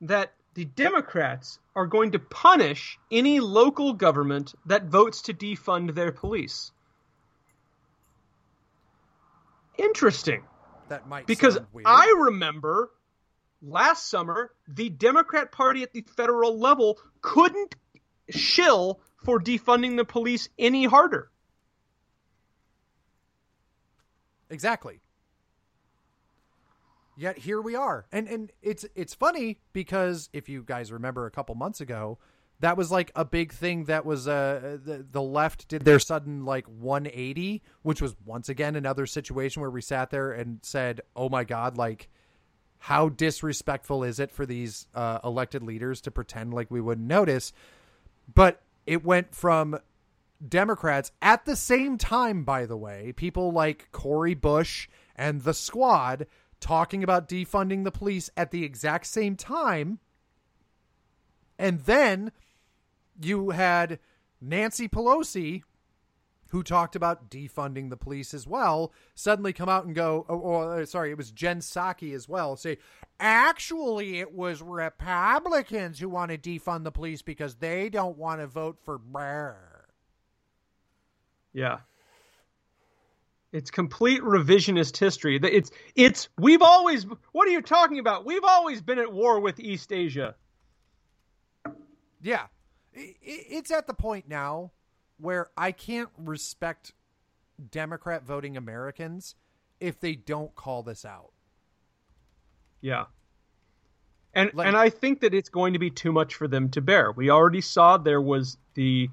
[0.00, 6.12] That the Democrats are going to punish any local government that votes to defund their
[6.12, 6.72] police.
[9.78, 10.42] Interesting.
[10.88, 11.58] That might Because.
[11.84, 12.90] I remember
[13.62, 17.76] last summer, the Democrat Party at the federal level couldn't
[18.28, 21.30] shill for defunding the police any harder.
[24.50, 25.00] Exactly.
[27.16, 28.06] Yet here we are.
[28.12, 32.18] And and it's it's funny because if you guys remember a couple months ago,
[32.60, 36.44] that was like a big thing that was uh the, the left did their sudden
[36.44, 41.28] like 180, which was once again another situation where we sat there and said, "Oh
[41.28, 42.08] my god, like
[42.78, 47.52] how disrespectful is it for these uh, elected leaders to pretend like we wouldn't notice?"
[48.32, 49.78] But it went from
[50.46, 56.26] Democrats at the same time, by the way, people like Cori Bush and the squad
[56.60, 59.98] talking about defunding the police at the exact same time.
[61.58, 62.32] And then
[63.20, 63.98] you had
[64.40, 65.62] Nancy Pelosi,
[66.48, 70.60] who talked about defunding the police as well, suddenly come out and go, oh, oh,
[70.70, 72.78] uh, sorry, it was Jen Psaki as well, say,
[73.20, 78.46] actually, it was Republicans who want to defund the police because they don't want to
[78.46, 79.69] vote for Brr.
[81.52, 81.78] Yeah.
[83.52, 85.38] It's complete revisionist history.
[85.42, 88.24] It's it's we've always what are you talking about?
[88.24, 90.36] We've always been at war with East Asia.
[92.22, 92.46] Yeah.
[92.92, 94.70] It's at the point now
[95.18, 96.92] where I can't respect
[97.70, 99.34] Democrat voting Americans
[99.80, 101.32] if they don't call this out.
[102.80, 103.06] Yeah.
[104.32, 106.80] And Like- and I think that it's going to be too much for them to
[106.80, 107.10] bear.
[107.10, 109.10] We already saw there was the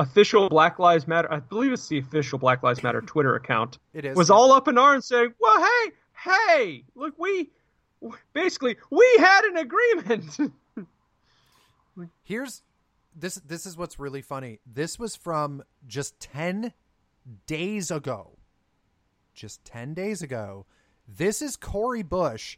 [0.00, 3.78] official Black Lives Matter I believe it's the official Black Lives Matter Twitter account.
[3.94, 4.36] It is, Was yeah.
[4.36, 5.90] all up in arms saying, "Well, hey,
[6.24, 7.50] hey, look, we
[8.32, 10.52] basically we had an agreement."
[12.22, 12.62] Here's
[13.14, 14.60] this this is what's really funny.
[14.66, 16.72] This was from just 10
[17.46, 18.38] days ago.
[19.34, 20.66] Just 10 days ago.
[21.06, 22.56] This is Cori Bush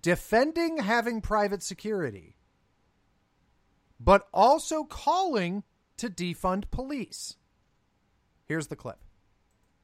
[0.00, 2.36] defending having private security,
[3.98, 5.64] but also calling
[6.02, 7.36] to defund police.
[8.44, 8.98] Here's the clip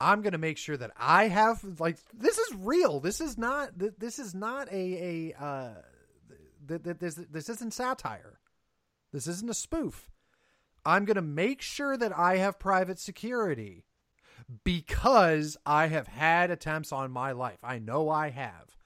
[0.00, 3.00] I'm going to make sure that I have like this is real.
[3.00, 5.74] This is not this is not a a uh,
[6.66, 8.40] this this isn't satire.
[9.12, 10.10] This isn't a spoof.
[10.84, 13.84] I'm going to make sure that I have private security
[14.64, 17.58] because I have had attempts on my life.
[17.62, 18.76] I know I have.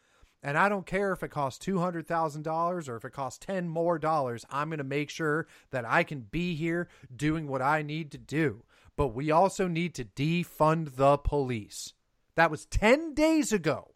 [0.41, 4.45] And I don't care if it costs $200,000 or if it costs 10 more dollars.
[4.51, 8.19] I'm going to make sure that I can be here doing what I need to
[8.19, 8.63] do
[8.99, 11.95] but we also need to defund the police.
[12.35, 13.95] That was 10 days ago.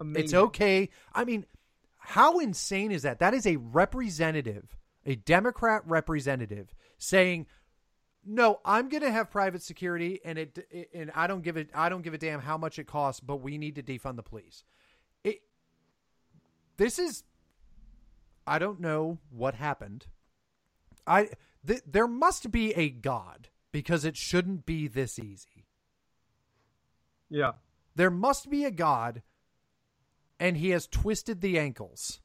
[0.00, 0.24] Amazing.
[0.24, 0.88] It's okay.
[1.14, 1.46] I mean,
[1.98, 3.20] how insane is that?
[3.20, 4.76] That is a representative,
[5.06, 7.46] a Democrat representative saying,
[8.26, 11.70] "No, I'm going to have private security and it, it, and I don't give it
[11.72, 14.24] I don't give a damn how much it costs, but we need to defund the
[14.24, 14.64] police."
[15.22, 15.42] It
[16.78, 17.22] This is
[18.44, 20.06] I don't know what happened.
[21.06, 21.28] I
[21.66, 25.66] th- there must be a God because it shouldn't be this easy.
[27.30, 27.52] Yeah.
[27.94, 29.22] There must be a God
[30.38, 32.20] and he has twisted the ankles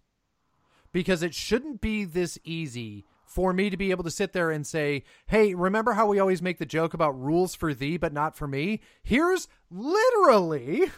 [0.92, 4.66] because it shouldn't be this easy for me to be able to sit there and
[4.66, 8.36] say, "Hey, remember how we always make the joke about rules for thee but not
[8.36, 8.82] for me?
[9.04, 10.92] Here's literally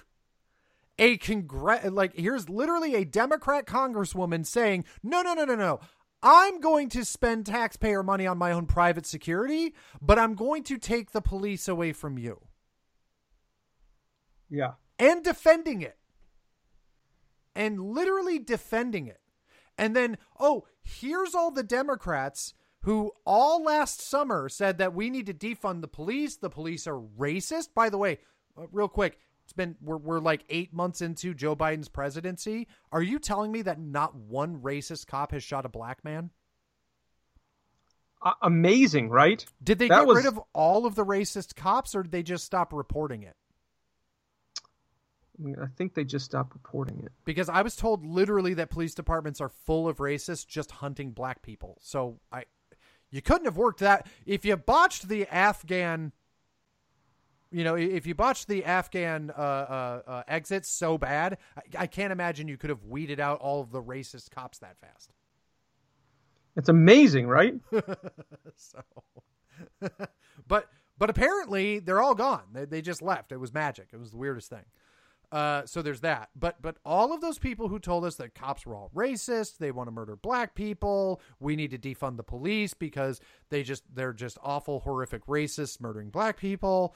[0.97, 5.79] a congr like here's literally a Democrat congresswoman saying, "No, no, no, no, no.
[6.21, 10.77] I'm going to spend taxpayer money on my own private security, but I'm going to
[10.77, 12.41] take the police away from you.
[14.49, 14.73] Yeah.
[14.97, 15.97] And defending it.
[17.55, 19.21] And literally defending it.
[19.77, 25.25] And then, oh, here's all the Democrats who all last summer said that we need
[25.25, 26.35] to defund the police.
[26.35, 27.69] The police are racist.
[27.73, 28.19] By the way,
[28.57, 32.67] uh, real quick, it's been we're we're like eight months into Joe Biden's presidency.
[32.91, 36.29] Are you telling me that not one racist cop has shot a black man?
[38.21, 39.43] Uh, amazing, right?
[39.63, 40.17] Did they that get was...
[40.17, 43.35] rid of all of the racist cops, or did they just stop reporting it?
[45.59, 47.11] I think they just stopped reporting it.
[47.25, 51.41] Because I was told literally that police departments are full of racists just hunting black
[51.41, 51.79] people.
[51.81, 52.43] So I
[53.09, 56.11] you couldn't have worked that if you botched the Afghan
[57.51, 61.87] you know, if you botched the Afghan uh, uh, uh, exits so bad, I, I,
[61.87, 65.11] can't imagine you could have weeded out all of the racist cops that fast.
[66.55, 67.55] It's amazing, right?
[68.55, 68.83] so,
[70.47, 72.43] but but apparently they're all gone.
[72.53, 73.31] They, they just left.
[73.31, 73.89] It was magic.
[73.93, 74.65] It was the weirdest thing.
[75.31, 76.29] Uh, so there's that.
[76.35, 79.71] But but all of those people who told us that cops were all racist, they
[79.71, 84.13] want to murder black people, we need to defund the police because they just they're
[84.13, 86.95] just awful, horrific racists murdering black people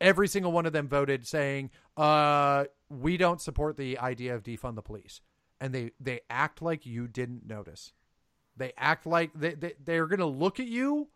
[0.00, 4.74] every single one of them voted saying, uh, we don't support the idea of defund
[4.74, 5.20] the police.
[5.60, 7.92] And they, they act like you didn't notice.
[8.56, 11.08] They act like they, they, they're going to look at you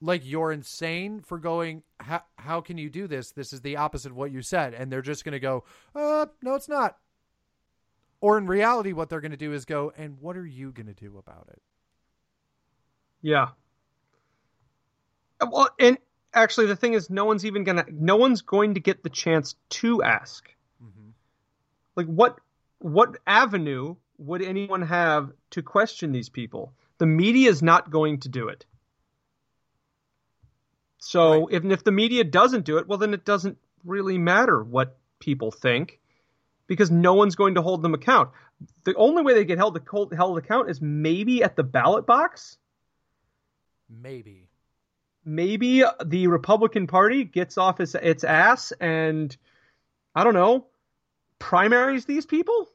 [0.00, 3.32] like you're insane for going, how, how can you do this?
[3.32, 4.72] This is the opposite of what you said.
[4.72, 5.64] And they're just going to go,
[5.94, 6.96] uh, no, it's not.
[8.20, 10.86] Or in reality, what they're going to do is go, and what are you going
[10.86, 11.62] to do about it?
[13.22, 13.48] Yeah.
[15.46, 15.98] Well, and
[16.32, 19.54] actually the thing is no one's even gonna no one's going to get the chance
[19.70, 20.48] to ask.
[20.82, 21.10] Mm-hmm.
[21.96, 22.38] like what
[22.78, 26.72] what avenue would anyone have to question these people?
[26.98, 28.64] The media is not going to do it.
[30.98, 31.54] So right.
[31.54, 35.50] if, if the media doesn't do it well then it doesn't really matter what people
[35.50, 35.98] think
[36.66, 38.30] because no one's going to hold them account.
[38.84, 39.80] The only way they get held,
[40.14, 42.58] held account is maybe at the ballot box.
[43.88, 44.49] Maybe
[45.30, 49.34] maybe the Republican Party gets off its, its ass and
[50.14, 50.66] I don't know,
[51.38, 52.68] primaries these people?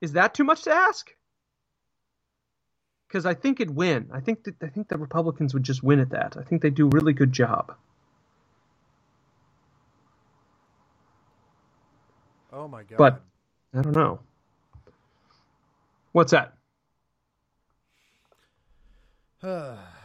[0.00, 1.10] Is that too much to ask?
[3.08, 4.10] Because I think it'd win.
[4.12, 6.36] I think that I think the Republicans would just win at that.
[6.38, 7.74] I think they do a really good job.
[12.52, 12.98] Oh my god!
[12.98, 13.22] But
[13.74, 14.20] I don't know.
[16.12, 16.54] What's that?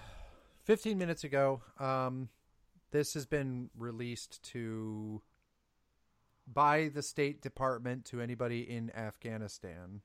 [0.65, 2.27] 15 minutes ago, um,
[2.91, 5.21] this has been released to
[6.51, 10.01] by the State Department to anybody in Afghanistan.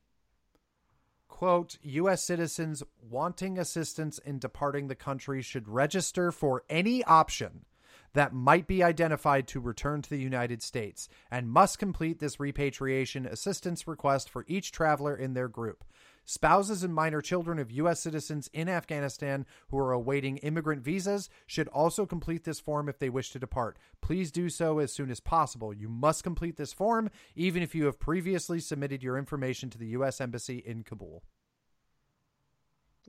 [1.29, 2.23] Quote, U.S.
[2.23, 7.65] citizens wanting assistance in departing the country should register for any option
[8.13, 13.25] that might be identified to return to the United States and must complete this repatriation
[13.25, 15.85] assistance request for each traveler in their group.
[16.25, 18.01] Spouses and minor children of U.S.
[18.01, 23.09] citizens in Afghanistan who are awaiting immigrant visas should also complete this form if they
[23.09, 23.79] wish to depart.
[24.01, 25.75] Please do so as soon as possible.
[25.75, 29.89] You must complete this form even if you have previously submitted your information to the
[29.89, 30.21] U.S.
[30.21, 31.23] Embassy in Kabul.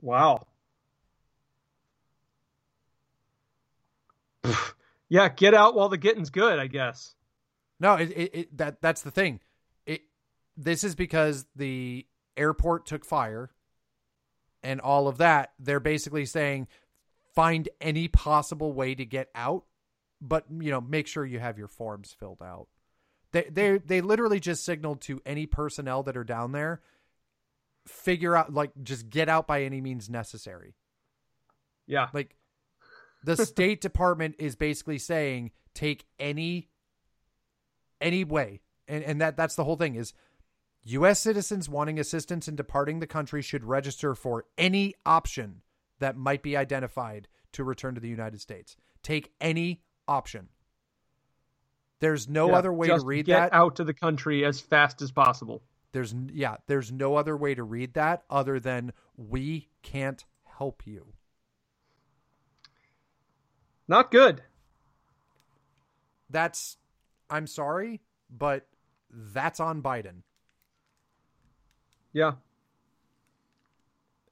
[0.00, 0.46] Wow.
[5.08, 7.14] yeah, get out while the getting's good, I guess.
[7.78, 9.40] No, it, it, it that that's the thing.
[9.86, 10.02] It
[10.56, 12.06] this is because the
[12.36, 13.50] airport took fire
[14.62, 16.68] and all of that, they're basically saying
[17.34, 19.64] find any possible way to get out,
[20.20, 22.68] but you know, make sure you have your forms filled out.
[23.32, 26.82] They they they literally just signaled to any personnel that are down there
[27.86, 30.74] figure out like just get out by any means necessary.
[31.86, 32.08] Yeah.
[32.12, 32.36] Like
[33.24, 36.68] the State Department is basically saying take any
[38.00, 38.60] any way.
[38.88, 40.12] And and that that's the whole thing is
[40.84, 41.20] U.S.
[41.20, 45.62] citizens wanting assistance in departing the country should register for any option
[46.00, 48.76] that might be identified to return to the United States.
[49.02, 50.48] Take any option.
[52.00, 53.52] There's no Yeah, other way to read get that.
[53.56, 55.62] out to the country as fast as possible.
[55.92, 60.24] There's yeah, there's no other way to read that other than we can't
[60.58, 61.12] help you.
[63.86, 64.42] Not good.
[66.30, 66.78] That's
[67.30, 68.00] I'm sorry,
[68.30, 68.66] but
[69.10, 70.22] that's on Biden.
[72.12, 72.32] Yeah.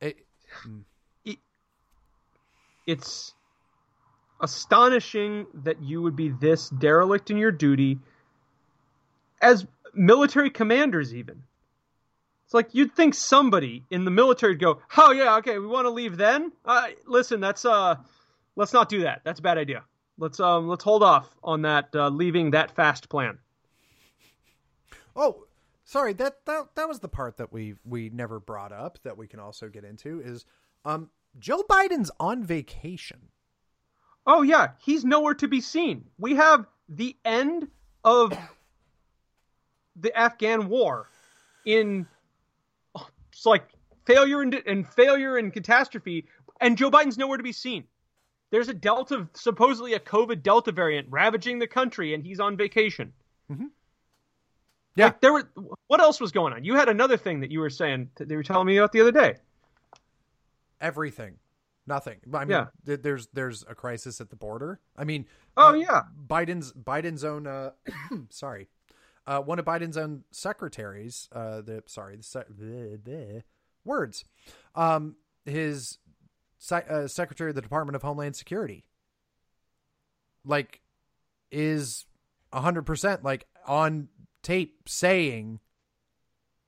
[0.01, 0.17] It,
[2.87, 3.35] It's
[4.41, 7.99] astonishing that you would be this derelict in your duty
[9.41, 11.43] as military commanders even.
[12.47, 15.87] It's like you'd think somebody in the military would go, "Oh yeah, okay, we want
[15.87, 17.97] to leave then." Uh, listen, that's uh
[18.57, 19.21] let's not do that.
[19.25, 19.85] That's a bad idea.
[20.19, 23.39] Let's um let's hold off on that uh, leaving that fast plan.
[25.15, 25.45] Oh,
[25.91, 26.13] sorry.
[26.15, 29.41] That that that was the part that we we never brought up that we can
[29.41, 30.45] also get into is
[30.85, 33.19] um Joe Biden's on vacation.
[34.27, 36.05] Oh yeah, he's nowhere to be seen.
[36.19, 37.69] We have the end
[38.05, 38.37] of
[39.97, 41.09] the Afghan war
[41.67, 42.07] in
[43.33, 43.69] it's like
[44.07, 46.27] failure and, and failure and catastrophe,
[46.61, 47.85] and Joe Biden's nowhere to be seen.
[48.51, 53.13] There's a Delta, supposedly a COVID Delta variant ravaging the country, and he's on vacation.
[55.01, 55.07] Yeah.
[55.07, 55.49] Like, there were.
[55.89, 56.65] What else was going on?
[56.65, 58.11] You had another thing that you were saying.
[58.17, 59.35] That they were telling me about the other day.
[60.81, 61.37] Everything.
[61.87, 62.19] Nothing.
[62.33, 62.67] I mean, Yeah.
[62.87, 64.81] th- there's there's a crisis at the border.
[64.97, 67.71] I mean, Oh uh, yeah, Biden's Biden's own uh
[68.31, 68.69] sorry.
[69.27, 73.43] Uh one of Biden's own secretaries, uh the sorry, the sec- bleh, bleh,
[73.85, 74.25] words.
[74.75, 75.99] Um his
[76.59, 78.85] se- uh, secretary of the Department of Homeland Security
[80.45, 80.81] like
[81.51, 82.07] is
[82.53, 84.09] 100% like on
[84.43, 85.61] tape saying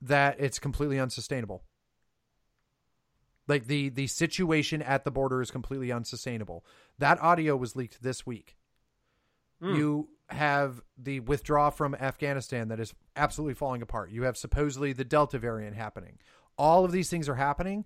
[0.01, 1.63] that it's completely unsustainable.
[3.49, 6.65] Like the the situation at the border is completely unsustainable.
[6.99, 8.57] That audio was leaked this week.
[9.61, 9.75] Hmm.
[9.75, 14.11] You have the withdrawal from Afghanistan that is absolutely falling apart.
[14.11, 16.19] You have supposedly the Delta variant happening.
[16.57, 17.85] All of these things are happening.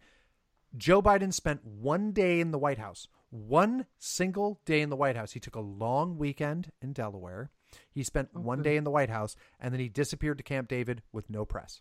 [0.76, 5.16] Joe Biden spent one day in the White House, one single day in the White
[5.16, 5.32] House.
[5.32, 7.50] He took a long weekend in Delaware.
[7.90, 10.68] He spent oh, one day in the White House, and then he disappeared to Camp
[10.68, 11.80] David with no press.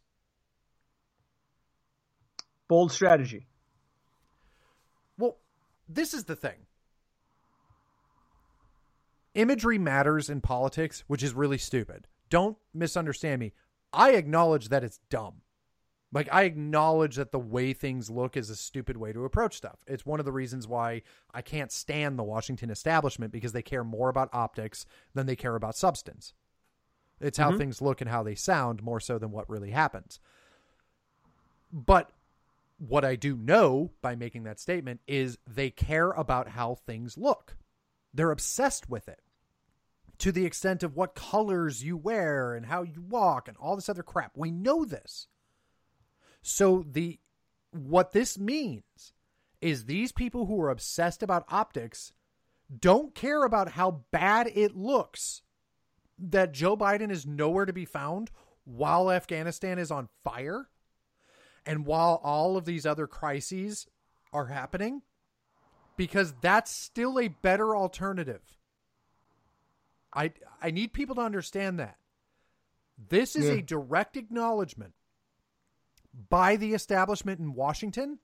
[2.67, 3.47] bold strategy.
[5.17, 5.37] Well,
[5.87, 6.65] this is the thing.
[9.33, 12.07] Imagery matters in politics, which is really stupid.
[12.29, 13.53] Don't misunderstand me.
[13.91, 15.41] I acknowledge that it's dumb.
[16.15, 19.79] Like, I acknowledge that the way things look is a stupid way to approach stuff.
[19.85, 21.01] It's one of the reasons why
[21.33, 25.57] I can't stand the Washington establishment because they care more about optics than they care
[25.57, 26.33] about substance.
[27.19, 27.57] It's how mm-hmm.
[27.57, 30.21] things look and how they sound more so than what really happens.
[31.73, 32.11] But
[32.77, 37.57] what I do know by making that statement is they care about how things look.
[38.13, 39.19] They're obsessed with it
[40.19, 43.89] to the extent of what colors you wear and how you walk and all this
[43.89, 44.31] other crap.
[44.37, 45.27] We know this.
[46.47, 47.19] So the
[47.71, 48.83] what this means
[49.61, 52.13] is these people who are obsessed about optics
[52.79, 55.41] don't care about how bad it looks
[56.19, 58.29] that Joe Biden is nowhere to be found
[58.63, 60.69] while Afghanistan is on fire
[61.65, 63.87] And while all of these other crises
[64.31, 65.01] are happening,
[65.97, 68.59] because that's still a better alternative.
[70.13, 70.31] I
[70.61, 71.97] I need people to understand that.
[72.99, 73.53] This is Yeah.
[73.53, 74.93] a direct acknowledgement
[76.29, 78.19] by the establishment in Washington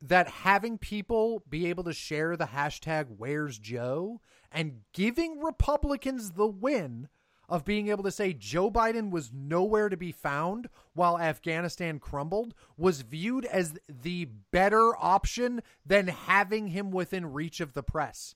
[0.00, 4.20] that having people be able to share the hashtag where's Joe
[4.50, 7.08] and giving Republicans the win
[7.48, 12.54] of being able to say Joe Biden was nowhere to be found while Afghanistan crumbled
[12.76, 18.34] was viewed as the better option than having him within reach of the press.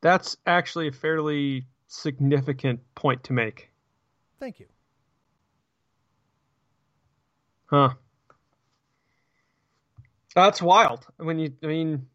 [0.00, 3.70] That's actually a fairly significant point to make.
[4.38, 4.66] Thank you.
[7.68, 7.90] Huh.
[10.34, 11.06] That's wild.
[11.16, 12.06] When you, I mean,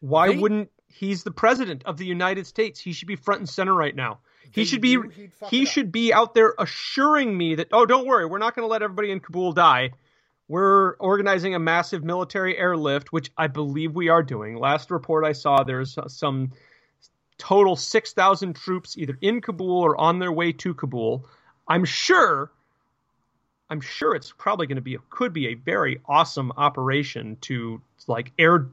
[0.00, 2.80] why They- wouldn't he's the president of the United States?
[2.80, 4.18] He should be front and center right now.
[4.52, 5.72] He should be knew he'd fuck he it up.
[5.72, 8.82] should be out there assuring me that oh, don't worry, we're not going to let
[8.82, 9.90] everybody in Kabul die.
[10.48, 14.56] We're organizing a massive military airlift, which I believe we are doing.
[14.56, 16.50] Last report I saw, there's some
[17.38, 21.28] total 6,000 troops either in Kabul or on their way to Kabul.
[21.68, 22.50] I'm sure
[23.70, 28.32] I'm sure it's probably going to be could be a very awesome operation to like
[28.38, 28.68] air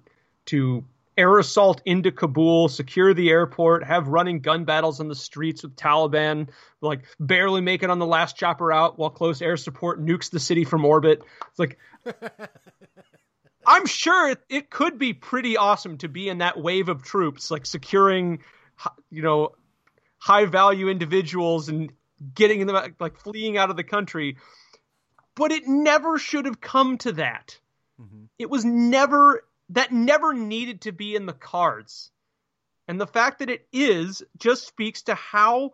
[0.48, 0.84] to
[1.18, 5.76] air assault into Kabul, secure the airport, have running gun battles on the streets with
[5.76, 6.50] Taliban,
[6.82, 10.40] like barely make it on the last chopper out while close air support nukes the
[10.40, 11.22] city from orbit.
[11.50, 11.78] It's like
[13.68, 17.52] I'm sure it, it could be pretty awesome to be in that wave of troops,
[17.52, 18.40] like securing,
[19.10, 19.52] you know,
[20.20, 21.92] high value individuals and
[22.34, 24.38] getting them like fleeing out of the country.
[25.38, 27.60] But it never should have come to that.
[28.02, 28.26] Mm-hmm.
[28.40, 32.12] It was never that never needed to be in the cards.
[32.88, 35.72] And the fact that it is just speaks to how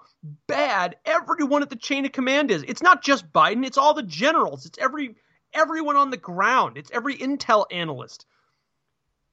[0.48, 2.64] bad everyone at the chain of command is.
[2.68, 4.66] It's not just Biden, it's all the generals.
[4.66, 5.16] It's every
[5.54, 6.78] everyone on the ground.
[6.78, 8.26] It's every intel analyst.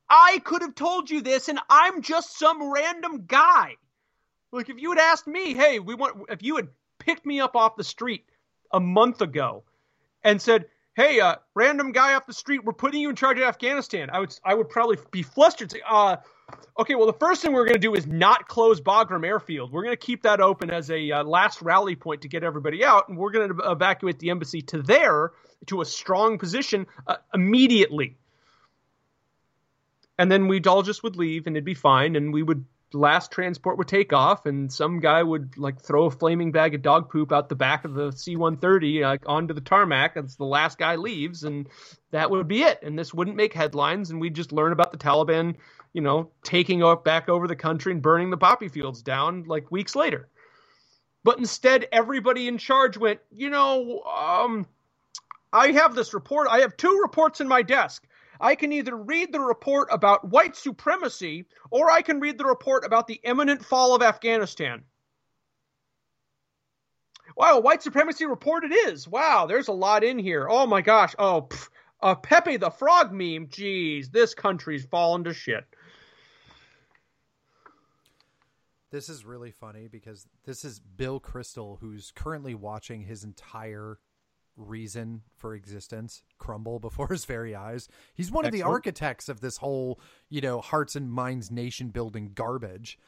[0.09, 3.77] I could have told you this and I'm just some random guy.
[4.53, 7.57] Like if you had asked me, "Hey, we want if you had picked me up
[7.57, 8.27] off the street
[8.71, 9.65] a month ago
[10.23, 13.45] and said, "Hey, uh, random guy off the street, we're putting you in charge of
[13.45, 15.71] Afghanistan," I would I would probably be flustered.
[15.71, 16.17] Say, "Uh,
[16.79, 19.73] okay, well, the first thing we're going to do is not close Bagram Airfield.
[19.73, 22.85] We're going to keep that open as a uh, last rally point to get everybody
[22.85, 25.33] out, and we're going to evacuate the embassy to there
[25.67, 28.17] to a strong position uh, immediately."
[30.19, 33.31] And then we'd all just would leave, and it'd be fine, and we would last
[33.31, 37.11] transport would take off, and some guy would like throw a flaming bag of dog
[37.11, 40.97] poop out the back of the C-130 like onto the tarmac as the last guy
[40.97, 41.69] leaves, and
[42.11, 42.83] that would be it.
[42.83, 45.57] And this wouldn't make headlines, and we'd just learn about the Taliban,
[45.93, 49.71] you know, taking o- back over the country and burning the poppy fields down like
[49.71, 50.29] weeks later.
[51.23, 54.67] But instead, everybody in charge went, you know, um,
[55.53, 56.49] I have this report.
[56.51, 58.07] I have two reports in my desk.
[58.41, 62.85] I can either read the report about white supremacy or I can read the report
[62.85, 64.83] about the imminent fall of Afghanistan.
[67.37, 69.07] Wow, white supremacy report it is.
[69.07, 70.49] Wow, there's a lot in here.
[70.49, 71.15] Oh my gosh.
[71.19, 71.69] Oh, pff,
[72.01, 73.47] a Pepe the Frog meme.
[73.47, 75.65] Jeez, this country's fallen to shit.
[78.91, 83.99] This is really funny because this is Bill Kristol, who's currently watching his entire
[84.61, 87.89] reason for existence crumble before his very eyes.
[88.15, 92.33] He's one of the architects of this whole, you know, hearts and minds nation building
[92.35, 92.99] garbage.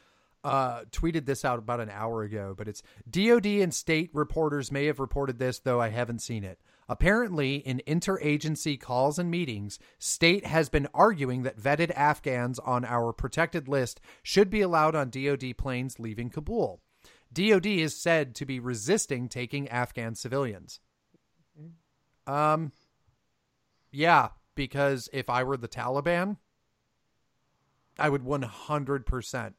[0.44, 4.86] Uh, tweeted this out about an hour ago, but it's DoD and state reporters may
[4.86, 6.58] have reported this, though I haven't seen it.
[6.88, 13.12] Apparently, in interagency calls and meetings, state has been arguing that vetted Afghans on our
[13.12, 16.80] protected list should be allowed on DoD planes leaving Kabul.
[17.32, 20.80] DoD is said to be resisting taking Afghan civilians.
[22.26, 22.72] Um,
[23.90, 26.36] yeah, because if I were the Taliban,
[27.98, 29.54] I would 100%.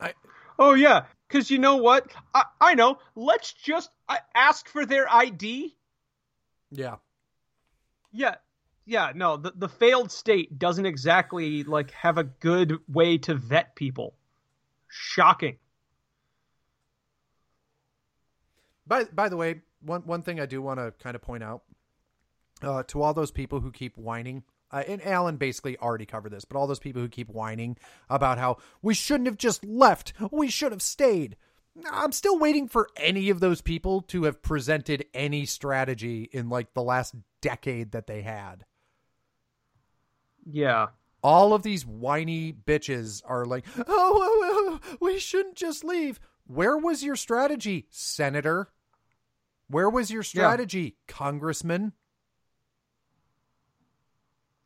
[0.00, 0.14] I,
[0.58, 2.12] Oh yeah, because you know what?
[2.34, 2.98] I, I know.
[3.14, 5.76] Let's just uh, ask for their ID.
[6.70, 6.96] yeah.
[8.12, 8.36] Yeah,
[8.84, 9.12] yeah.
[9.14, 14.14] No, the the failed state doesn't exactly like have a good way to vet people.
[14.88, 15.58] Shocking.
[18.86, 21.62] By by the way, one one thing I do want to kind of point out
[22.62, 26.44] uh, to all those people who keep whining, uh, and Alan basically already covered this,
[26.44, 27.76] but all those people who keep whining
[28.08, 31.36] about how we shouldn't have just left, we should have stayed.
[31.90, 36.74] I'm still waiting for any of those people to have presented any strategy in like
[36.74, 38.64] the last decade that they had.
[40.44, 40.88] Yeah.
[41.22, 46.20] All of these whiny bitches are like, oh, oh, oh, we shouldn't just leave.
[46.46, 48.68] Where was your strategy, Senator?
[49.72, 51.92] Where was your strategy, Congressman?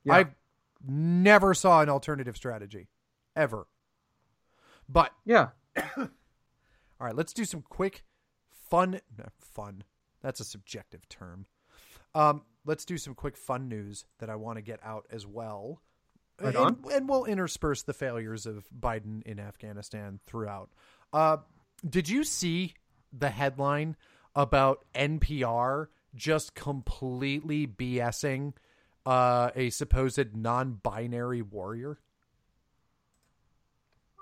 [0.02, 0.14] Yeah.
[0.14, 0.24] I
[0.84, 2.88] never saw an alternative strategy,
[3.36, 3.68] ever.
[4.88, 5.50] But Yeah.
[5.96, 6.08] all
[6.98, 8.04] right, let's do some quick
[8.50, 9.00] fun.
[9.16, 9.84] No, fun.
[10.22, 11.46] That's a subjective term.
[12.12, 15.82] Um, let's do some quick fun news that I want to get out as well.
[16.40, 20.70] Right and, and we'll intersperse the failures of Biden in Afghanistan throughout.
[21.12, 21.38] Uh,
[21.88, 22.74] did you see
[23.12, 23.96] the headline
[24.36, 28.52] about NPR just completely BSing
[29.04, 31.98] uh, a supposed non-binary warrior?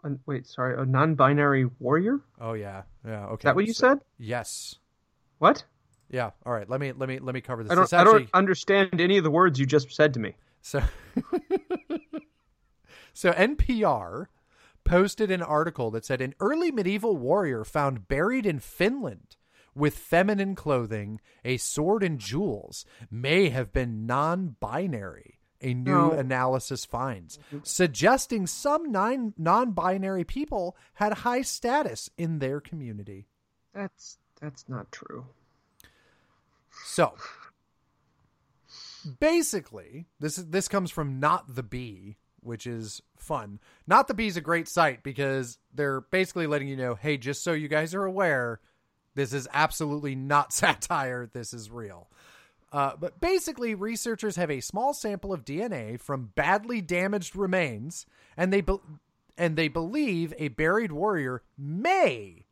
[0.02, 2.20] Uh, wait, sorry, a non-binary warrior?
[2.40, 3.26] Oh yeah, yeah.
[3.26, 3.98] Okay, Is that what you So- said?
[4.18, 4.76] Yes.
[5.38, 5.64] What?
[6.10, 6.30] Yeah.
[6.46, 6.68] All right.
[6.68, 7.72] Let me let me let me cover this.
[7.72, 7.84] I don't.
[7.84, 10.34] This I don't understand any of the words you just said to me.
[10.60, 10.80] So,
[13.12, 14.26] so NPR
[14.84, 19.36] posted an article that said an early medieval warrior found buried in Finland
[19.74, 25.38] with feminine clothing, a sword, and jewels may have been non-binary.
[25.60, 26.12] A new No.
[26.12, 33.28] analysis finds, suggesting some non-binary people had high status in their community.
[33.72, 35.26] That's that's not true.
[36.84, 37.14] So
[39.20, 43.58] basically, this is this comes from Not the Bee, which is fun.
[43.86, 47.42] Not the Bee is a great site because they're basically letting you know, hey, just
[47.42, 48.60] so you guys are aware,
[49.14, 51.28] this is absolutely not satire.
[51.32, 52.08] This is real.
[52.72, 58.04] Uh, but basically, researchers have a small sample of DNA from badly damaged remains,
[58.36, 58.80] and they be-
[59.38, 62.46] and they believe a buried warrior may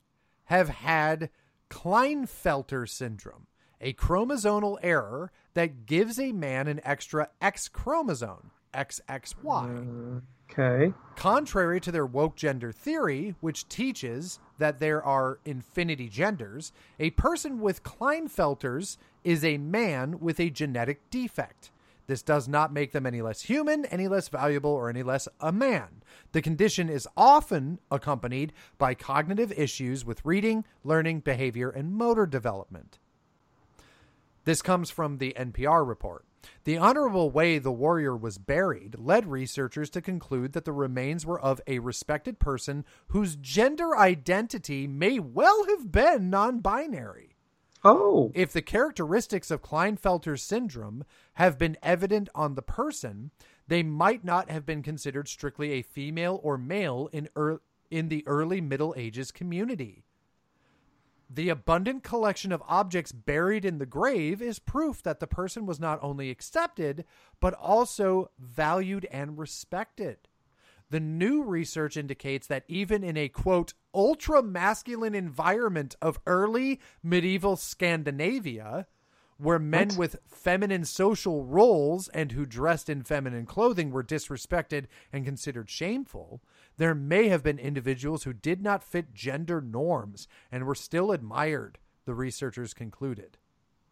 [0.44, 1.30] have had
[1.70, 3.46] Klinefelter syndrome,
[3.80, 10.22] a chromosomal error that gives a man an extra X chromosome, XXY.
[10.52, 10.92] Okay.
[11.16, 17.60] Contrary to their woke gender theory, which teaches that there are infinity genders, a person
[17.60, 21.70] with Klinefelters is a man with a genetic defect.
[22.06, 25.52] This does not make them any less human, any less valuable, or any less a
[25.52, 26.02] man.
[26.32, 32.98] The condition is often accompanied by cognitive issues with reading, learning, behavior, and motor development.
[34.44, 36.24] This comes from the NPR report.
[36.64, 41.40] The honorable way the warrior was buried led researchers to conclude that the remains were
[41.40, 47.36] of a respected person whose gender identity may well have been non binary.
[47.84, 48.30] Oh.
[48.34, 51.04] If the characteristics of Klinefelter syndrome
[51.34, 53.32] have been evident on the person,
[53.66, 57.60] they might not have been considered strictly a female or male in, ear
[57.90, 60.04] in the early Middle Ages community.
[61.34, 65.80] The abundant collection of objects buried in the grave is proof that the person was
[65.80, 67.06] not only accepted,
[67.40, 70.28] but also valued and respected.
[70.90, 77.56] The new research indicates that even in a quote, ultra masculine environment of early medieval
[77.56, 78.86] Scandinavia,
[79.38, 79.96] where men What?
[79.98, 86.40] with feminine social roles and who dressed in feminine clothing were disrespected and considered shameful,
[86.76, 91.78] there may have been individuals who did not fit gender norms and were still admired,
[92.04, 93.36] the researchers concluded.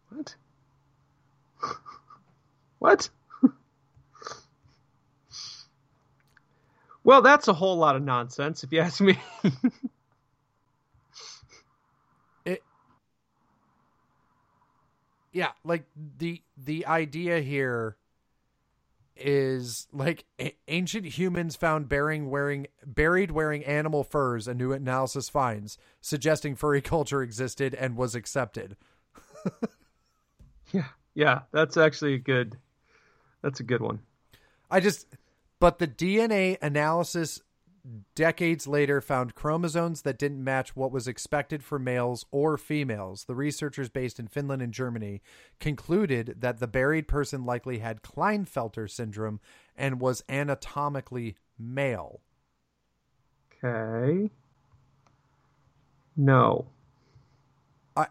[0.09, 0.35] What?
[2.79, 3.09] what?
[7.03, 9.17] well, that's a whole lot of nonsense, if you ask me.
[15.31, 17.97] yeah like the the idea here
[19.15, 25.29] is like a- ancient humans found bearing wearing buried wearing animal furs a new analysis
[25.29, 28.75] finds suggesting furry culture existed and was accepted
[30.71, 32.57] yeah, yeah, that's actually a good.
[33.41, 33.99] That's a good one.
[34.69, 35.07] i just
[35.59, 37.41] but the dna analysis
[38.15, 43.25] decades later found chromosomes that didn't match what was expected for males or females.
[43.25, 45.21] The researchers based in Finland and Germany
[45.59, 49.39] concluded that the buried person likely had Klinefelter syndrome
[49.75, 52.21] and was anatomically male.
[53.63, 54.29] Okay.
[56.15, 56.65] No.
[57.95, 58.07] I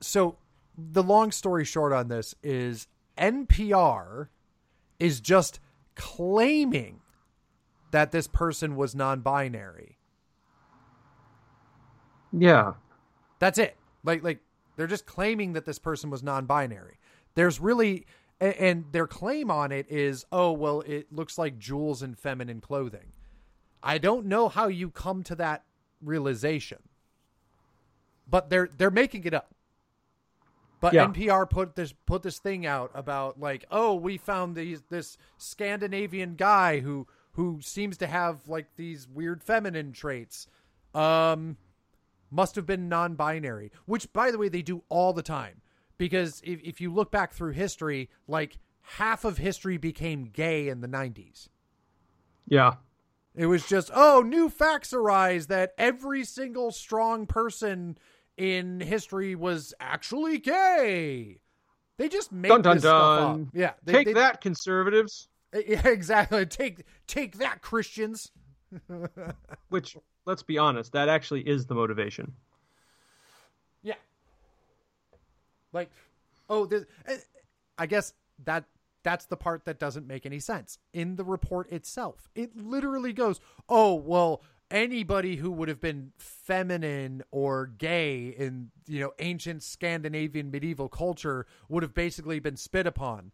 [0.00, 0.36] So,
[0.76, 2.86] the long story short on this is
[3.16, 4.28] NPR
[4.98, 5.60] is just
[5.94, 7.00] claiming
[7.90, 9.98] that this person was non binary.
[12.32, 12.74] Yeah.
[13.38, 13.76] That's it.
[14.04, 14.40] Like like
[14.76, 16.98] they're just claiming that this person was non-binary.
[17.34, 18.06] There's really
[18.40, 23.12] and their claim on it is, "Oh, well, it looks like jewels and feminine clothing."
[23.82, 25.64] I don't know how you come to that
[26.02, 26.78] realization.
[28.28, 29.54] But they're they're making it up.
[30.80, 31.06] But Yeah.
[31.06, 36.34] NPR put this put this thing out about like, "Oh, we found these this Scandinavian
[36.34, 37.06] guy who
[37.36, 40.46] who seems to have like these weird feminine traits."
[40.94, 41.56] Um
[42.30, 45.60] must have been non binary, which, by the way, they do all the time.
[45.98, 50.80] Because if, if you look back through history, like half of history became gay in
[50.80, 51.48] the 90s.
[52.46, 52.74] Yeah.
[53.34, 57.96] It was just, oh, new facts arise that every single strong person
[58.36, 61.38] in history was actually gay.
[61.96, 63.40] They just make Dun dun this stuff up.
[63.54, 65.28] Yeah, they, Take they- that, conservatives.
[65.66, 66.46] Yeah, exactly.
[66.46, 68.30] Take take that, Christians.
[69.68, 72.32] Which, let's be honest, that actually is the motivation.
[73.82, 73.94] Yeah.
[75.72, 75.90] Like,
[76.48, 77.18] oh, this, eh,
[77.78, 78.12] I guess
[78.44, 78.64] that
[79.02, 82.28] that's the part that doesn't make any sense in the report itself.
[82.34, 88.98] It literally goes, "Oh, well, anybody who would have been feminine or gay in, you
[88.98, 93.30] know, ancient Scandinavian medieval culture would have basically been spit upon."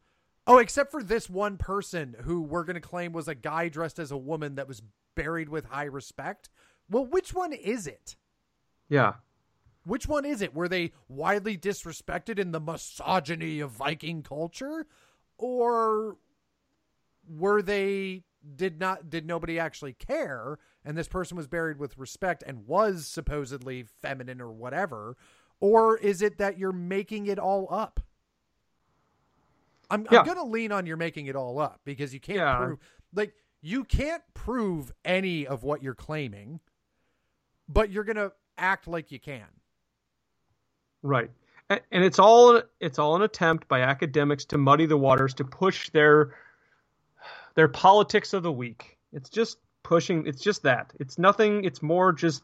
[0.47, 3.99] Oh, except for this one person who we're going to claim was a guy dressed
[3.99, 4.83] as a woman that was
[5.15, 6.49] buried with high respect.
[6.91, 8.17] Well, which one is it?
[8.89, 9.15] Yeah.
[9.85, 10.55] Which one is it?
[10.55, 14.87] Were they widely disrespected in the misogyny of Viking culture?
[15.39, 16.17] Or
[17.29, 18.25] were they
[18.57, 23.07] did not did nobody actually care and this person was buried with respect and was
[23.07, 25.17] supposedly feminine or whatever?
[25.61, 28.01] Or is it that you're making it all up?
[29.93, 30.21] I'm, Yeah.
[30.21, 32.57] I'm gonna lean on you're making it all up because you can't Yeah.
[32.59, 32.79] prove
[33.15, 36.59] like you can't prove any of what you're claiming,
[37.69, 39.47] but you're gonna act like you can.
[41.03, 41.31] Right.
[41.71, 45.45] A- And it's all it's all an attempt by academics to muddy the waters to
[45.45, 46.35] push their
[47.55, 48.99] their politics of the week.
[49.13, 50.93] It's just pushing it's just that.
[51.01, 52.43] It's nothing it's more just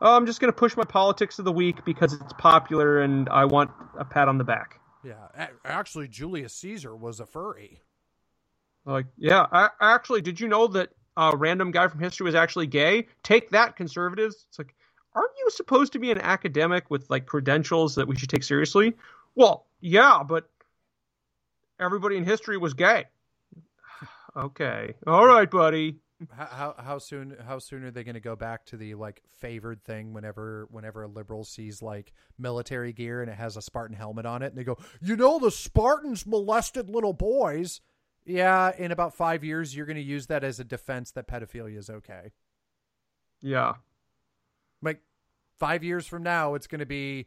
[0.00, 3.28] oh, I'm just going to push my politics of the week because it's popular and
[3.30, 4.78] I want a pat on the back.
[5.04, 7.80] Yeah, actually, Julius Caesar was a furry.
[8.86, 12.66] Like, yeah, I, actually, did you know that a random guy from history was actually
[12.66, 13.06] gay?
[13.22, 14.46] Take that, conservatives.
[14.48, 14.74] It's like,
[15.14, 18.94] aren't you supposed to be an academic with like credentials that we should take seriously?
[19.34, 20.48] Well, yeah, but
[21.80, 23.04] everybody in history was gay.
[24.36, 25.98] okay, all right, buddy.
[26.30, 29.82] How how, soon how soon are they going to go back to the like favored
[29.84, 34.24] thing whenever whenever a liberal sees like military gear and it has a Spartan helmet
[34.24, 37.80] on it and they go, you know, the Spartans molested little boys.
[38.24, 41.76] Yeah, in about five years, you're going to use that as a defense that pedophilia
[41.76, 42.32] is okay.
[43.42, 43.74] Yeah,
[44.80, 45.00] like
[45.58, 47.26] five years from now it's going to be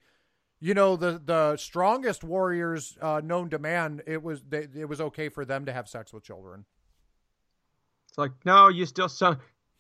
[0.59, 5.01] you know the the strongest warriors uh, known to man it was they, it was
[5.01, 6.65] okay for them to have sex with children
[8.17, 9.37] it's like, no, you still so,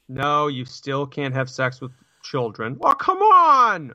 [0.07, 1.91] no, you still can't have sex with
[2.21, 2.77] children.
[2.77, 3.93] Well, come on.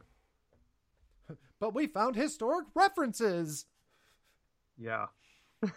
[1.61, 3.67] but we found historic references
[4.77, 5.07] Yeah.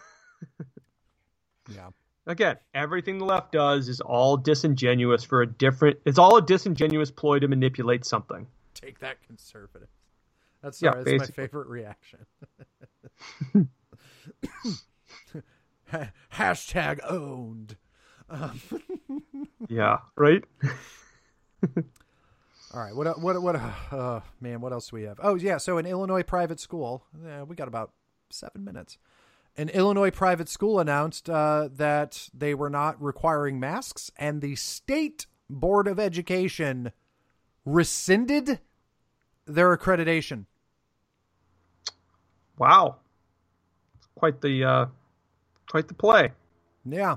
[1.70, 1.90] yeah
[2.28, 5.98] Again, everything the left does is all disingenuous for a different.
[6.04, 8.48] It's all a disingenuous ploy to manipulate something.
[8.74, 9.86] take that conservative
[10.60, 12.26] that's Yeah, sorry, that's my favorite reaction
[16.34, 17.76] hashtag owned
[18.28, 18.60] um,
[19.68, 20.44] Yeah, right.
[22.74, 22.94] All right.
[22.94, 23.56] What what what?
[23.56, 25.18] Uh, man, what else do we have?
[25.22, 25.56] Oh yeah.
[25.56, 27.04] So an Illinois private school.
[27.24, 27.92] Yeah, we got about
[28.30, 28.98] seven minutes.
[29.56, 35.26] An Illinois private school announced uh, that they were not requiring masks, and the state
[35.48, 36.92] board of education
[37.64, 38.60] rescinded
[39.46, 40.44] their accreditation.
[42.58, 42.96] Wow,
[43.96, 44.86] it's quite the uh,
[45.70, 46.32] quite the play.
[46.84, 47.16] Yeah.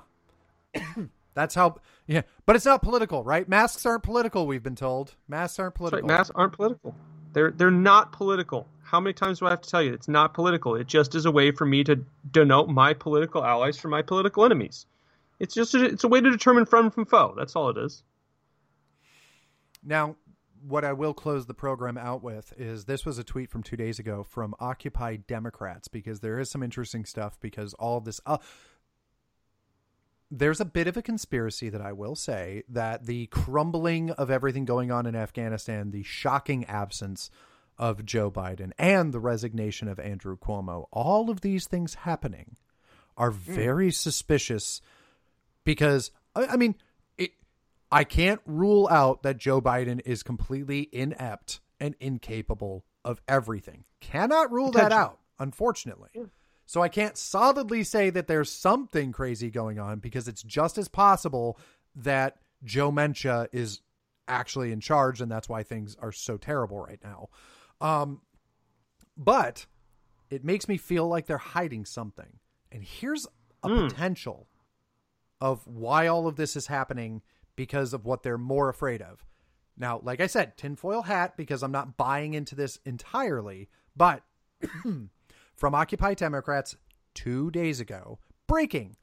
[1.34, 1.78] That's how.
[2.08, 3.48] Yeah, but it's not political, right?
[3.48, 4.48] Masks aren't political.
[4.48, 6.02] We've been told masks aren't That's right.
[6.02, 6.08] political.
[6.08, 6.96] Masks aren't political.
[7.34, 8.68] They're they're not political.
[8.84, 9.94] How many times do I have to tell you?
[9.94, 10.76] It's not political.
[10.76, 14.44] It just is a way for me to denote my political allies from my political
[14.44, 14.88] enemies.
[15.40, 17.34] It's just a, it's a way to determine friend from foe.
[17.38, 18.04] That's all it is.
[19.84, 20.16] Now,
[20.68, 23.78] what I will close the program out with is this was a tweet from two
[23.78, 28.20] days ago from Occupy Democrats because there is some interesting stuff because all of this.
[28.26, 28.40] Uh,
[30.32, 34.66] there's a bit of a conspiracy that I will say that the crumbling of everything
[34.66, 37.32] going on in Afghanistan, the shocking absence
[37.78, 42.58] of Joe Biden, and the resignation of Andrew Cuomo, all of these things happening
[43.18, 43.54] are hmm.
[43.54, 44.82] very suspicious
[45.64, 46.76] because, I, I mean,
[47.18, 47.32] it,
[47.92, 53.86] I can't rule out that Joe Biden is completely inept and incapable of everything.
[54.00, 56.10] Cannot rule that out, unfortunately.
[56.70, 60.88] So I can't solidly say that there's something crazy going on because it's just as
[60.88, 61.58] possible
[61.96, 63.82] that Joe Manchin is
[64.28, 67.30] actually in charge and that's why things are so terrible right now.
[67.82, 68.22] Um,
[69.18, 69.66] but
[70.30, 72.38] it makes me feel like they're hiding something.
[72.72, 73.26] And here's
[73.64, 74.48] a potential
[75.42, 77.24] of why all of this is happening
[77.56, 79.26] because of what they're more afraid of.
[79.76, 84.22] Now, like I said, tinfoil hat because I'm not buying into this entirely, but
[85.60, 86.78] from Occupy Democrats
[87.14, 88.18] two days ago,
[88.48, 88.96] breaking.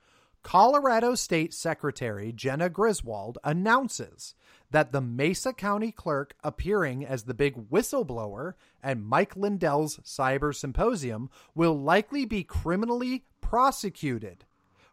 [0.42, 4.34] Colorado State Secretary Jena Griswold announces
[4.70, 11.28] that the Mesa County clerk appearing as the big whistleblower at Mike Lindell's cyber symposium
[11.54, 14.44] will likely be criminally prosecuted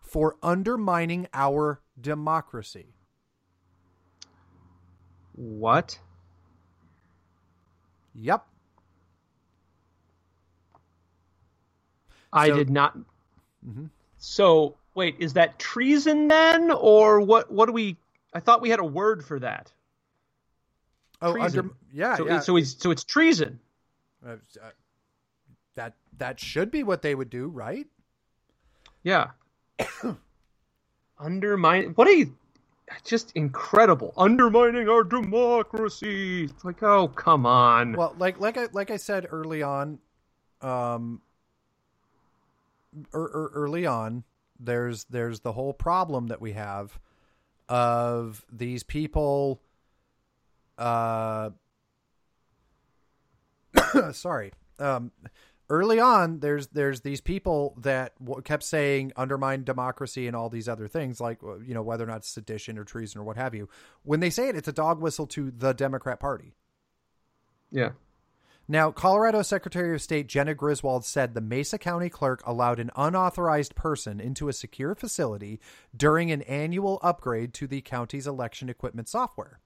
[0.02, 2.96] for undermining our democracy.
[5.34, 6.00] What?
[8.16, 8.48] Yep.
[12.34, 12.98] I So- did not.
[13.66, 13.90] Mhm.
[14.18, 17.50] So wait, is that treason then, or what?
[17.52, 17.98] What do we?
[18.34, 19.72] I thought we had a word for that.
[21.22, 21.60] Oh, Treason.
[21.60, 22.40] under yeah, so, yeah.
[22.40, 23.60] so it's so it's treason.
[24.26, 24.32] Uh,
[24.62, 24.70] uh,
[25.76, 27.88] that that should be what they would do, right?
[29.04, 29.32] Yeah.
[31.20, 32.26] Undermine what a
[33.06, 36.46] just incredible undermining our democracy.
[36.46, 37.94] It's like, oh come on.
[37.94, 40.00] Well, like like I like I said early on,
[40.62, 41.22] um,
[43.14, 44.24] er, er, early on,
[44.60, 47.00] there's there's the whole problem that we have
[47.70, 49.62] of these people.
[50.78, 51.52] Uh,
[54.12, 54.52] sorry.
[54.80, 55.12] Um,
[55.70, 60.68] early on, there's there's these people that w- kept saying undermine democracy and all these
[60.68, 63.56] other things, like uh, you know whether or not sedition or treason or what have
[63.56, 63.70] you.
[64.04, 66.54] When they say it, it's a dog whistle to the Democrat Party.
[67.72, 67.92] yeah.
[68.68, 73.76] Now, Colorado Secretary of State Jena Griswold said the Mesa County clerk allowed an unauthorized
[73.76, 75.60] person into a secure facility
[75.96, 79.60] during an annual upgrade to the county's election equipment software.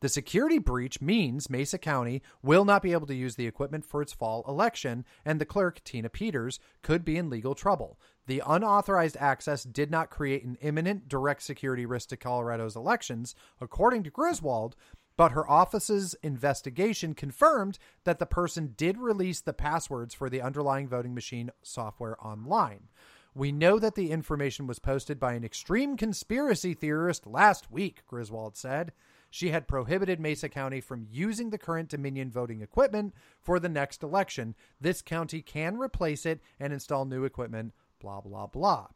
[0.00, 4.02] The security breach means Mesa County will not be able to use the equipment for
[4.02, 7.98] its fall election, and the clerk, Tina Peters, could be in legal trouble.
[8.26, 14.02] The unauthorized access did not create an imminent direct security risk to Colorado's elections, according
[14.02, 14.76] to Griswold,
[15.22, 20.88] but her office's investigation confirmed that the person did release the passwords for the underlying
[20.88, 22.88] voting machine software online.
[23.32, 28.56] We know that the information was posted by an extreme conspiracy theorist last week, Griswold
[28.56, 28.90] said.
[29.30, 34.02] She had prohibited Mesa County from using the current Dominion voting equipment for the next
[34.02, 34.56] election.
[34.80, 38.88] This county can replace it and install new equipment, blah, blah, blah.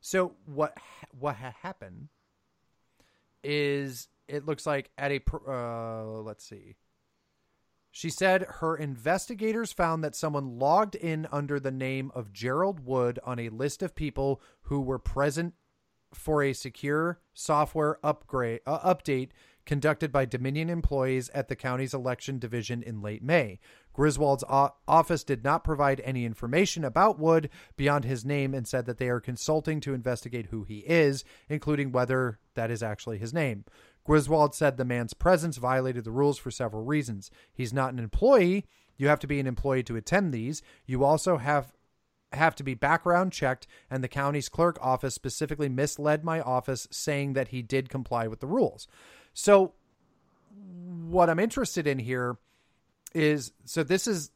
[0.00, 0.76] So, what,
[1.16, 2.08] what ha- happened
[3.44, 6.76] is it looks like at a uh, let's see
[7.90, 13.18] she said her investigators found that someone logged in under the name of Gerald Wood
[13.24, 15.54] on a list of people who were present
[16.12, 19.30] for a secure software upgrade uh, update
[19.66, 23.58] conducted by Dominion employees at the county's election division in late May.
[23.92, 28.96] Griswold's office did not provide any information about Wood beyond his name and said that
[28.96, 33.64] they are consulting to investigate who he is, including whether that is actually his name.
[34.08, 37.30] Griswold said the man's presence violated the rules for several reasons.
[37.52, 38.64] He's not an employee.
[38.96, 40.62] You have to be an employee to attend these.
[40.86, 41.74] You also have
[42.32, 47.34] have to be background checked, and the county's clerk office specifically misled my office saying
[47.34, 48.88] that he did comply with the rules.
[49.34, 49.74] So,
[51.06, 52.38] what I'm interested in here
[53.14, 54.30] is so this is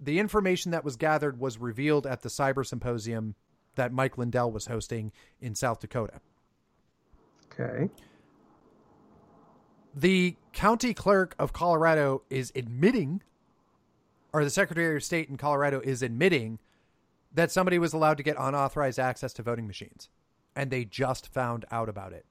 [0.00, 3.36] the information that was gathered was revealed at the cyber symposium
[3.76, 6.20] that Mike Lindell was hosting in South Dakota.
[7.52, 7.88] Okay.
[9.98, 13.22] The county clerk of Colorado is admitting,
[14.30, 16.58] or the Secretary of State in Colorado is admitting
[17.32, 20.10] that somebody was allowed to get unauthorized access to voting machines,
[20.54, 22.26] and they just found out about it.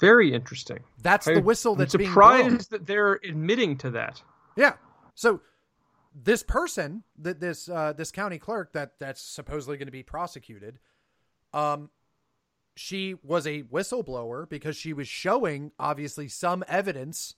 [0.00, 0.80] Very interesting.
[1.00, 4.22] That's the I- whistle I'm that's being surprised that they're admitting to that.
[4.56, 4.74] Yeah.
[5.14, 5.40] So
[6.14, 10.78] this person, that this uh, this county clerk that that's supposedly going to be prosecuted,
[11.54, 11.90] um,
[12.76, 17.34] she was a whistleblower because she was showing obviously some evidence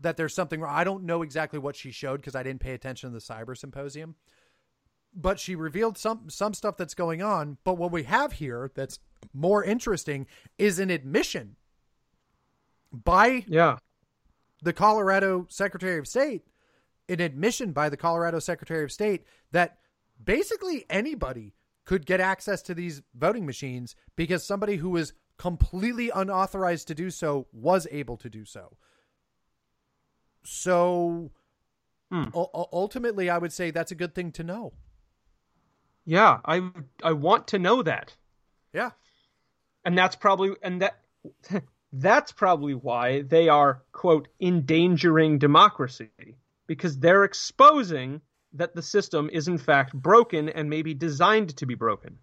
[0.00, 0.74] that there's something wrong.
[0.74, 3.56] I don't know exactly what she showed because I didn't pay attention to the cyber
[3.56, 4.16] symposium.
[5.14, 7.56] But she revealed some some stuff that's going on.
[7.64, 8.98] But what we have here that's
[9.32, 10.26] more interesting
[10.58, 11.56] is an admission
[12.92, 13.78] by Yeah.
[14.60, 16.42] the Colorado Secretary of State,
[17.08, 19.78] an admission by the Colorado Secretary of State that
[20.22, 21.54] basically anybody
[21.86, 27.10] could get access to these voting machines because somebody who was completely unauthorized to do
[27.10, 28.76] so was able to do so.
[30.44, 31.30] So
[32.10, 32.24] Hmm.
[32.34, 34.74] u- u- ultimately, I would say that's a good thing to know.
[36.04, 36.70] Yeah, I
[37.02, 38.16] I want to know that.
[38.72, 38.90] Yeah.
[39.84, 41.00] And that's probably and that
[41.92, 46.10] that's probably why they are quote endangering democracy
[46.66, 48.20] because they're exposing
[48.56, 52.18] that the system is in fact broken and maybe designed to be broken.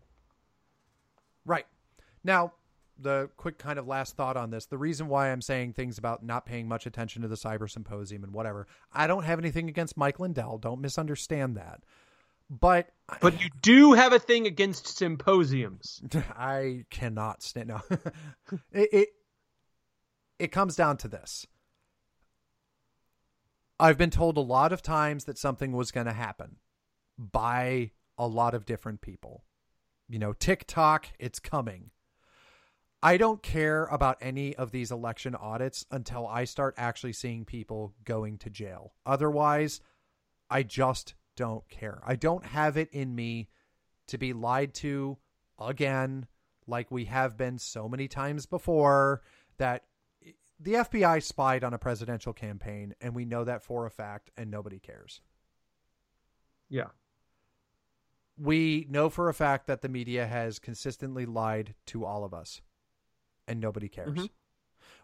[1.45, 1.65] Right.
[2.23, 2.53] Now,
[2.97, 4.65] the quick kind of last thought on this.
[4.65, 8.23] The reason why I'm saying things about not paying much attention to the cyber symposium
[8.23, 10.57] and whatever, I don't have anything against Mike Lindell.
[10.57, 11.81] Don't misunderstand that.
[12.49, 12.89] But
[13.19, 16.01] But you do have a thing against symposiums.
[16.37, 17.69] I cannot stand.
[17.69, 17.81] No,
[18.71, 19.09] it, it
[20.39, 21.47] it comes down to this.
[23.79, 26.57] I've been told a lot of times that something was going to happen
[27.17, 29.43] by a lot of different people.
[30.07, 31.91] You know, TikTok, it's coming.
[33.01, 37.93] I don't care about any of these election audits until I start actually seeing people
[38.05, 38.93] going to jail.
[39.05, 39.81] Otherwise,
[40.49, 41.99] I just don't care.
[42.05, 43.49] I don't have it in me
[44.07, 45.17] to be lied to
[45.59, 46.27] again,
[46.67, 49.21] like we have been so many times before,
[49.57, 49.83] that
[50.63, 54.49] the FBI spied on a presidential campaign, and we know that for a fact, and
[54.49, 55.21] nobody cares.
[56.69, 56.89] Yeah.
[58.37, 62.61] We know for a fact that the media has consistently lied to all of us,
[63.47, 64.17] and nobody cares.
[64.17, 64.29] Mhm.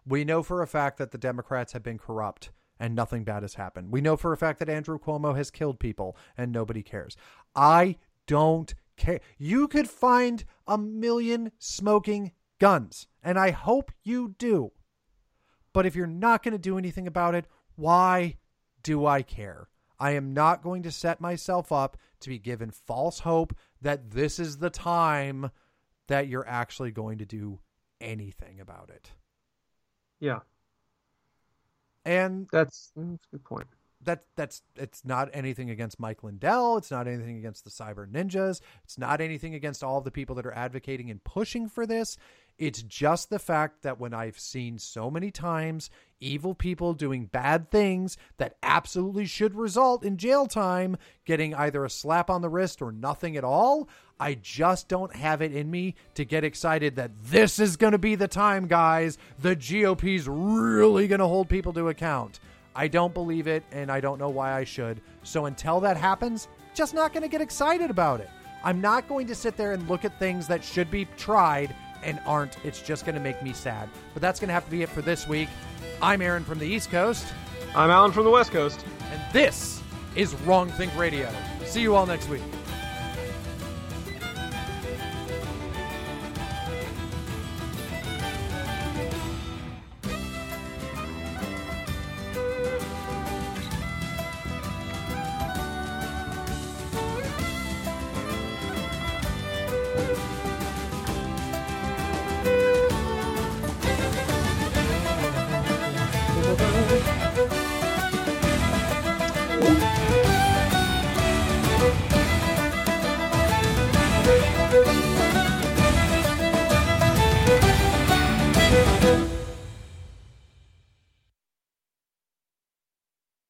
[0.06, 3.56] We know for a fact that the Democrats have been corrupt and nothing bad has
[3.56, 3.92] happened.
[3.92, 7.18] We know for a fact that Andrew Cuomo has killed people and nobody cares.
[7.54, 9.20] I don't care.
[9.38, 14.72] You could find a million smoking guns, and I hope you do.
[15.74, 18.38] But if you're not going to do anything about it, why
[18.84, 19.68] do I care?
[20.00, 24.40] I am not going to set myself up to be given false hope that this
[24.40, 25.52] is the time
[26.08, 27.60] that you're actually going to do
[28.02, 29.12] anything about it.
[30.20, 30.40] Yeah.
[32.06, 33.68] And That's, that's a good point.
[34.04, 36.78] that that's it's not anything against Mike Lindell.
[36.78, 38.62] It's not anything against the cyber ninjas.
[38.86, 42.18] It's not anything against all the people that are advocating and pushing for this.
[42.60, 47.72] It's just the fact that when I've seen so many times evil people doing bad
[47.72, 52.82] things that absolutely should result in jail time getting either a slap on the wrist
[52.82, 53.88] or nothing at all,
[54.20, 57.98] I just don't have it in me to get excited that this is going to
[57.98, 59.18] be the time, guys.
[59.40, 62.42] The GOP's really going to hold people to account.
[62.76, 65.00] I don't believe it, and I don't know why I should.
[65.24, 68.30] So until that happens, just not going to get excited about it.
[68.66, 71.74] I'm not going to sit there and look at things that should be tried
[72.04, 72.58] and aren't.
[72.66, 73.90] It's just going to make me sad.
[74.14, 75.50] But that's going to have to be it for this week.
[76.02, 77.26] I'm Aaron from the East Coast,
[77.76, 78.84] I'm Alan from the West Coast.
[79.12, 79.82] and this
[80.16, 81.32] is Wrongthink Radio.
[81.66, 82.42] See you all next week.